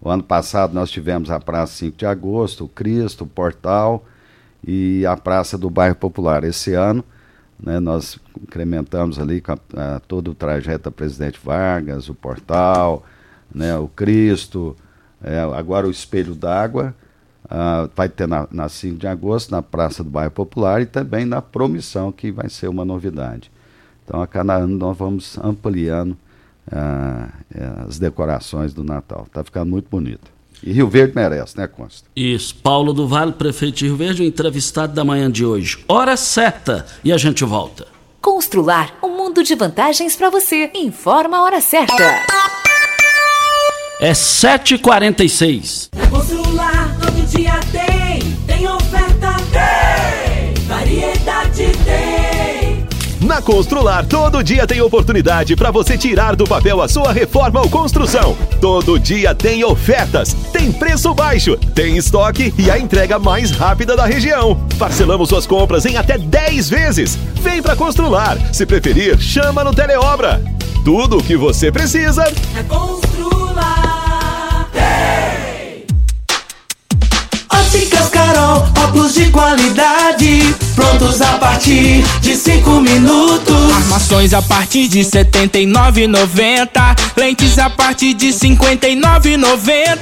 O 0.00 0.08
ano 0.08 0.22
passado 0.22 0.72
nós 0.72 0.90
tivemos 0.90 1.30
a 1.30 1.40
Praça 1.40 1.74
5 1.74 1.96
de 1.96 2.06
Agosto, 2.06 2.64
o 2.64 2.68
Cristo, 2.68 3.24
o 3.24 3.26
Portal 3.26 4.04
e 4.66 5.04
a 5.04 5.16
Praça 5.16 5.58
do 5.58 5.68
Bairro 5.68 5.96
Popular. 5.96 6.44
Esse 6.44 6.72
ano 6.72 7.04
né, 7.62 7.78
nós 7.80 8.18
incrementamos 8.40 9.18
ali 9.18 9.42
a, 9.46 9.96
a, 9.96 10.00
todo 10.00 10.30
o 10.30 10.34
trajeto 10.34 10.84
da 10.84 10.90
Presidente 10.90 11.38
Vargas, 11.42 12.08
o 12.08 12.14
Portal, 12.14 13.04
né, 13.54 13.76
o 13.76 13.88
Cristo, 13.88 14.74
é, 15.22 15.38
agora 15.40 15.86
o 15.86 15.90
Espelho 15.90 16.34
d'Água 16.34 16.94
uh, 17.44 17.90
vai 17.94 18.08
ter 18.08 18.26
na, 18.26 18.46
na 18.50 18.68
5 18.68 18.98
de 18.98 19.06
agosto, 19.06 19.50
na 19.50 19.62
Praça 19.62 20.02
do 20.02 20.10
Bairro 20.10 20.30
Popular 20.30 20.80
e 20.80 20.86
também 20.86 21.24
na 21.24 21.42
Promissão, 21.42 22.10
que 22.10 22.30
vai 22.30 22.48
ser 22.48 22.68
uma 22.68 22.84
novidade. 22.84 23.50
Então, 24.04 24.22
a 24.22 24.26
cada 24.26 24.56
ano 24.56 24.76
nós 24.76 24.96
vamos 24.96 25.38
ampliando 25.38 26.12
uh, 26.12 27.86
as 27.86 27.98
decorações 27.98 28.72
do 28.72 28.82
Natal. 28.82 29.24
Está 29.26 29.44
ficando 29.44 29.70
muito 29.70 29.88
bonito. 29.90 30.30
E 30.62 30.72
Rio 30.72 30.88
Verde 30.88 31.14
merece, 31.14 31.56
né, 31.56 31.66
Consta? 31.66 32.08
Isso. 32.14 32.54
Paulo 32.56 32.92
do 32.92 33.08
Vale, 33.08 33.32
prefeito 33.32 33.78
de 33.78 33.86
Rio 33.86 33.96
Verde, 33.96 34.22
o 34.22 34.26
entrevistado 34.26 34.92
da 34.92 35.04
manhã 35.04 35.30
de 35.30 35.44
hoje. 35.44 35.82
Hora 35.88 36.16
certa 36.16 36.86
e 37.02 37.12
a 37.12 37.16
gente 37.16 37.44
volta. 37.44 37.86
Constrular 38.20 38.94
um 39.02 39.16
mundo 39.16 39.42
de 39.42 39.54
vantagens 39.54 40.14
para 40.14 40.28
você. 40.28 40.70
Informa 40.74 41.38
a 41.38 41.42
hora 41.42 41.60
certa. 41.62 42.59
É 44.02 44.12
7h46. 44.12 45.90
Constrular 46.08 46.96
todo 46.98 47.26
dia 47.26 47.60
tem, 47.70 48.22
tem 48.46 48.66
oferta, 48.66 49.36
tem, 49.52 50.64
variedade 50.64 51.70
tem. 51.84 52.86
Na 53.20 53.42
Constrular, 53.42 54.06
todo 54.06 54.42
dia 54.42 54.66
tem 54.66 54.80
oportunidade 54.80 55.54
para 55.54 55.70
você 55.70 55.98
tirar 55.98 56.34
do 56.34 56.46
papel 56.46 56.80
a 56.80 56.88
sua 56.88 57.12
reforma 57.12 57.60
ou 57.60 57.68
construção. 57.68 58.34
Todo 58.58 58.98
dia 58.98 59.34
tem 59.34 59.62
ofertas, 59.64 60.32
tem 60.50 60.72
preço 60.72 61.12
baixo, 61.12 61.58
tem 61.74 61.98
estoque 61.98 62.54
e 62.56 62.70
a 62.70 62.78
entrega 62.78 63.18
mais 63.18 63.50
rápida 63.50 63.94
da 63.94 64.06
região. 64.06 64.66
Parcelamos 64.78 65.28
suas 65.28 65.46
compras 65.46 65.84
em 65.84 65.98
até 65.98 66.16
10 66.16 66.70
vezes. 66.70 67.18
Vem 67.42 67.60
para 67.60 67.76
Constrular. 67.76 68.38
Se 68.50 68.64
preferir, 68.64 69.20
chama 69.20 69.62
no 69.62 69.74
Teleobra. 69.74 70.42
Tudo 70.86 71.18
o 71.18 71.22
que 71.22 71.36
você 71.36 71.70
precisa 71.70 72.24
é 72.56 72.62
Constrular. 72.62 73.19
Carol, 78.20 78.68
óculos 78.84 79.14
de 79.14 79.30
qualidade, 79.30 80.54
prontos 80.74 81.22
a 81.22 81.38
partir 81.38 82.04
de 82.20 82.36
5 82.36 82.80
minutos. 82.80 83.72
Armações 83.76 84.34
a 84.34 84.42
partir 84.42 84.88
de 84.88 85.00
79,90, 85.00 86.96
lentes 87.16 87.58
a 87.58 87.70
partir 87.70 88.12
de 88.12 88.28
59,90. 88.28 89.96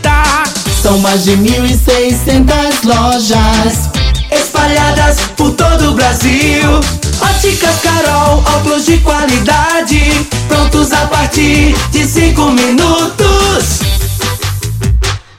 São 0.82 0.98
mais 0.98 1.22
de 1.24 1.36
1.600 1.36 2.84
lojas 2.84 3.88
espalhadas 4.32 5.20
por 5.36 5.52
todo 5.52 5.92
o 5.92 5.94
Brasil. 5.94 6.80
Óticas 7.20 7.76
Carol, 7.82 8.42
óculos 8.56 8.84
de 8.84 8.98
qualidade, 8.98 10.26
prontos 10.48 10.92
a 10.92 11.06
partir 11.06 11.72
de 11.92 12.04
5 12.04 12.50
minutos. 12.50 13.87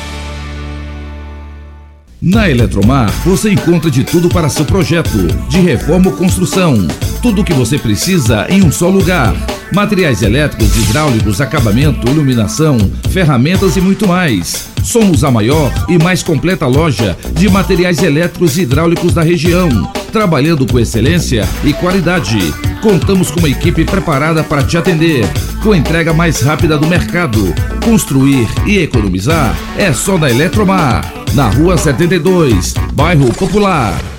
Na 2.21 2.49
Eletromar, 2.49 3.09
você 3.23 3.51
encontra 3.51 3.89
de 3.89 4.03
tudo 4.03 4.27
para 4.27 4.49
seu 4.49 4.65
projeto, 4.65 5.27
de 5.47 5.59
reforma 5.59 6.09
ou 6.09 6.17
construção. 6.17 6.85
Tudo 7.21 7.41
o 7.41 7.45
que 7.45 7.53
você 7.53 7.77
precisa 7.77 8.45
em 8.49 8.61
um 8.61 8.71
só 8.71 8.89
lugar. 8.89 9.33
Materiais 9.71 10.21
elétricos, 10.23 10.75
hidráulicos, 10.75 11.39
acabamento, 11.39 12.09
iluminação, 12.09 12.77
ferramentas 13.11 13.77
e 13.77 13.81
muito 13.81 14.07
mais. 14.07 14.69
Somos 14.83 15.23
a 15.23 15.29
maior 15.29 15.71
e 15.87 16.01
mais 16.01 16.23
completa 16.23 16.65
loja 16.65 17.15
de 17.33 17.47
materiais 17.49 18.01
elétricos 18.01 18.57
e 18.57 18.61
hidráulicos 18.61 19.13
da 19.13 19.21
região, 19.21 19.69
trabalhando 20.11 20.65
com 20.65 20.79
excelência 20.79 21.47
e 21.63 21.73
qualidade. 21.73 22.39
Contamos 22.81 23.29
com 23.29 23.39
uma 23.39 23.49
equipe 23.49 23.85
preparada 23.85 24.43
para 24.43 24.63
te 24.63 24.77
atender, 24.77 25.25
com 25.61 25.75
entrega 25.75 26.13
mais 26.13 26.41
rápida 26.41 26.77
do 26.77 26.87
mercado. 26.87 27.53
Construir 27.83 28.47
e 28.65 28.79
economizar 28.79 29.55
é 29.77 29.93
só 29.93 30.17
na 30.17 30.29
Eletromar 30.29 31.19
na 31.33 31.47
Rua 31.47 31.77
72, 31.77 32.73
Bairro 32.93 33.31
Popular. 33.33 34.18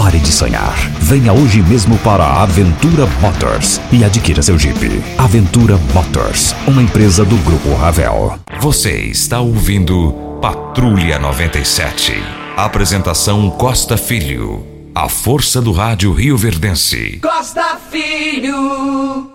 Pare 0.00 0.20
de 0.20 0.30
sonhar. 0.30 0.76
Venha 1.00 1.32
hoje 1.32 1.60
mesmo 1.60 1.98
para 1.98 2.22
a 2.22 2.44
Aventura 2.44 3.04
Motors 3.20 3.80
e 3.90 4.04
adquira 4.04 4.40
seu 4.40 4.56
Jeep. 4.56 4.78
Aventura 5.18 5.76
Motors, 5.92 6.54
uma 6.68 6.80
empresa 6.80 7.24
do 7.24 7.36
Grupo 7.38 7.74
Ravel. 7.74 8.38
Você 8.60 8.92
está 8.92 9.40
ouvindo 9.40 10.12
Patrulha 10.40 11.18
97. 11.18 12.12
Apresentação 12.56 13.50
Costa 13.50 13.96
Filho. 13.96 14.64
A 14.94 15.08
força 15.08 15.60
do 15.60 15.72
rádio 15.72 16.12
Rio 16.12 16.36
Verdense. 16.36 17.18
Costa 17.20 17.76
Filho. 17.90 19.32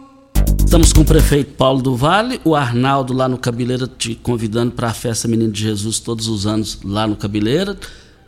Estamos 0.57 0.93
com 0.93 1.01
o 1.01 1.05
prefeito 1.05 1.55
Paulo 1.55 1.81
do 1.81 1.93
Vale, 1.93 2.39
o 2.45 2.55
Arnaldo 2.55 3.11
lá 3.11 3.27
no 3.27 3.37
Cabeleira 3.37 3.85
te 3.85 4.15
convidando 4.15 4.71
para 4.71 4.87
a 4.87 4.93
festa 4.93 5.27
Menino 5.27 5.51
de 5.51 5.61
Jesus 5.61 5.99
todos 5.99 6.29
os 6.29 6.47
anos 6.47 6.79
lá 6.85 7.05
no 7.05 7.17
Cabeleira. 7.17 7.77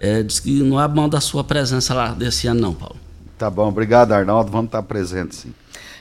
É, 0.06 0.22
diz 0.22 0.40
que 0.40 0.62
não 0.62 0.78
há 0.78 0.88
mão 0.88 1.10
da 1.10 1.20
sua 1.20 1.44
presença 1.44 1.92
lá 1.96 2.10
desse 2.10 2.46
ano 2.46 2.62
não, 2.62 2.74
Paulo. 2.76 2.96
Tá 3.40 3.50
bom, 3.50 3.68
obrigado 3.68 4.12
Arnaldo, 4.12 4.52
vamos 4.52 4.68
estar 4.68 4.84
presentes 4.84 5.40
sim. 5.40 5.54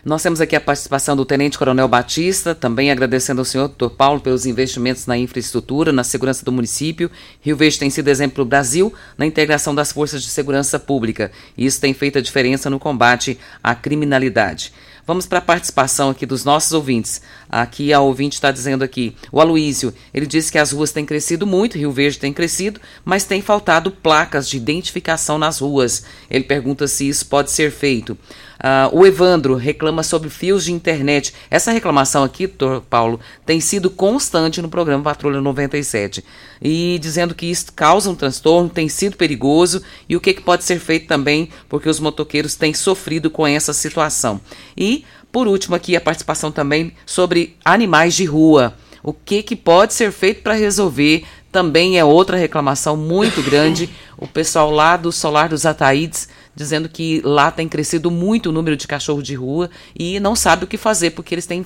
Nós 0.04 0.22
temos 0.22 0.38
aqui 0.38 0.54
a 0.54 0.60
participação 0.60 1.16
do 1.16 1.24
Tenente 1.24 1.56
Coronel 1.56 1.88
Batista, 1.88 2.54
também 2.54 2.90
agradecendo 2.90 3.40
ao 3.40 3.44
senhor 3.44 3.68
doutor 3.68 3.88
Paulo 3.88 4.20
pelos 4.20 4.44
investimentos 4.44 5.06
na 5.06 5.16
infraestrutura, 5.16 5.92
na 5.92 6.04
segurança 6.04 6.44
do 6.44 6.52
município. 6.52 7.10
Rio 7.40 7.56
Verde 7.56 7.78
tem 7.78 7.88
sido 7.88 8.08
exemplo 8.08 8.44
no 8.44 8.48
Brasil 8.48 8.92
na 9.16 9.24
integração 9.24 9.74
das 9.74 9.92
forças 9.92 10.22
de 10.22 10.28
segurança 10.28 10.78
pública. 10.78 11.32
E 11.56 11.64
isso 11.64 11.80
tem 11.80 11.94
feito 11.94 12.18
a 12.18 12.20
diferença 12.20 12.68
no 12.68 12.78
combate 12.78 13.38
à 13.62 13.74
criminalidade. 13.74 14.74
Vamos 15.06 15.26
para 15.26 15.38
a 15.38 15.42
participação 15.42 16.08
aqui 16.08 16.24
dos 16.24 16.44
nossos 16.44 16.72
ouvintes. 16.72 17.20
Aqui 17.48 17.92
a 17.92 18.00
ouvinte 18.00 18.36
está 18.36 18.50
dizendo 18.50 18.82
aqui, 18.82 19.14
o 19.30 19.38
Aloísio, 19.38 19.92
ele 20.14 20.26
disse 20.26 20.50
que 20.50 20.56
as 20.56 20.72
ruas 20.72 20.92
têm 20.92 21.04
crescido 21.04 21.46
muito, 21.46 21.76
Rio 21.76 21.92
Verde 21.92 22.18
tem 22.18 22.32
crescido, 22.32 22.80
mas 23.04 23.24
tem 23.24 23.42
faltado 23.42 23.90
placas 23.90 24.48
de 24.48 24.56
identificação 24.56 25.38
nas 25.38 25.58
ruas. 25.58 26.04
Ele 26.30 26.44
pergunta 26.44 26.88
se 26.88 27.06
isso 27.06 27.26
pode 27.26 27.50
ser 27.50 27.70
feito. 27.70 28.16
Uh, 28.64 28.98
o 28.98 29.06
Evandro 29.06 29.56
reclama 29.56 30.02
sobre 30.02 30.30
fios 30.30 30.64
de 30.64 30.72
internet. 30.72 31.34
Essa 31.50 31.70
reclamação 31.70 32.24
aqui, 32.24 32.46
doutor 32.46 32.80
Paulo, 32.80 33.20
tem 33.44 33.60
sido 33.60 33.90
constante 33.90 34.62
no 34.62 34.70
programa 34.70 35.04
Patrulha 35.04 35.38
97. 35.38 36.24
E 36.62 36.98
dizendo 36.98 37.34
que 37.34 37.44
isso 37.44 37.70
causa 37.74 38.08
um 38.08 38.14
transtorno, 38.14 38.70
tem 38.70 38.88
sido 38.88 39.18
perigoso 39.18 39.82
e 40.08 40.16
o 40.16 40.20
que, 40.20 40.32
que 40.32 40.40
pode 40.40 40.64
ser 40.64 40.78
feito 40.78 41.06
também, 41.06 41.50
porque 41.68 41.90
os 41.90 42.00
motoqueiros 42.00 42.54
têm 42.54 42.72
sofrido 42.72 43.30
com 43.30 43.46
essa 43.46 43.74
situação. 43.74 44.40
E, 44.74 45.04
por 45.30 45.46
último, 45.46 45.76
aqui 45.76 45.94
a 45.94 46.00
participação 46.00 46.50
também 46.50 46.94
sobre 47.04 47.58
animais 47.62 48.14
de 48.14 48.24
rua. 48.24 48.74
O 49.02 49.12
que, 49.12 49.42
que 49.42 49.54
pode 49.54 49.92
ser 49.92 50.10
feito 50.10 50.42
para 50.42 50.54
resolver 50.54 51.26
também 51.52 51.98
é 51.98 52.04
outra 52.04 52.38
reclamação 52.38 52.96
muito 52.96 53.42
grande. 53.42 53.90
O 54.16 54.26
pessoal 54.26 54.70
lá 54.70 54.96
do 54.96 55.12
Solar 55.12 55.50
dos 55.50 55.66
Ataídes 55.66 56.28
dizendo 56.54 56.88
que 56.88 57.20
lá 57.24 57.50
tem 57.50 57.68
crescido 57.68 58.10
muito 58.10 58.50
o 58.50 58.52
número 58.52 58.76
de 58.76 58.86
cachorros 58.86 59.24
de 59.24 59.34
rua 59.34 59.70
e 59.98 60.20
não 60.20 60.36
sabe 60.36 60.64
o 60.64 60.68
que 60.68 60.76
fazer, 60.76 61.10
porque 61.10 61.34
eles 61.34 61.46
têm 61.46 61.64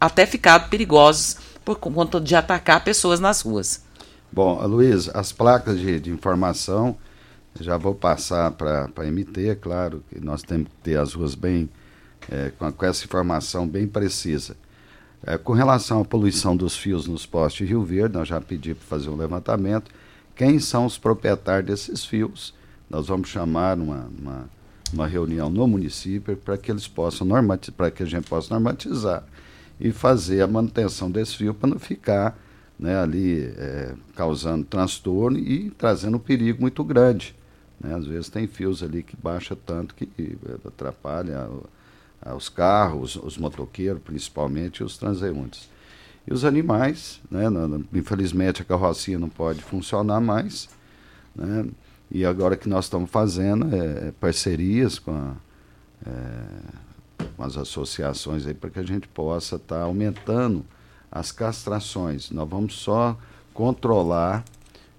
até 0.00 0.26
ficado 0.26 0.68
perigosos 0.68 1.36
por 1.64 1.78
conta 1.78 2.20
de 2.20 2.34
atacar 2.34 2.82
pessoas 2.82 3.20
nas 3.20 3.40
ruas. 3.40 3.82
Bom, 4.30 4.66
Luiz, 4.66 5.08
as 5.10 5.30
placas 5.30 5.78
de, 5.78 6.00
de 6.00 6.10
informação, 6.10 6.96
já 7.60 7.76
vou 7.76 7.94
passar 7.94 8.50
para 8.52 8.88
a 8.96 9.02
MT, 9.04 9.48
é 9.50 9.54
claro 9.54 10.02
que 10.08 10.18
nós 10.18 10.42
temos 10.42 10.68
que 10.68 10.74
ter 10.82 10.98
as 10.98 11.12
ruas 11.12 11.34
bem, 11.34 11.68
é, 12.30 12.50
com, 12.58 12.72
com, 12.72 12.86
essa 12.86 13.04
informação 13.04 13.68
bem 13.68 13.86
precisa. 13.86 14.56
É, 15.24 15.38
com 15.38 15.52
relação 15.52 16.00
à 16.00 16.04
poluição 16.04 16.56
dos 16.56 16.76
fios 16.76 17.06
nos 17.06 17.26
postes 17.26 17.66
de 17.66 17.72
Rio 17.72 17.84
Verde, 17.84 18.16
nós 18.16 18.26
já 18.26 18.40
pedimos 18.40 18.78
para 18.78 18.98
fazer 18.98 19.10
um 19.10 19.16
levantamento. 19.16 19.90
Quem 20.34 20.58
são 20.58 20.86
os 20.86 20.98
proprietários 20.98 21.66
desses 21.66 22.04
fios? 22.04 22.54
Nós 22.92 23.06
vamos 23.08 23.30
chamar 23.30 23.78
uma, 23.78 24.06
uma, 24.20 24.50
uma 24.92 25.06
reunião 25.06 25.48
no 25.48 25.66
município 25.66 26.36
para 26.36 26.58
que 26.58 26.70
eles 26.70 26.86
possam 26.86 27.26
normatizar, 27.26 27.74
para 27.74 27.90
que 27.90 28.02
a 28.02 28.06
gente 28.06 28.28
possa 28.28 28.52
normatizar 28.52 29.24
e 29.80 29.90
fazer 29.90 30.42
a 30.42 30.46
manutenção 30.46 31.10
desse 31.10 31.38
fio 31.38 31.54
para 31.54 31.70
não 31.70 31.78
ficar 31.78 32.38
né, 32.78 33.00
ali 33.00 33.44
é, 33.56 33.94
causando 34.14 34.66
transtorno 34.66 35.38
e 35.38 35.70
trazendo 35.70 36.18
um 36.18 36.20
perigo 36.20 36.60
muito 36.60 36.84
grande. 36.84 37.34
Né? 37.80 37.94
Às 37.94 38.04
vezes 38.04 38.28
tem 38.28 38.46
fios 38.46 38.82
ali 38.82 39.02
que 39.02 39.16
baixa 39.16 39.56
tanto 39.56 39.94
que 39.94 40.36
atrapalha 40.66 41.48
os 42.36 42.50
carros, 42.50 43.16
os 43.16 43.38
motoqueiros 43.38 44.02
principalmente 44.02 44.80
e 44.80 44.84
os 44.84 44.98
transeuntes. 44.98 45.66
E 46.26 46.32
os 46.34 46.44
animais, 46.44 47.22
né, 47.30 47.44
infelizmente 47.94 48.60
a 48.60 48.66
carrocinha 48.66 49.18
não 49.18 49.30
pode 49.30 49.62
funcionar 49.62 50.20
mais, 50.20 50.68
né, 51.34 51.64
e 52.14 52.26
agora 52.26 52.58
que 52.58 52.68
nós 52.68 52.84
estamos 52.84 53.10
fazendo 53.10 53.74
é, 53.74 54.08
é, 54.08 54.12
parcerias 54.20 54.98
com, 54.98 55.12
a, 55.12 55.34
é, 56.06 57.24
com 57.34 57.42
as 57.42 57.56
associações 57.56 58.46
aí 58.46 58.52
para 58.52 58.68
que 58.68 58.78
a 58.78 58.82
gente 58.82 59.08
possa 59.08 59.56
estar 59.56 59.76
tá 59.76 59.82
aumentando 59.82 60.62
as 61.10 61.32
castrações. 61.32 62.30
Nós 62.30 62.46
vamos 62.46 62.74
só 62.74 63.18
controlar 63.54 64.44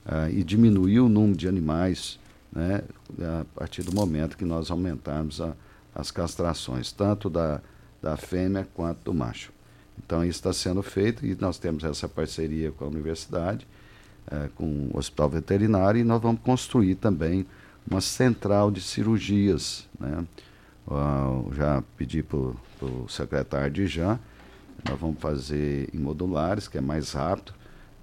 uh, 0.05 0.29
e 0.31 0.43
diminuir 0.43 1.01
o 1.01 1.09
número 1.09 1.37
de 1.37 1.47
animais 1.47 2.19
né, 2.51 2.83
a 3.19 3.45
partir 3.55 3.83
do 3.83 3.93
momento 3.93 4.35
que 4.35 4.45
nós 4.45 4.71
aumentarmos 4.71 5.39
a, 5.39 5.53
as 5.93 6.09
castrações, 6.09 6.91
tanto 6.91 7.29
da, 7.29 7.61
da 8.01 8.17
fêmea 8.17 8.67
quanto 8.73 9.03
do 9.03 9.13
macho. 9.13 9.51
Então 10.03 10.23
isso 10.23 10.39
está 10.39 10.51
sendo 10.51 10.81
feito 10.81 11.25
e 11.25 11.35
nós 11.35 11.59
temos 11.59 11.83
essa 11.83 12.07
parceria 12.09 12.71
com 12.71 12.85
a 12.85 12.87
universidade 12.87 13.67
é, 14.31 14.49
com 14.55 14.89
o 14.93 14.97
hospital 14.97 15.29
veterinário 15.29 15.99
e 15.99 16.03
nós 16.03 16.21
vamos 16.21 16.41
construir 16.41 16.95
também 16.95 17.45
uma 17.89 18.01
central 18.01 18.71
de 18.71 18.81
cirurgias. 18.81 19.87
Né? 19.99 20.25
Uh, 20.87 21.53
já 21.55 21.83
pedi 21.97 22.23
para 22.23 22.37
o 22.37 23.05
secretário 23.07 23.71
de 23.71 23.87
já, 23.87 24.19
nós 24.87 24.99
vamos 24.99 25.19
fazer 25.19 25.89
em 25.93 25.97
modulares, 25.97 26.67
que 26.67 26.77
é 26.77 26.81
mais 26.81 27.13
rápido, 27.13 27.53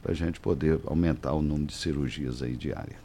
para 0.02 0.12
a 0.12 0.14
gente 0.14 0.40
poder 0.40 0.78
aumentar 0.86 1.34
o 1.34 1.42
número 1.42 1.66
de 1.66 1.74
cirurgias 1.74 2.42
aí 2.42 2.56
diária. 2.56 2.96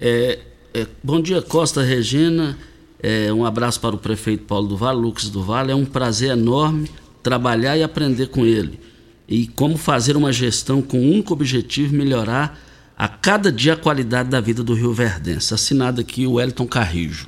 É, 0.00 0.40
é, 0.74 0.86
bom 1.02 1.20
dia, 1.20 1.40
Costa 1.40 1.82
Regina. 1.82 2.58
É, 3.00 3.32
um 3.32 3.44
abraço 3.44 3.80
para 3.80 3.94
o 3.94 3.98
prefeito 3.98 4.44
Paulo 4.44 4.68
do 4.68 4.76
Vale, 4.76 5.00
Lucas 5.00 5.28
do 5.28 5.42
Vale. 5.42 5.70
É 5.70 5.74
um 5.74 5.84
prazer 5.84 6.30
enorme 6.30 6.90
trabalhar 7.22 7.76
e 7.76 7.82
aprender 7.82 8.28
com 8.28 8.44
ele 8.44 8.91
e 9.28 9.46
como 9.46 9.76
fazer 9.76 10.16
uma 10.16 10.32
gestão 10.32 10.82
com 10.82 10.98
um 10.98 11.12
único 11.12 11.32
objetivo, 11.32 11.94
melhorar 11.94 12.58
a 12.96 13.08
cada 13.08 13.50
dia 13.50 13.72
a 13.72 13.76
qualidade 13.76 14.28
da 14.28 14.40
vida 14.40 14.62
do 14.62 14.74
Rio 14.74 14.92
Verdense. 14.92 15.52
Assinado 15.52 16.00
aqui 16.00 16.26
o 16.26 16.34
Wellington 16.34 16.66
Carrijo. 16.66 17.26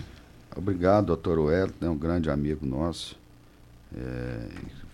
Obrigado, 0.57 1.07
doutor 1.07 1.39
Wellington, 1.39 1.87
é 1.87 1.91
um 1.91 1.97
grande 1.97 2.31
amigo 2.31 2.65
nosso. 2.65 3.17
É, 3.97 4.47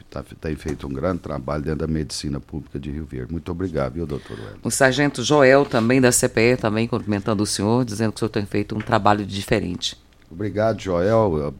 tá, 0.08 0.24
tem 0.40 0.56
feito 0.56 0.86
um 0.86 0.92
grande 0.92 1.18
trabalho 1.18 1.62
dentro 1.62 1.80
da 1.80 1.86
medicina 1.86 2.40
pública 2.40 2.78
de 2.78 2.90
Rio 2.90 3.04
Verde. 3.04 3.32
Muito 3.32 3.50
obrigado, 3.52 3.94
viu, 3.94 4.06
doutor 4.06 4.38
Wellington? 4.38 4.60
O 4.62 4.70
sargento 4.70 5.22
Joel, 5.22 5.66
também 5.66 6.00
da 6.00 6.10
CPE, 6.10 6.56
também 6.58 6.88
cumprimentando 6.88 7.42
o 7.42 7.46
senhor, 7.46 7.84
dizendo 7.84 8.12
que 8.12 8.16
o 8.16 8.20
senhor 8.20 8.30
tem 8.30 8.46
feito 8.46 8.74
um 8.74 8.80
trabalho 8.80 9.26
diferente. 9.26 9.98
Obrigado, 10.30 10.80
Joel, 10.80 11.54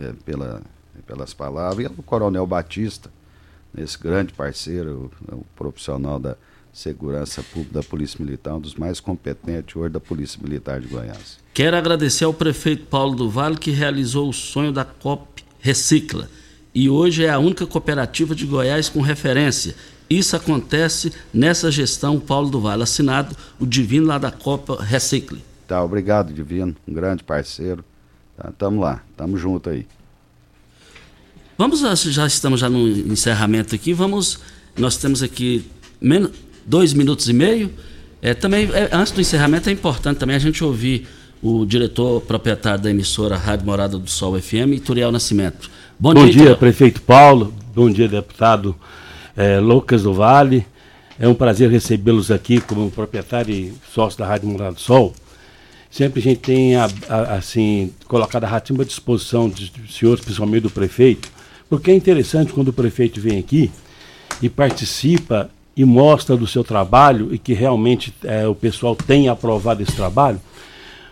é, 0.00 0.12
pela, 0.24 0.62
pelas 1.06 1.34
palavras. 1.34 1.86
E 1.86 1.88
o 1.88 2.02
coronel 2.02 2.46
Batista, 2.46 3.10
esse 3.76 3.98
grande 3.98 4.32
parceiro, 4.32 5.10
o 5.30 5.44
profissional 5.56 6.18
da 6.18 6.36
segurança 6.72 7.42
pública 7.42 7.74
da 7.74 7.82
Polícia 7.82 8.22
Militar, 8.22 8.54
um 8.54 8.60
dos 8.60 8.74
mais 8.74 8.98
competentes 8.98 9.76
hoje 9.76 9.90
da 9.90 10.00
Polícia 10.00 10.40
Militar 10.42 10.80
de 10.80 10.88
Goiás. 10.88 11.38
Quero 11.54 11.76
agradecer 11.76 12.24
ao 12.24 12.34
prefeito 12.34 12.86
Paulo 12.86 13.14
do 13.14 13.30
Vale 13.30 13.56
que 13.56 13.70
realizou 13.70 14.28
o 14.28 14.32
sonho 14.32 14.72
da 14.72 14.84
COP 14.84 15.44
Recicla 15.60 16.28
e 16.74 16.90
hoje 16.90 17.24
é 17.24 17.30
a 17.30 17.38
única 17.38 17.64
cooperativa 17.64 18.34
de 18.34 18.44
Goiás 18.44 18.88
com 18.88 19.00
referência. 19.00 19.76
Isso 20.10 20.34
acontece 20.34 21.12
nessa 21.32 21.70
gestão 21.70 22.18
Paulo 22.18 22.50
do 22.50 22.60
Vale, 22.60 22.82
assinado 22.82 23.36
o 23.60 23.64
Divino 23.64 24.08
lá 24.08 24.18
da 24.18 24.32
Copa 24.32 24.82
Recicle. 24.82 25.42
Tá, 25.66 25.82
obrigado 25.82 26.32
Divino, 26.32 26.74
um 26.86 26.92
grande 26.92 27.22
parceiro. 27.22 27.84
Tá, 28.36 28.52
tamo 28.58 28.80
lá, 28.80 29.02
tamo 29.16 29.38
junto 29.38 29.70
aí. 29.70 29.86
Vamos, 31.56 31.80
já 31.80 32.26
estamos 32.26 32.58
já 32.58 32.68
no 32.68 32.88
encerramento 32.88 33.76
aqui, 33.76 33.92
vamos, 33.92 34.40
nós 34.76 34.96
temos 34.96 35.22
aqui 35.22 35.64
menos, 36.00 36.32
dois 36.66 36.92
minutos 36.92 37.28
e 37.28 37.32
meio. 37.32 37.70
É, 38.20 38.34
também, 38.34 38.68
é, 38.72 38.88
antes 38.92 39.12
do 39.12 39.20
encerramento, 39.20 39.68
é 39.68 39.72
importante 39.72 40.18
também 40.18 40.34
a 40.34 40.38
gente 40.40 40.64
ouvir 40.64 41.06
o 41.40 41.64
diretor 41.64 42.20
proprietário 42.22 42.82
da 42.82 42.90
emissora 42.90 43.36
Rádio 43.36 43.66
Morada 43.66 43.96
do 43.96 44.10
Sol 44.10 44.40
FM, 44.40 44.80
Turiel 44.84 45.12
Nascimento. 45.12 45.70
Bom, 45.98 46.12
bom 46.12 46.24
dia, 46.24 46.46
dia 46.46 46.56
prefeito 46.56 47.00
Paulo. 47.02 47.54
Bom 47.72 47.88
dia, 47.88 48.08
deputado 48.08 48.74
é, 49.36 49.60
Lucas 49.60 50.02
do 50.02 50.12
Vale. 50.12 50.66
É 51.20 51.28
um 51.28 51.34
prazer 51.34 51.70
recebê-los 51.70 52.32
aqui 52.32 52.60
como 52.60 52.90
proprietário 52.90 53.54
e 53.54 53.72
sócio 53.92 54.18
da 54.18 54.26
Rádio 54.26 54.48
Morada 54.48 54.74
do 54.74 54.80
Sol. 54.80 55.14
Sempre 55.88 56.18
a 56.18 56.22
gente 56.22 56.40
tem, 56.40 56.74
a, 56.74 56.90
a, 57.08 57.34
assim, 57.34 57.92
colocado 58.08 58.42
a 58.42 58.48
rádio 58.48 58.80
à 58.80 58.84
disposição 58.84 59.48
dos 59.48 59.70
senhores, 59.88 60.24
principalmente 60.24 60.62
do 60.62 60.70
prefeito, 60.70 61.30
porque 61.74 61.90
é 61.90 61.94
interessante 61.94 62.52
quando 62.52 62.68
o 62.68 62.72
prefeito 62.72 63.20
vem 63.20 63.36
aqui 63.36 63.68
e 64.40 64.48
participa 64.48 65.50
e 65.76 65.84
mostra 65.84 66.36
do 66.36 66.46
seu 66.46 66.62
trabalho 66.62 67.34
e 67.34 67.38
que 67.38 67.52
realmente 67.52 68.14
é, 68.22 68.46
o 68.46 68.54
pessoal 68.54 68.94
tem 68.94 69.28
aprovado 69.28 69.82
esse 69.82 69.92
trabalho, 69.92 70.40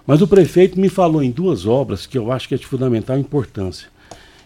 Mas 0.07 0.23
o 0.23 0.29
prefeito 0.29 0.79
me 0.79 0.89
falou 0.89 1.21
em 1.21 1.33
duas 1.33 1.67
obras 1.67 2.07
que 2.07 2.17
eu 2.17 2.31
acho 2.31 2.47
que 2.47 2.55
é 2.55 2.59
de 2.59 2.65
fundamental 2.65 3.19
importância. 3.19 3.89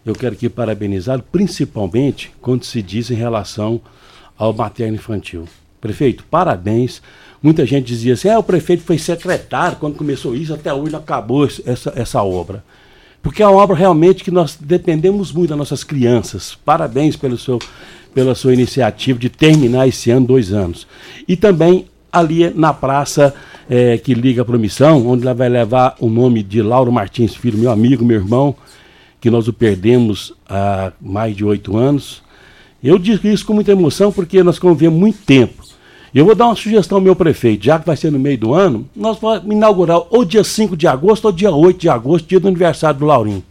Eu 0.06 0.14
quero 0.14 0.34
aqui 0.34 0.48
parabenizá-lo, 0.48 1.22
principalmente 1.30 2.32
quando 2.40 2.64
se 2.64 2.80
diz 2.80 3.10
em 3.10 3.14
relação 3.14 3.78
ao 4.38 4.54
materno 4.54 4.94
infantil. 4.94 5.46
Prefeito, 5.82 6.24
parabéns. 6.30 7.02
Muita 7.42 7.66
gente 7.66 7.86
dizia 7.86 8.14
assim: 8.14 8.28
é, 8.28 8.38
o 8.38 8.42
prefeito 8.42 8.82
foi 8.82 8.96
secretário 8.96 9.76
quando 9.76 9.96
começou 9.96 10.34
isso, 10.34 10.54
até 10.54 10.72
hoje 10.72 10.92
não 10.92 10.98
acabou 10.98 11.46
essa, 11.64 11.92
essa 11.94 12.22
obra. 12.22 12.64
Porque 13.26 13.42
é 13.42 13.46
uma 13.48 13.60
obra 13.60 13.74
realmente 13.74 14.22
que 14.22 14.30
nós 14.30 14.56
dependemos 14.58 15.32
muito 15.32 15.48
das 15.48 15.58
nossas 15.58 15.82
crianças. 15.82 16.56
Parabéns 16.64 17.16
pelo 17.16 17.36
seu, 17.36 17.58
pela 18.14 18.36
sua 18.36 18.54
iniciativa 18.54 19.18
de 19.18 19.28
terminar 19.28 19.88
esse 19.88 20.12
ano, 20.12 20.28
dois 20.28 20.52
anos. 20.52 20.86
E 21.26 21.34
também 21.34 21.86
ali 22.12 22.48
na 22.50 22.72
praça 22.72 23.34
é, 23.68 23.98
que 23.98 24.14
liga 24.14 24.46
a 24.48 24.56
missão, 24.56 25.04
onde 25.08 25.24
ela 25.24 25.34
vai 25.34 25.48
levar 25.48 25.96
o 25.98 26.08
nome 26.08 26.40
de 26.40 26.62
Lauro 26.62 26.92
Martins 26.92 27.34
Filho, 27.34 27.58
meu 27.58 27.72
amigo, 27.72 28.04
meu 28.04 28.16
irmão, 28.16 28.54
que 29.20 29.28
nós 29.28 29.48
o 29.48 29.52
perdemos 29.52 30.32
há 30.48 30.92
mais 31.00 31.34
de 31.34 31.44
oito 31.44 31.76
anos. 31.76 32.22
Eu 32.80 32.96
digo 32.96 33.26
isso 33.26 33.44
com 33.44 33.54
muita 33.54 33.72
emoção 33.72 34.12
porque 34.12 34.40
nós 34.44 34.60
convivemos 34.60 35.00
muito 35.00 35.18
tempo. 35.26 35.65
Eu 36.14 36.24
vou 36.24 36.34
dar 36.34 36.46
uma 36.46 36.56
sugestão 36.56 36.98
ao 36.98 37.02
meu 37.02 37.14
prefeito, 37.14 37.64
já 37.64 37.78
que 37.78 37.86
vai 37.86 37.96
ser 37.96 38.10
no 38.10 38.18
meio 38.18 38.38
do 38.38 38.54
ano, 38.54 38.88
nós 38.94 39.18
vamos 39.18 39.44
inaugurar 39.44 40.02
ou 40.10 40.24
dia 40.24 40.44
5 40.44 40.76
de 40.76 40.86
agosto 40.86 41.26
ou 41.26 41.32
dia 41.32 41.50
8 41.50 41.78
de 41.78 41.88
agosto, 41.88 42.26
dia 42.26 42.40
do 42.40 42.48
aniversário 42.48 42.98
do 43.00 43.06
Laurinho. 43.06 43.42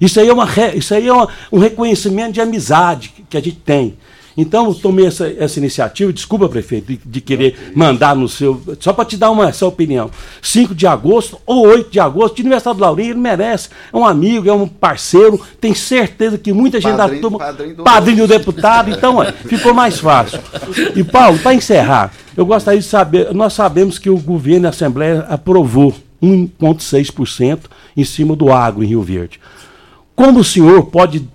Isso 0.00 0.20
aí 0.20 0.28
é, 0.28 0.32
uma, 0.32 0.46
isso 0.74 0.94
aí 0.94 1.08
é 1.08 1.12
uma, 1.12 1.28
um 1.50 1.58
reconhecimento 1.58 2.32
de 2.32 2.40
amizade 2.40 3.12
que 3.30 3.36
a 3.36 3.40
gente 3.40 3.56
tem. 3.56 3.94
Então, 4.36 4.66
eu 4.66 4.74
tomei 4.74 5.06
essa, 5.06 5.26
essa 5.38 5.58
iniciativa, 5.58 6.12
desculpa, 6.12 6.46
prefeito, 6.48 6.86
de, 6.88 7.00
de 7.04 7.20
querer 7.22 7.72
mandar 7.74 8.14
no 8.14 8.28
seu. 8.28 8.60
Só 8.80 8.92
para 8.92 9.04
te 9.06 9.16
dar 9.16 9.30
uma, 9.30 9.48
essa 9.48 9.66
opinião. 9.66 10.10
5 10.42 10.74
de 10.74 10.86
agosto 10.86 11.38
ou 11.46 11.66
8 11.66 11.90
de 11.90 11.98
agosto, 11.98 12.34
de 12.36 12.42
aniversário 12.42 12.76
do 12.78 12.82
Laurinho, 12.82 13.10
ele 13.12 13.18
merece. 13.18 13.70
É 13.92 13.96
um 13.96 14.04
amigo, 14.04 14.46
é 14.48 14.52
um 14.52 14.68
parceiro. 14.68 15.40
Tem 15.58 15.72
certeza 15.74 16.36
que 16.36 16.52
muita 16.52 16.78
gente 16.80 16.96
Padrinho- 16.96 17.22
da 17.22 17.28
turma. 17.28 17.38
padrinho 17.38 17.76
do- 17.76 17.82
Padrinho 17.84 18.16
do 18.18 18.26
deputado, 18.28 18.90
então, 18.90 19.16
olha, 19.16 19.32
ficou 19.32 19.72
mais 19.72 19.98
fácil. 19.98 20.38
E, 20.94 21.02
Paulo, 21.02 21.38
para 21.38 21.54
encerrar, 21.54 22.12
eu 22.36 22.44
gostaria 22.44 22.80
de 22.80 22.86
saber. 22.86 23.32
Nós 23.34 23.54
sabemos 23.54 23.98
que 23.98 24.10
o 24.10 24.18
governo 24.18 24.66
e 24.66 24.68
a 24.68 24.70
Assembleia 24.70 25.20
aprovou 25.30 25.94
1,6% 26.22 27.60
em 27.96 28.04
cima 28.04 28.36
do 28.36 28.52
agro 28.52 28.82
em 28.82 28.86
Rio 28.86 29.02
Verde. 29.02 29.40
Como 30.14 30.40
o 30.40 30.44
senhor 30.44 30.84
pode 30.86 31.26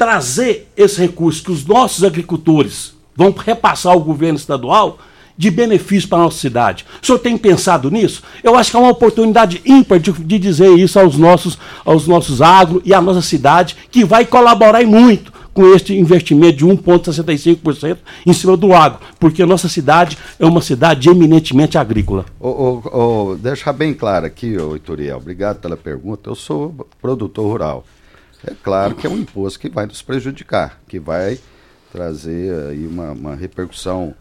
trazer 0.00 0.66
esse 0.74 0.98
recurso 0.98 1.44
que 1.44 1.52
os 1.52 1.66
nossos 1.66 2.02
agricultores 2.02 2.94
vão 3.14 3.34
repassar 3.36 3.92
ao 3.92 4.00
governo 4.00 4.38
estadual 4.38 4.98
de 5.36 5.50
benefício 5.50 6.08
para 6.08 6.20
a 6.20 6.22
nossa 6.22 6.38
cidade? 6.38 6.86
O 7.02 7.04
senhor 7.04 7.18
tem 7.18 7.36
pensado 7.36 7.90
nisso? 7.90 8.22
Eu 8.42 8.56
acho 8.56 8.70
que 8.70 8.78
é 8.78 8.80
uma 8.80 8.92
oportunidade 8.92 9.60
ímpar 9.62 10.00
de, 10.00 10.10
de 10.10 10.38
dizer 10.38 10.70
isso 10.70 10.98
aos 10.98 11.18
nossos, 11.18 11.58
aos 11.84 12.06
nossos 12.06 12.40
agro 12.40 12.80
e 12.82 12.94
à 12.94 13.00
nossa 13.02 13.20
cidade, 13.20 13.76
que 13.90 14.02
vai 14.02 14.24
colaborar 14.24 14.82
muito 14.86 15.30
com 15.52 15.66
este 15.74 15.94
investimento 15.94 16.56
de 16.56 16.64
1,65% 16.64 17.98
em 18.24 18.32
cima 18.32 18.56
do 18.56 18.72
agro, 18.72 19.00
porque 19.18 19.42
a 19.42 19.46
nossa 19.46 19.68
cidade 19.68 20.16
é 20.38 20.46
uma 20.46 20.62
cidade 20.62 21.10
eminentemente 21.10 21.76
agrícola. 21.76 22.24
Ô, 22.40 22.80
ô, 22.90 23.34
deixar 23.34 23.74
bem 23.74 23.92
claro 23.92 24.24
aqui, 24.24 24.56
ô 24.56 24.74
Ituriel, 24.76 25.18
obrigado 25.18 25.60
pela 25.60 25.76
pergunta. 25.76 26.30
Eu 26.30 26.34
sou 26.34 26.88
produtor 27.02 27.46
rural. 27.46 27.84
É 28.46 28.54
claro 28.62 28.94
que 28.94 29.06
é 29.06 29.10
um 29.10 29.18
imposto 29.18 29.58
que 29.58 29.68
vai 29.68 29.86
nos 29.86 30.00
prejudicar, 30.00 30.80
que 30.88 30.98
vai 30.98 31.38
trazer 31.92 32.54
aí 32.68 32.86
uma, 32.86 33.12
uma 33.12 33.34
repercussão 33.34 34.14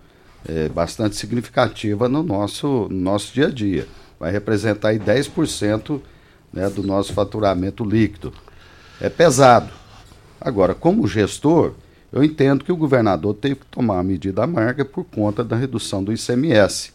eh, 0.48 0.68
bastante 0.70 1.16
significativa 1.16 2.10
no 2.10 2.22
nosso, 2.22 2.88
no 2.90 3.00
nosso 3.00 3.34
dia 3.34 3.48
a 3.48 3.52
dia. 3.52 3.88
Vai 4.20 4.32
representar 4.32 4.90
aí 4.90 5.00
10% 5.00 6.02
né, 6.52 6.70
do 6.70 6.84
nosso 6.84 7.14
faturamento 7.14 7.84
líquido. 7.86 8.34
É 9.00 9.10
pesado. 9.10 9.72
Agora, 10.42 10.74
como 10.74 11.08
gestor, 11.08 11.74
eu 12.12 12.24
entendo 12.24 12.66
que 12.66 12.72
o 12.72 12.78
governador 12.78 13.34
teve 13.36 13.56
que 13.56 13.66
tomar 13.68 13.96
uma 13.96 14.04
medida 14.04 14.44
amarga 14.44 14.84
por 14.84 15.06
conta 15.06 15.44
da 15.44 15.56
redução 15.56 16.04
do 16.04 16.12
ICMS. 16.12 16.92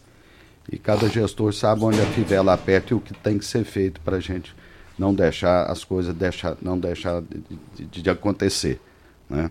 E 0.71 0.77
cada 0.77 1.07
gestor 1.07 1.53
sabe 1.53 1.83
onde 1.83 2.01
a 2.01 2.05
fivela 2.05 2.53
aperta 2.53 2.93
e 2.93 2.97
o 2.97 2.99
que 2.99 3.13
tem 3.13 3.37
que 3.37 3.45
ser 3.45 3.63
feito 3.63 4.01
para 4.01 4.17
a 4.17 4.19
gente 4.19 4.55
não 4.97 5.13
deixar 5.13 5.63
as 5.69 5.83
coisas 5.83 6.13
deixar, 6.15 6.55
não 6.61 6.77
deixar 6.79 7.21
de, 7.21 7.85
de- 7.85 8.01
de 8.01 8.09
acontecer. 8.09 8.79
Né? 9.29 9.49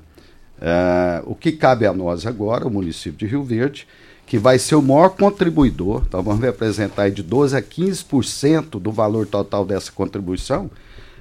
É, 0.60 1.22
o 1.26 1.34
que 1.34 1.52
cabe 1.52 1.86
a 1.86 1.92
nós 1.92 2.26
agora, 2.26 2.66
o 2.66 2.70
município 2.70 3.18
de 3.18 3.26
Rio 3.26 3.42
Verde, 3.42 3.86
que 4.26 4.38
vai 4.38 4.58
ser 4.58 4.74
o 4.76 4.82
maior 4.82 5.10
contribuidor, 5.10 6.02
então 6.06 6.22
vamos 6.22 6.40
representar 6.42 7.10
de 7.10 7.22
12% 7.22 7.58
a 7.58 7.62
15% 7.62 8.80
do 8.80 8.90
valor 8.90 9.26
total 9.26 9.66
dessa 9.66 9.92
contribuição, 9.92 10.70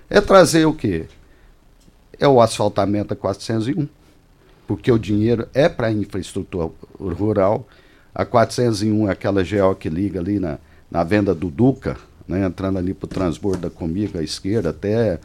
é 0.10 0.22
trazer 0.22 0.66
o 0.66 0.74
quê? 0.74 1.06
É 2.20 2.28
o 2.28 2.40
asfaltamento 2.40 3.14
a 3.14 3.18
401, 3.18 3.88
porque 4.68 4.90
o 4.92 4.98
dinheiro 4.98 5.48
é 5.54 5.68
para 5.68 5.92
infraestrutura 5.92 6.70
rural. 6.98 7.68
A 8.16 8.24
401 8.24 9.10
é 9.10 9.12
aquela 9.12 9.44
GO 9.44 9.76
que 9.76 9.90
liga 9.90 10.20
ali 10.20 10.40
na, 10.40 10.58
na 10.90 11.04
venda 11.04 11.34
do 11.36 11.50
Duca, 11.50 11.98
né, 12.28 12.46
entrando 12.46 12.78
ali 12.78 12.94
para 12.94 13.06
o 13.06 13.10
transbordo 13.10 13.62
da 13.62 13.70
Comigo 13.70 14.18
à 14.18 14.24
esquerda 14.24 14.70
até 14.70 15.20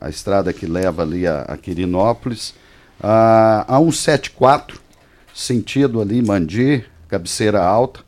a 0.00 0.08
estrada 0.08 0.52
que 0.52 0.66
leva 0.66 1.02
ali 1.02 1.26
a, 1.26 1.42
a 1.42 1.56
Quirinópolis. 1.56 2.54
Ah, 3.02 3.64
a 3.68 3.78
174, 3.78 4.80
sentido 5.34 6.00
ali 6.00 6.22
Mandi, 6.22 6.84
cabeceira 7.08 7.62
alta, 7.62 8.00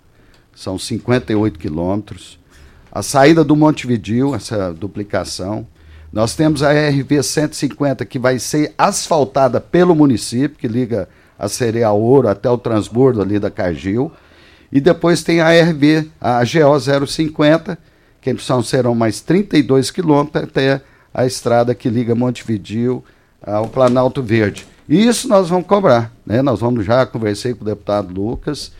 são 0.55 0.78
58 0.78 1.59
quilômetros. 1.59 2.39
A 2.91 3.03
saída 3.03 3.45
do 3.45 3.55
Montevidil, 3.55 4.34
essa 4.34 4.72
duplicação. 4.72 5.66
Nós 6.12 6.34
temos 6.34 6.62
a 6.62 6.70
RV 6.70 7.22
150 7.22 8.07
que 8.07 8.18
vai 8.18 8.39
ser 8.39 8.74
asfaltada 8.78 9.61
pelo 9.61 9.95
município, 9.95 10.57
que 10.57 10.68
liga 10.68 11.09
a 11.39 11.49
Cereal 11.49 12.01
Ouro 12.01 12.28
até 12.28 12.49
o 12.49 12.57
transbordo 12.57 13.20
ali 13.20 13.39
da 13.39 13.51
Cargill. 13.51 14.11
E 14.71 14.81
depois 14.81 15.23
tem 15.23 15.41
a 15.41 15.51
RV, 15.51 16.11
a 16.21 16.41
GO 16.41 17.07
050, 17.07 17.79
que 18.21 18.37
são, 18.39 18.62
serão 18.62 18.95
mais 18.95 19.21
32 19.21 19.91
quilômetros 19.91 20.45
até 20.45 20.81
a 21.14 21.25
estrada 21.25 21.75
que 21.75 21.89
liga 21.89 22.14
Montevidil 22.14 23.05
ao 23.41 23.69
Planalto 23.69 24.23
Verde. 24.23 24.67
E 24.89 25.07
isso 25.07 25.29
nós 25.29 25.49
vamos 25.49 25.67
cobrar. 25.67 26.12
Né? 26.25 26.43
Nós 26.43 26.61
vamos 26.61 26.85
já 26.85 27.07
conversei 27.07 27.55
com 27.55 27.62
o 27.62 27.67
deputado 27.67 28.12
Lucas, 28.12 28.73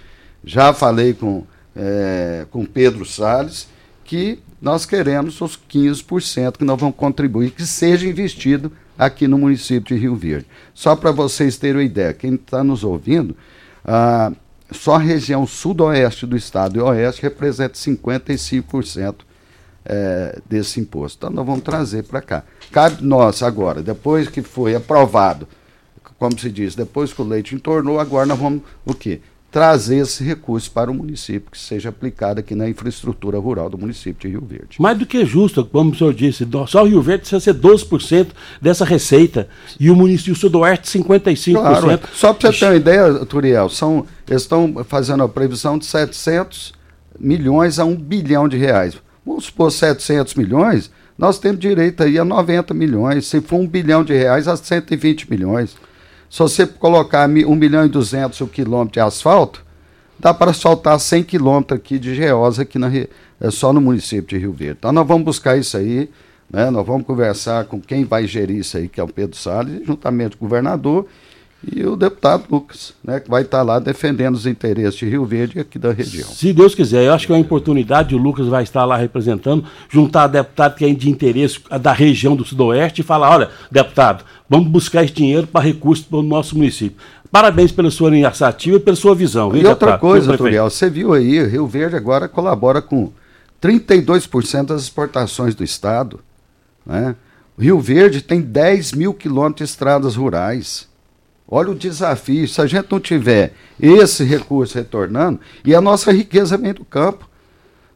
já 0.45 0.73
falei 0.73 1.15
com, 1.15 1.45
eh, 1.75 2.47
com 2.51 2.65
Pedro 2.65 3.05
Salles, 3.05 3.69
que 4.05 4.39
nós 4.61 4.87
queremos 4.87 5.41
os 5.41 5.57
15% 5.57 6.59
que 6.59 6.65
nós 6.65 6.79
vamos 6.79 6.97
contribuir, 6.97 7.51
que 7.51 7.67
seja 7.67 8.07
investido 8.07 8.73
aqui 8.99 9.27
no 9.27 9.39
município 9.39 9.95
de 9.95 10.01
Rio 10.01 10.15
Verde. 10.15 10.47
Só 10.75 10.97
para 10.97 11.11
vocês 11.11 11.57
terem 11.57 11.77
uma 11.77 11.85
ideia, 11.85 12.13
quem 12.13 12.35
está 12.35 12.63
nos 12.65 12.83
ouvindo, 12.85 13.37
ah, 13.85 14.33
só 14.71 14.95
a 14.95 14.99
região 14.99 15.47
sudoeste 15.47 16.27
do 16.27 16.37
estado 16.37 16.77
e 16.77 16.83
oeste 16.83 17.23
representa 17.23 17.75
55% 17.75 19.17
eh, 19.85 20.41
desse 20.49 20.81
imposto. 20.81 21.19
Então 21.19 21.31
nós 21.31 21.47
vamos 21.47 21.63
trazer 21.63 22.03
para 22.05 22.21
cá. 22.21 22.43
Cabe 22.73 23.05
nós 23.05 23.43
agora, 23.43 23.83
depois 23.83 24.29
que 24.29 24.43
foi 24.43 24.75
aprovado, 24.75 25.47
como 26.19 26.39
se 26.39 26.51
diz, 26.51 26.75
depois 26.75 27.13
que 27.13 27.23
o 27.23 27.25
leite 27.25 27.55
entornou, 27.55 28.01
agora 28.01 28.27
nós 28.27 28.39
vamos 28.39 28.63
o 28.85 28.95
quê? 28.95 29.21
Trazer 29.57 29.97
esse 29.97 30.23
recurso 30.23 30.71
para 30.71 30.91
o 30.91 30.95
município, 30.95 31.51
que 31.51 31.57
seja 31.59 31.89
aplicado 31.89 32.41
aqui 32.41 32.55
na 32.55 32.69
infraestrutura 32.69 33.39
rural 33.39 33.71
do 33.71 33.79
município 33.79 34.29
de 34.29 34.37
Rio 34.37 34.45
Verde. 34.47 34.77
Mais 34.79 34.99
do 34.99 35.07
que 35.07 35.25
justo, 35.25 35.65
como 35.65 35.93
o 35.93 35.95
senhor 35.97 36.13
disse, 36.13 36.45
do- 36.45 36.67
só 36.67 36.83
o 36.83 36.87
Rio 36.87 37.01
Verde 37.01 37.21
precisa 37.21 37.41
ser 37.41 37.55
12% 37.55 38.35
dessa 38.61 38.85
receita 38.85 39.49
e 39.81 39.91
o 39.91 39.97
município 39.97 40.35
sudoeste 40.37 40.99
55%. 40.99 41.53
Claro, 41.55 42.01
só 42.13 42.35
para 42.35 42.53
você 42.53 42.59
ter 42.59 42.65
uma 42.67 42.75
ideia, 42.77 43.15
Turiel, 43.25 43.71
são, 43.71 44.05
eles 44.29 44.43
estão 44.43 44.85
fazendo 44.87 45.23
a 45.23 45.29
previsão 45.29 45.79
de 45.79 45.87
700 45.87 46.75
milhões 47.19 47.79
a 47.79 47.85
1 47.87 47.97
bilhão 47.97 48.47
de 48.47 48.59
reais. 48.59 48.95
Vamos 49.25 49.47
supor 49.47 49.73
700 49.73 50.35
milhões, 50.35 50.91
nós 51.17 51.39
temos 51.39 51.59
direito 51.61 52.03
aí 52.03 52.19
a 52.19 52.27
90 52.27 52.75
milhões. 52.75 53.27
Se 53.27 53.41
for 53.41 53.57
1 53.59 53.67
bilhão 53.67 54.05
de 54.05 54.13
reais, 54.13 54.47
a 54.49 54.55
120 54.55 55.31
milhões. 55.31 55.75
Se 56.29 56.39
você 56.41 56.67
colocar 56.67 57.27
mi- 57.29 57.45
1 57.45 57.55
milhão 57.55 57.85
e 57.85 57.89
200 57.89 58.41
o 58.41 58.47
quilômetro 58.47 58.95
de 58.95 59.01
asfalto, 59.01 59.65
dá 60.19 60.35
para 60.35 60.51
asfaltar 60.51 60.99
100 60.99 61.23
quilômetros 61.25 61.79
aqui 61.79 61.99
de 61.99 62.15
geosa 62.15 62.63
aqui 62.63 62.79
na, 62.79 62.91
é 62.95 63.51
só 63.51 63.73
no 63.73 63.81
município 63.81 64.37
de 64.37 64.39
Rio 64.39 64.53
Verde. 64.53 64.77
Então 64.79 64.93
nós 64.93 65.07
vamos 65.07 65.25
buscar 65.25 65.57
isso 65.57 65.77
aí, 65.77 66.11
né? 66.51 66.71
nós 66.71 66.87
vamos 66.87 67.07
conversar 67.07 67.65
com 67.67 67.81
quem 67.81 68.05
vai 68.05 68.27
gerir 68.27 68.59
isso 68.59 68.77
aí, 68.77 68.89
que 68.89 69.01
é 69.01 69.03
o 69.03 69.09
Pedro 69.09 69.37
Salles, 69.37 69.87
juntamente 69.87 70.37
com 70.37 70.45
o 70.45 70.49
governador 70.49 71.07
e 71.67 71.85
o 71.85 71.97
deputado 71.97 72.45
Lucas, 72.51 72.95
né? 73.03 73.19
que 73.19 73.29
vai 73.29 73.43
estar 73.43 73.63
lá 73.63 73.79
defendendo 73.79 74.35
os 74.35 74.47
interesses 74.47 74.95
de 74.95 75.09
Rio 75.09 75.25
Verde 75.25 75.59
e 75.59 75.61
aqui 75.61 75.79
da 75.79 75.93
região. 75.93 76.29
Se 76.29 76.53
Deus 76.53 76.75
quiser, 76.75 77.05
eu 77.05 77.13
acho 77.13 77.27
que 77.27 77.33
é 77.33 77.35
uma 77.35 77.43
oportunidade, 77.43 78.15
o 78.15 78.19
Lucas 78.19 78.47
vai 78.47 78.63
estar 78.63 78.85
lá 78.85 78.97
representando, 78.97 79.65
juntar 79.89 80.29
deputado 80.29 80.77
que 80.77 80.85
é 80.85 80.95
de 80.95 81.11
interesse 81.11 81.59
da 81.81 81.93
região 81.93 82.37
do 82.37 82.45
Sudoeste 82.45 83.01
e 83.01 83.05
falar, 83.05 83.31
olha, 83.31 83.51
deputado, 83.71 84.25
vamos 84.49 84.69
buscar 84.69 85.05
esse 85.05 85.13
dinheiro 85.13 85.47
para 85.47 85.65
recursos 85.65 86.05
para 86.05 86.19
o 86.19 86.23
nosso 86.23 86.57
município. 86.57 86.97
Parabéns 87.31 87.73
pela 87.73 87.91
sua 87.91 88.17
iniciativa 88.17 88.77
e 88.77 88.81
pela 88.81 88.97
sua 88.97 89.15
visão. 89.15 89.49
E 89.49 89.59
outra 89.59 89.71
deputado? 89.71 90.01
coisa? 90.01 90.37
Turiel, 90.37 90.71
você 90.71 90.89
viu 90.89 91.13
aí, 91.13 91.45
Rio 91.47 91.67
Verde 91.67 91.97
agora 91.97 92.29
colabora 92.29 92.81
com, 92.81 93.11
32% 93.61 94.67
das 94.67 94.83
exportações 94.83 95.55
do 95.55 95.65
Estado. 95.65 96.21
Né? 96.85 97.17
Rio 97.59 97.81
Verde 97.81 98.23
tem 98.23 98.41
10 98.41 98.93
mil 98.93 99.15
quilômetros 99.15 99.69
de 99.69 99.73
estradas 99.73 100.15
rurais. 100.15 100.89
Olha 101.49 101.71
o 101.71 101.75
desafio. 101.75 102.49
Se 102.49 102.61
a 102.61 102.67
gente 102.67 102.87
não 102.91 102.99
tiver 102.99 103.55
esse 103.81 104.25
recurso 104.25 104.77
retornando, 104.77 105.41
e 105.65 105.75
a 105.75 105.81
nossa 105.81 106.13
riqueza 106.13 106.57
vem 106.57 106.73
do 106.73 106.85
campo. 106.85 107.29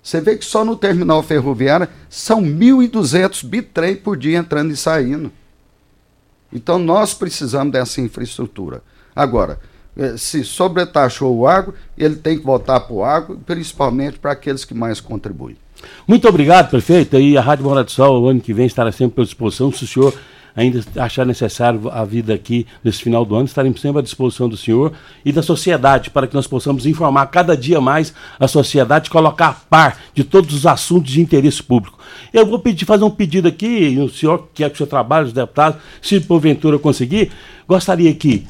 Você 0.03 0.21
vê 0.21 0.37
que 0.37 0.45
só 0.45 0.65
no 0.65 0.77
terminal 0.77 1.23
ferroviário 1.23 1.89
são 2.09 2.41
1.200 2.43 3.45
bitrem 3.45 3.97
por 3.97 4.17
dia 4.17 4.39
entrando 4.39 4.73
e 4.73 4.77
saindo. 4.77 5.31
Então 6.53 6.79
nós 6.79 7.13
precisamos 7.13 7.73
dessa 7.73 8.01
infraestrutura. 8.01 8.83
Agora, 9.15 9.61
eh, 9.97 10.17
se 10.17 10.43
sobretaxou 10.43 11.37
o 11.37 11.47
agro, 11.47 11.75
ele 11.99 12.17
tem 12.17 12.39
que 12.39 12.45
voltar 12.45 12.81
para 12.81 12.95
o 12.95 13.05
agro, 13.05 13.39
principalmente 13.45 14.19
para 14.19 14.33
aqueles 14.33 14.65
que 14.65 14.73
mais 14.73 15.01
contribuem. 15.01 15.57
Muito 16.07 16.29
obrigado, 16.29 16.71
prefeito. 16.71 17.19
E 17.19 17.37
a 17.37 17.41
Rádio 17.41 17.65
Morada 17.65 17.85
do 17.85 17.91
Sol, 17.91 18.23
o 18.23 18.29
ano 18.29 18.41
que 18.41 18.53
vem, 18.53 18.67
estará 18.67 18.91
sempre 18.91 19.23
à 19.23 19.25
disposição. 19.25 19.73
Se 19.73 19.85
o 19.85 19.87
senhor 19.87 20.15
ainda 20.55 20.81
achar 20.97 21.25
necessário 21.27 21.91
a 21.91 22.05
vida 22.05 22.35
aqui 22.35 22.67
nesse 22.83 23.03
final 23.03 23.25
do 23.25 23.35
ano, 23.35 23.45
estaremos 23.45 23.81
sempre 23.81 24.01
à 24.01 24.03
disposição 24.03 24.49
do 24.49 24.57
senhor 24.57 24.93
e 25.25 25.33
da 25.33 25.43
sociedade 25.43 26.11
para 26.11 26.27
que 26.27 26.35
nós 26.35 26.47
possamos 26.47 26.87
informar 26.87 27.27
cada 27.27 27.57
dia 27.57 27.81
mais 27.81 28.13
a 28.39 28.49
sociedade, 28.49 29.11
colocar 29.11 29.49
a 29.49 29.53
par 29.53 29.99
de 30.15 30.25
todos 30.25 30.55
os 30.55 30.67
assuntos 30.67 31.13
de 31.13 31.21
interesse 31.21 31.63
público. 31.63 31.99
Eu 32.33 32.47
vou 32.47 32.59
pedir, 32.59 32.85
fazer 32.85 33.05
um 33.05 33.11
pedido 33.11 33.49
aqui, 33.49 33.99
o 33.99 34.09
senhor 34.09 34.49
que 34.55 34.65
é 34.65 34.69
que 34.69 34.75
o 34.75 34.77
senhor 34.79 34.89
trabalha, 34.89 35.27
os 35.27 35.33
deputados, 35.33 35.81
se 36.01 36.21
porventura 36.21 36.79
conseguir, 36.79 37.31
gostaria 37.67 38.13
que 38.15 38.47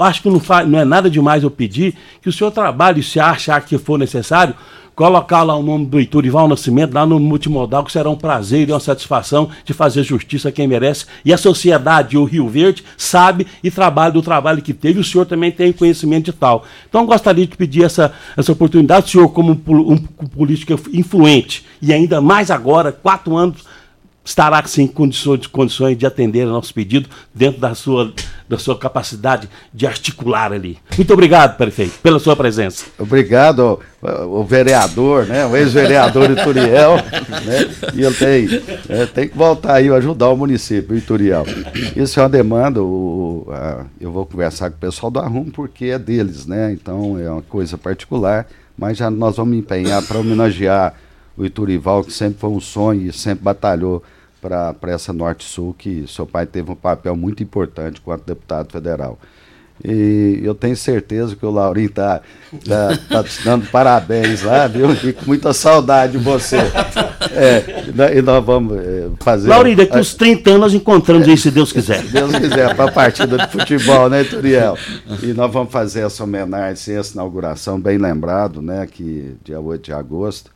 acho 0.00 0.22
que 0.22 0.28
não, 0.28 0.40
faz, 0.40 0.68
não 0.68 0.78
é 0.78 0.84
nada 0.84 1.08
demais 1.08 1.42
eu 1.42 1.50
pedir 1.50 1.94
que 2.20 2.28
o 2.28 2.32
senhor 2.32 2.50
trabalhe, 2.50 3.02
se 3.02 3.18
achar 3.18 3.60
que 3.64 3.78
for 3.78 3.98
necessário, 3.98 4.54
colocar 5.02 5.42
lá 5.42 5.56
o 5.56 5.64
nome 5.64 5.84
do 5.86 5.98
Iturival 5.98 6.46
Nascimento 6.46 6.94
lá 6.94 7.04
no 7.04 7.18
multimodal, 7.18 7.82
que 7.82 7.90
será 7.90 8.08
um 8.08 8.14
prazer 8.14 8.68
e 8.68 8.72
uma 8.72 8.78
satisfação 8.78 9.50
de 9.64 9.72
fazer 9.72 10.04
justiça 10.04 10.48
a 10.48 10.52
quem 10.52 10.68
merece. 10.68 11.06
E 11.24 11.32
a 11.32 11.36
sociedade, 11.36 12.16
o 12.16 12.22
Rio 12.22 12.48
Verde, 12.48 12.84
sabe 12.96 13.44
e 13.64 13.68
trabalha 13.68 14.12
do 14.12 14.22
trabalho 14.22 14.62
que 14.62 14.72
teve, 14.72 15.00
o 15.00 15.04
senhor 15.04 15.26
também 15.26 15.50
tem 15.50 15.72
conhecimento 15.72 16.26
de 16.26 16.32
tal. 16.32 16.64
Então 16.88 17.04
gostaria 17.04 17.44
de 17.44 17.56
pedir 17.56 17.82
essa, 17.82 18.12
essa 18.36 18.52
oportunidade, 18.52 19.10
senhor, 19.10 19.28
como 19.30 19.60
um, 19.66 19.92
um 20.20 20.26
político 20.28 20.72
influente, 20.92 21.66
e 21.82 21.92
ainda 21.92 22.20
mais 22.20 22.48
agora, 22.48 22.92
quatro 22.92 23.36
anos 23.36 23.64
estará 24.24 24.62
sim 24.66 24.84
em 24.84 24.86
condições, 24.86 25.96
de 25.96 26.06
atender 26.06 26.42
ao 26.42 26.52
nosso 26.52 26.72
pedido 26.72 27.08
dentro 27.34 27.60
da 27.60 27.74
sua, 27.74 28.12
da 28.48 28.58
sua 28.58 28.78
capacidade 28.78 29.48
de 29.72 29.86
articular 29.86 30.52
ali. 30.52 30.78
Muito 30.96 31.12
obrigado, 31.12 31.56
prefeito, 31.56 31.98
pela 32.02 32.18
sua 32.18 32.36
presença. 32.36 32.86
Obrigado, 32.98 33.80
o 34.00 34.44
vereador, 34.44 35.26
né, 35.26 35.44
o 35.46 35.56
ex-vereador 35.56 36.30
Ituriel, 36.30 36.96
né, 37.44 37.70
e 37.94 38.02
ele 38.04 38.14
tem, 38.14 38.62
é, 38.88 39.06
tem 39.06 39.28
que 39.28 39.36
voltar 39.36 39.74
aí 39.74 39.88
ajudar 39.88 40.28
o 40.28 40.36
município, 40.36 40.96
Ituriel. 40.96 41.44
Isso 41.96 42.20
é 42.20 42.22
uma 42.22 42.28
demanda, 42.28 42.82
o, 42.82 43.46
a, 43.50 43.86
eu 44.00 44.12
vou 44.12 44.24
conversar 44.24 44.70
com 44.70 44.76
o 44.76 44.80
pessoal 44.80 45.10
do 45.10 45.18
Arrum, 45.18 45.50
porque 45.50 45.86
é 45.86 45.98
deles, 45.98 46.46
né, 46.46 46.72
então 46.72 47.18
é 47.18 47.30
uma 47.30 47.42
coisa 47.42 47.76
particular, 47.76 48.46
mas 48.78 48.98
já 48.98 49.10
nós 49.10 49.36
vamos 49.36 49.56
empenhar 49.56 50.02
para 50.02 50.18
homenagear 50.18 50.94
o 51.36 51.44
Iturival, 51.44 52.04
que 52.04 52.12
sempre 52.12 52.38
foi 52.38 52.50
um 52.50 52.60
sonho 52.60 53.08
e 53.08 53.12
sempre 53.12 53.44
batalhou 53.44 54.02
para 54.40 54.74
essa 54.92 55.12
Norte-Sul, 55.12 55.74
que 55.78 56.04
seu 56.08 56.26
pai 56.26 56.46
teve 56.46 56.70
um 56.70 56.74
papel 56.74 57.14
muito 57.14 57.42
importante 57.42 58.00
quanto 58.00 58.24
deputado 58.26 58.72
federal. 58.72 59.18
E 59.84 60.40
eu 60.44 60.54
tenho 60.54 60.76
certeza 60.76 61.34
que 61.34 61.44
o 61.44 61.50
Laurinho 61.50 61.88
está 61.88 62.20
tá, 62.68 62.98
tá 63.08 63.24
te 63.24 63.42
dando 63.42 63.66
parabéns 63.66 64.42
lá, 64.42 64.68
viu? 64.68 64.92
E 64.92 65.12
com 65.12 65.26
muita 65.26 65.52
saudade 65.52 66.12
de 66.12 66.18
você. 66.18 66.58
É, 67.32 68.16
e 68.16 68.22
nós 68.22 68.44
vamos 68.44 68.78
é, 68.78 69.08
fazer. 69.20 69.48
Laurinho, 69.48 69.78
daqui 69.78 69.98
uns 69.98 70.14
30 70.14 70.50
anos 70.50 70.60
nós 70.60 70.74
encontramos 70.74 71.26
aí, 71.26 71.36
se 71.36 71.50
Deus 71.50 71.72
quiser. 71.72 72.02
Se 72.02 72.12
Deus 72.12 72.32
quiser, 72.32 72.76
para 72.76 72.90
a 72.90 72.92
partida 72.92 73.38
de 73.38 73.50
futebol, 73.50 74.08
né, 74.08 74.22
Turiel? 74.22 74.76
E 75.20 75.32
nós 75.32 75.52
vamos 75.52 75.72
fazer 75.72 76.06
essa 76.06 76.22
homenagem, 76.22 76.96
essa 76.96 77.14
inauguração, 77.14 77.80
bem 77.80 77.98
lembrado, 77.98 78.62
né? 78.62 78.86
Que 78.86 79.34
dia 79.42 79.60
8 79.60 79.82
de 79.82 79.92
agosto 79.92 80.50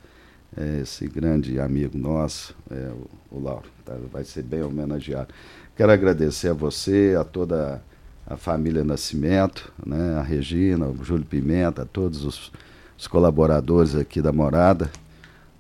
é, 0.57 0.80
esse 0.80 1.07
grande 1.07 1.61
amigo 1.61 1.98
nosso, 1.98 2.57
é, 2.70 2.90
o, 3.30 3.36
o 3.36 3.42
Lauro, 3.42 3.68
tá? 3.84 3.94
vai 4.11 4.24
ser 4.24 4.42
bem 4.42 4.62
homenageado. 4.62 5.28
Quero 5.76 5.92
agradecer 5.92 6.48
a 6.48 6.54
você, 6.54 7.14
a 7.18 7.24
toda 7.24 7.82
a 8.26 8.36
família 8.36 8.82
Nascimento, 8.82 9.72
né, 9.84 10.16
a 10.18 10.22
Regina, 10.22 10.86
o 10.86 11.04
Júlio 11.04 11.24
Pimenta, 11.24 11.82
a 11.82 11.84
todos 11.84 12.24
os, 12.24 12.50
os 12.98 13.07
colaboradores 13.07 13.94
aqui 13.94 14.20
da 14.20 14.32
Morada, 14.32 14.90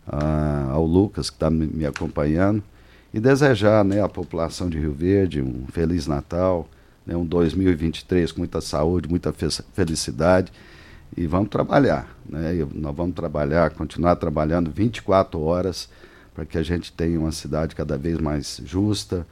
a, 0.06 0.70
ao 0.70 0.84
Lucas 0.84 1.30
que 1.30 1.36
está 1.36 1.50
me, 1.50 1.66
me, 1.66 1.86
acompanhando, 1.86 2.62
e 3.12 3.20
desejar 3.20 3.84
né, 3.84 4.02
à 4.02 4.08
população 4.08 4.68
de 4.68 4.78
Rio 4.78 4.92
Verde 4.92 5.40
um 5.40 5.66
Feliz 5.68 6.06
Natal, 6.06 6.68
né, 7.06 7.16
um 7.16 7.24
2023 7.24 8.32
com 8.32 8.40
muita 8.40 8.60
saúde, 8.60 9.08
muita 9.08 9.32
felicidade 9.74 10.50
e 11.16 11.26
vamos 11.26 11.48
trabalhar. 11.48 12.14
Né? 12.28 12.56
E 12.56 12.78
nós 12.78 12.94
vamos 12.94 13.14
trabalhar, 13.14 13.70
continuar 13.70 14.16
trabalhando 14.16 14.70
24 14.70 15.40
horas 15.40 15.88
para 16.34 16.44
que 16.44 16.58
a 16.58 16.62
gente 16.62 16.92
tenha 16.92 17.18
uma 17.18 17.32
cidade 17.32 17.74
cada 17.74 17.96
vez 17.96 18.18
mais 18.18 18.60
justa, 18.64 19.26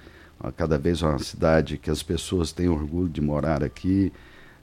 cada 0.57 0.79
vez 0.79 1.03
uma 1.03 1.19
cidade 1.19 1.77
que 1.77 1.91
as 1.91 2.03
pessoas 2.03 2.53
tenham 2.53 2.75
orgulho 2.75 3.09
de 3.09 3.21
morar 3.21 3.63
aqui, 3.63 4.13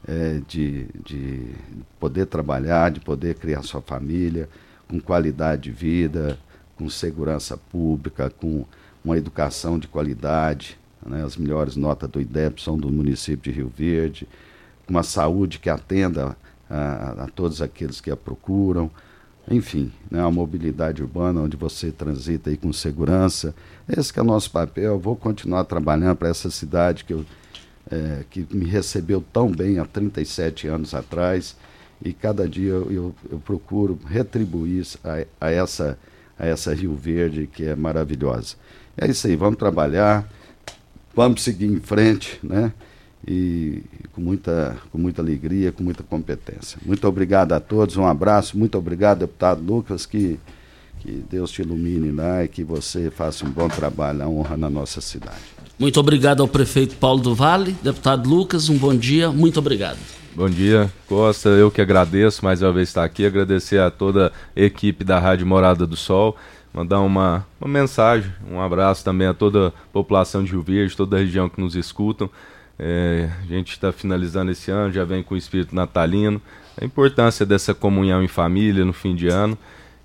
é, 0.07 0.41
de, 0.47 0.87
de 1.05 1.45
poder 1.99 2.25
trabalhar, 2.25 2.89
de 2.89 2.99
poder 2.99 3.35
criar 3.35 3.61
sua 3.61 3.81
família 3.81 4.49
com 4.87 4.99
qualidade 4.99 5.63
de 5.63 5.71
vida, 5.71 6.37
com 6.75 6.89
segurança 6.89 7.55
pública, 7.55 8.29
com 8.29 8.65
uma 9.05 9.17
educação 9.17 9.77
de 9.77 9.87
qualidade. 9.87 10.77
Né? 11.05 11.23
As 11.23 11.37
melhores 11.37 11.75
notas 11.75 12.09
do 12.09 12.19
IDEP 12.19 12.61
são 12.61 12.77
do 12.77 12.91
município 12.91 13.51
de 13.51 13.59
Rio 13.59 13.71
Verde, 13.75 14.27
com 14.85 14.93
uma 14.93 15.03
saúde 15.03 15.59
que 15.59 15.69
atenda 15.69 16.35
a, 16.71 17.27
todos 17.27 17.61
aqueles 17.61 17.99
que 17.99 18.09
a 18.09 18.15
procuram. 18.15 18.89
Enfim, 19.49 19.91
né, 20.09 20.21
a 20.21 20.31
mobilidade 20.31 21.01
urbana 21.01 21.41
onde 21.41 21.57
você 21.57 21.91
transita 21.91 22.49
aí 22.49 22.57
com 22.57 22.71
segurança. 22.71 23.53
Esse 23.89 24.17
é 24.17 24.21
o 24.21 24.25
nosso 24.25 24.51
papel. 24.51 24.99
Vou 24.99 25.15
continuar 25.15 25.63
trabalhando 25.65 26.15
para 26.15 26.29
essa 26.29 26.49
cidade 26.49 27.03
que, 27.03 27.13
eu, 27.13 27.25
é, 27.91 28.23
que 28.29 28.47
me 28.51 28.65
recebeu 28.65 29.23
tão 29.33 29.51
bem 29.51 29.79
há 29.79 29.85
37 29.85 30.67
anos 30.67 30.93
atrás 30.93 31.55
e 32.03 32.13
cada 32.13 32.47
dia 32.47 32.71
eu, 32.71 32.91
eu, 32.91 33.15
eu 33.31 33.39
procuro 33.39 33.99
retribuir 34.07 34.85
a, 35.03 35.47
a, 35.47 35.51
essa, 35.51 35.97
a 36.37 36.45
essa 36.47 36.73
Rio 36.73 36.95
Verde 36.95 37.47
que 37.47 37.65
é 37.65 37.75
maravilhosa. 37.75 38.55
É 38.97 39.07
isso 39.07 39.27
aí, 39.27 39.35
vamos 39.35 39.57
trabalhar, 39.57 40.27
vamos 41.15 41.43
seguir 41.43 41.67
em 41.67 41.79
frente, 41.79 42.39
né? 42.43 42.73
E 43.27 43.83
com 44.13 44.21
muita, 44.21 44.77
com 44.91 44.97
muita 44.97 45.21
alegria, 45.21 45.71
com 45.71 45.83
muita 45.83 46.03
competência. 46.03 46.79
Muito 46.85 47.07
obrigado 47.07 47.53
a 47.53 47.59
todos, 47.59 47.97
um 47.97 48.05
abraço, 48.05 48.57
muito 48.57 48.77
obrigado, 48.77 49.19
deputado 49.19 49.61
Lucas, 49.61 50.05
que, 50.05 50.39
que 50.99 51.23
Deus 51.29 51.51
te 51.51 51.61
ilumine 51.61 52.11
lá 52.11 52.43
e 52.43 52.47
que 52.47 52.63
você 52.63 53.11
faça 53.11 53.45
um 53.45 53.49
bom 53.49 53.67
trabalho, 53.67 54.23
a 54.23 54.27
honra 54.27 54.57
na 54.57 54.69
nossa 54.69 55.01
cidade. 55.01 55.41
Muito 55.77 55.99
obrigado 55.99 56.41
ao 56.41 56.47
prefeito 56.47 56.95
Paulo 56.95 57.21
do 57.21 57.35
Vale, 57.35 57.75
deputado 57.83 58.29
Lucas, 58.29 58.69
um 58.69 58.77
bom 58.77 58.95
dia, 58.95 59.31
muito 59.31 59.59
obrigado. 59.59 59.97
Bom 60.33 60.49
dia, 60.49 60.89
Costa. 61.07 61.49
Eu 61.49 61.69
que 61.69 61.81
agradeço 61.81 62.45
mais 62.45 62.61
uma 62.61 62.71
vez 62.71 62.87
estar 62.87 63.03
aqui, 63.03 63.25
agradecer 63.25 63.81
a 63.81 63.91
toda 63.91 64.31
a 64.55 64.61
equipe 64.61 65.03
da 65.03 65.19
Rádio 65.19 65.45
Morada 65.45 65.85
do 65.85 65.97
Sol, 65.97 66.37
mandar 66.73 67.01
uma, 67.01 67.45
uma 67.59 67.69
mensagem, 67.69 68.31
um 68.49 68.61
abraço 68.61 69.03
também 69.03 69.27
a 69.27 69.33
toda 69.33 69.67
a 69.67 69.71
população 69.91 70.41
de 70.41 70.51
Rio 70.51 70.61
Verde, 70.61 70.95
toda 70.95 71.17
a 71.17 71.19
região 71.19 71.49
que 71.49 71.59
nos 71.59 71.75
escutam. 71.75 72.29
É, 72.83 73.29
a 73.39 73.45
gente 73.45 73.73
está 73.73 73.91
finalizando 73.91 74.49
esse 74.49 74.71
ano, 74.71 74.91
já 74.91 75.03
vem 75.03 75.21
com 75.21 75.35
o 75.35 75.37
espírito 75.37 75.75
natalino. 75.75 76.41
A 76.81 76.83
importância 76.83 77.45
dessa 77.45 77.75
comunhão 77.75 78.23
em 78.23 78.27
família 78.27 78.83
no 78.83 78.91
fim 78.91 79.13
de 79.13 79.27
ano 79.27 79.55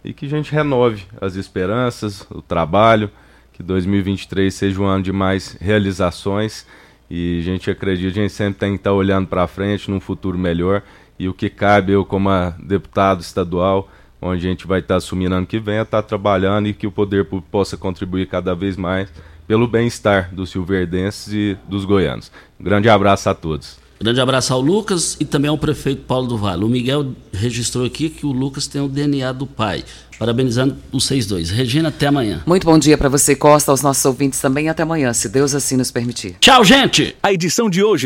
e 0.04 0.12
que 0.12 0.26
a 0.26 0.28
gente 0.28 0.52
renove 0.52 1.04
as 1.18 1.36
esperanças, 1.36 2.26
o 2.30 2.42
trabalho, 2.42 3.10
que 3.54 3.62
2023 3.62 4.52
seja 4.52 4.78
um 4.78 4.84
ano 4.84 5.02
de 5.02 5.10
mais 5.10 5.56
realizações 5.58 6.66
e 7.08 7.38
a 7.40 7.42
gente 7.44 7.70
acredita, 7.70 8.10
a 8.10 8.22
gente 8.22 8.34
sempre 8.34 8.60
tem 8.60 8.72
que 8.72 8.80
estar 8.80 8.90
tá 8.90 8.94
olhando 8.94 9.26
para 9.26 9.46
frente 9.46 9.90
num 9.90 9.98
futuro 9.98 10.36
melhor 10.36 10.82
e 11.18 11.30
o 11.30 11.32
que 11.32 11.48
cabe 11.48 11.92
eu 11.92 12.04
como 12.04 12.28
deputado 12.58 13.22
estadual, 13.22 13.90
onde 14.20 14.46
a 14.46 14.50
gente 14.50 14.66
vai 14.66 14.80
estar 14.80 14.94
tá 14.94 14.98
assumindo 14.98 15.34
ano 15.34 15.46
que 15.46 15.58
vem, 15.58 15.78
é 15.78 15.82
estar 15.82 16.02
tá 16.02 16.06
trabalhando 16.06 16.68
e 16.68 16.74
que 16.74 16.86
o 16.86 16.92
poder 16.92 17.24
público 17.24 17.48
possa 17.50 17.74
contribuir 17.74 18.26
cada 18.26 18.54
vez 18.54 18.76
mais 18.76 19.10
pelo 19.46 19.66
bem-estar 19.66 20.34
dos 20.34 20.50
silverdenses 20.50 21.32
e 21.32 21.56
dos 21.68 21.84
goianos. 21.84 22.30
Um 22.60 22.64
grande 22.64 22.88
abraço 22.88 23.28
a 23.28 23.34
todos. 23.34 23.76
Grande 23.98 24.20
abraço 24.20 24.52
ao 24.52 24.60
Lucas 24.60 25.16
e 25.18 25.24
também 25.24 25.48
ao 25.48 25.56
prefeito 25.56 26.02
Paulo 26.02 26.26
do 26.26 26.36
Vale. 26.36 26.64
O 26.64 26.68
Miguel 26.68 27.12
registrou 27.32 27.86
aqui 27.86 28.10
que 28.10 28.26
o 28.26 28.32
Lucas 28.32 28.66
tem 28.66 28.80
o 28.80 28.88
DNA 28.88 29.32
do 29.32 29.46
pai. 29.46 29.84
Parabenizando 30.18 30.76
os 30.90 31.04
seis 31.04 31.26
dois. 31.26 31.50
Regina, 31.50 31.90
até 31.90 32.06
amanhã. 32.06 32.42
Muito 32.46 32.64
bom 32.64 32.78
dia 32.78 32.96
para 32.96 33.08
você, 33.08 33.36
Costa, 33.36 33.70
aos 33.70 33.82
nossos 33.82 34.02
ouvintes 34.04 34.40
também. 34.40 34.68
Até 34.68 34.82
amanhã, 34.82 35.12
se 35.12 35.28
Deus 35.28 35.54
assim 35.54 35.76
nos 35.76 35.90
permitir. 35.90 36.36
Tchau, 36.40 36.64
gente! 36.64 37.14
A 37.22 37.32
edição 37.32 37.68
de 37.68 37.82
hoje 37.82 37.94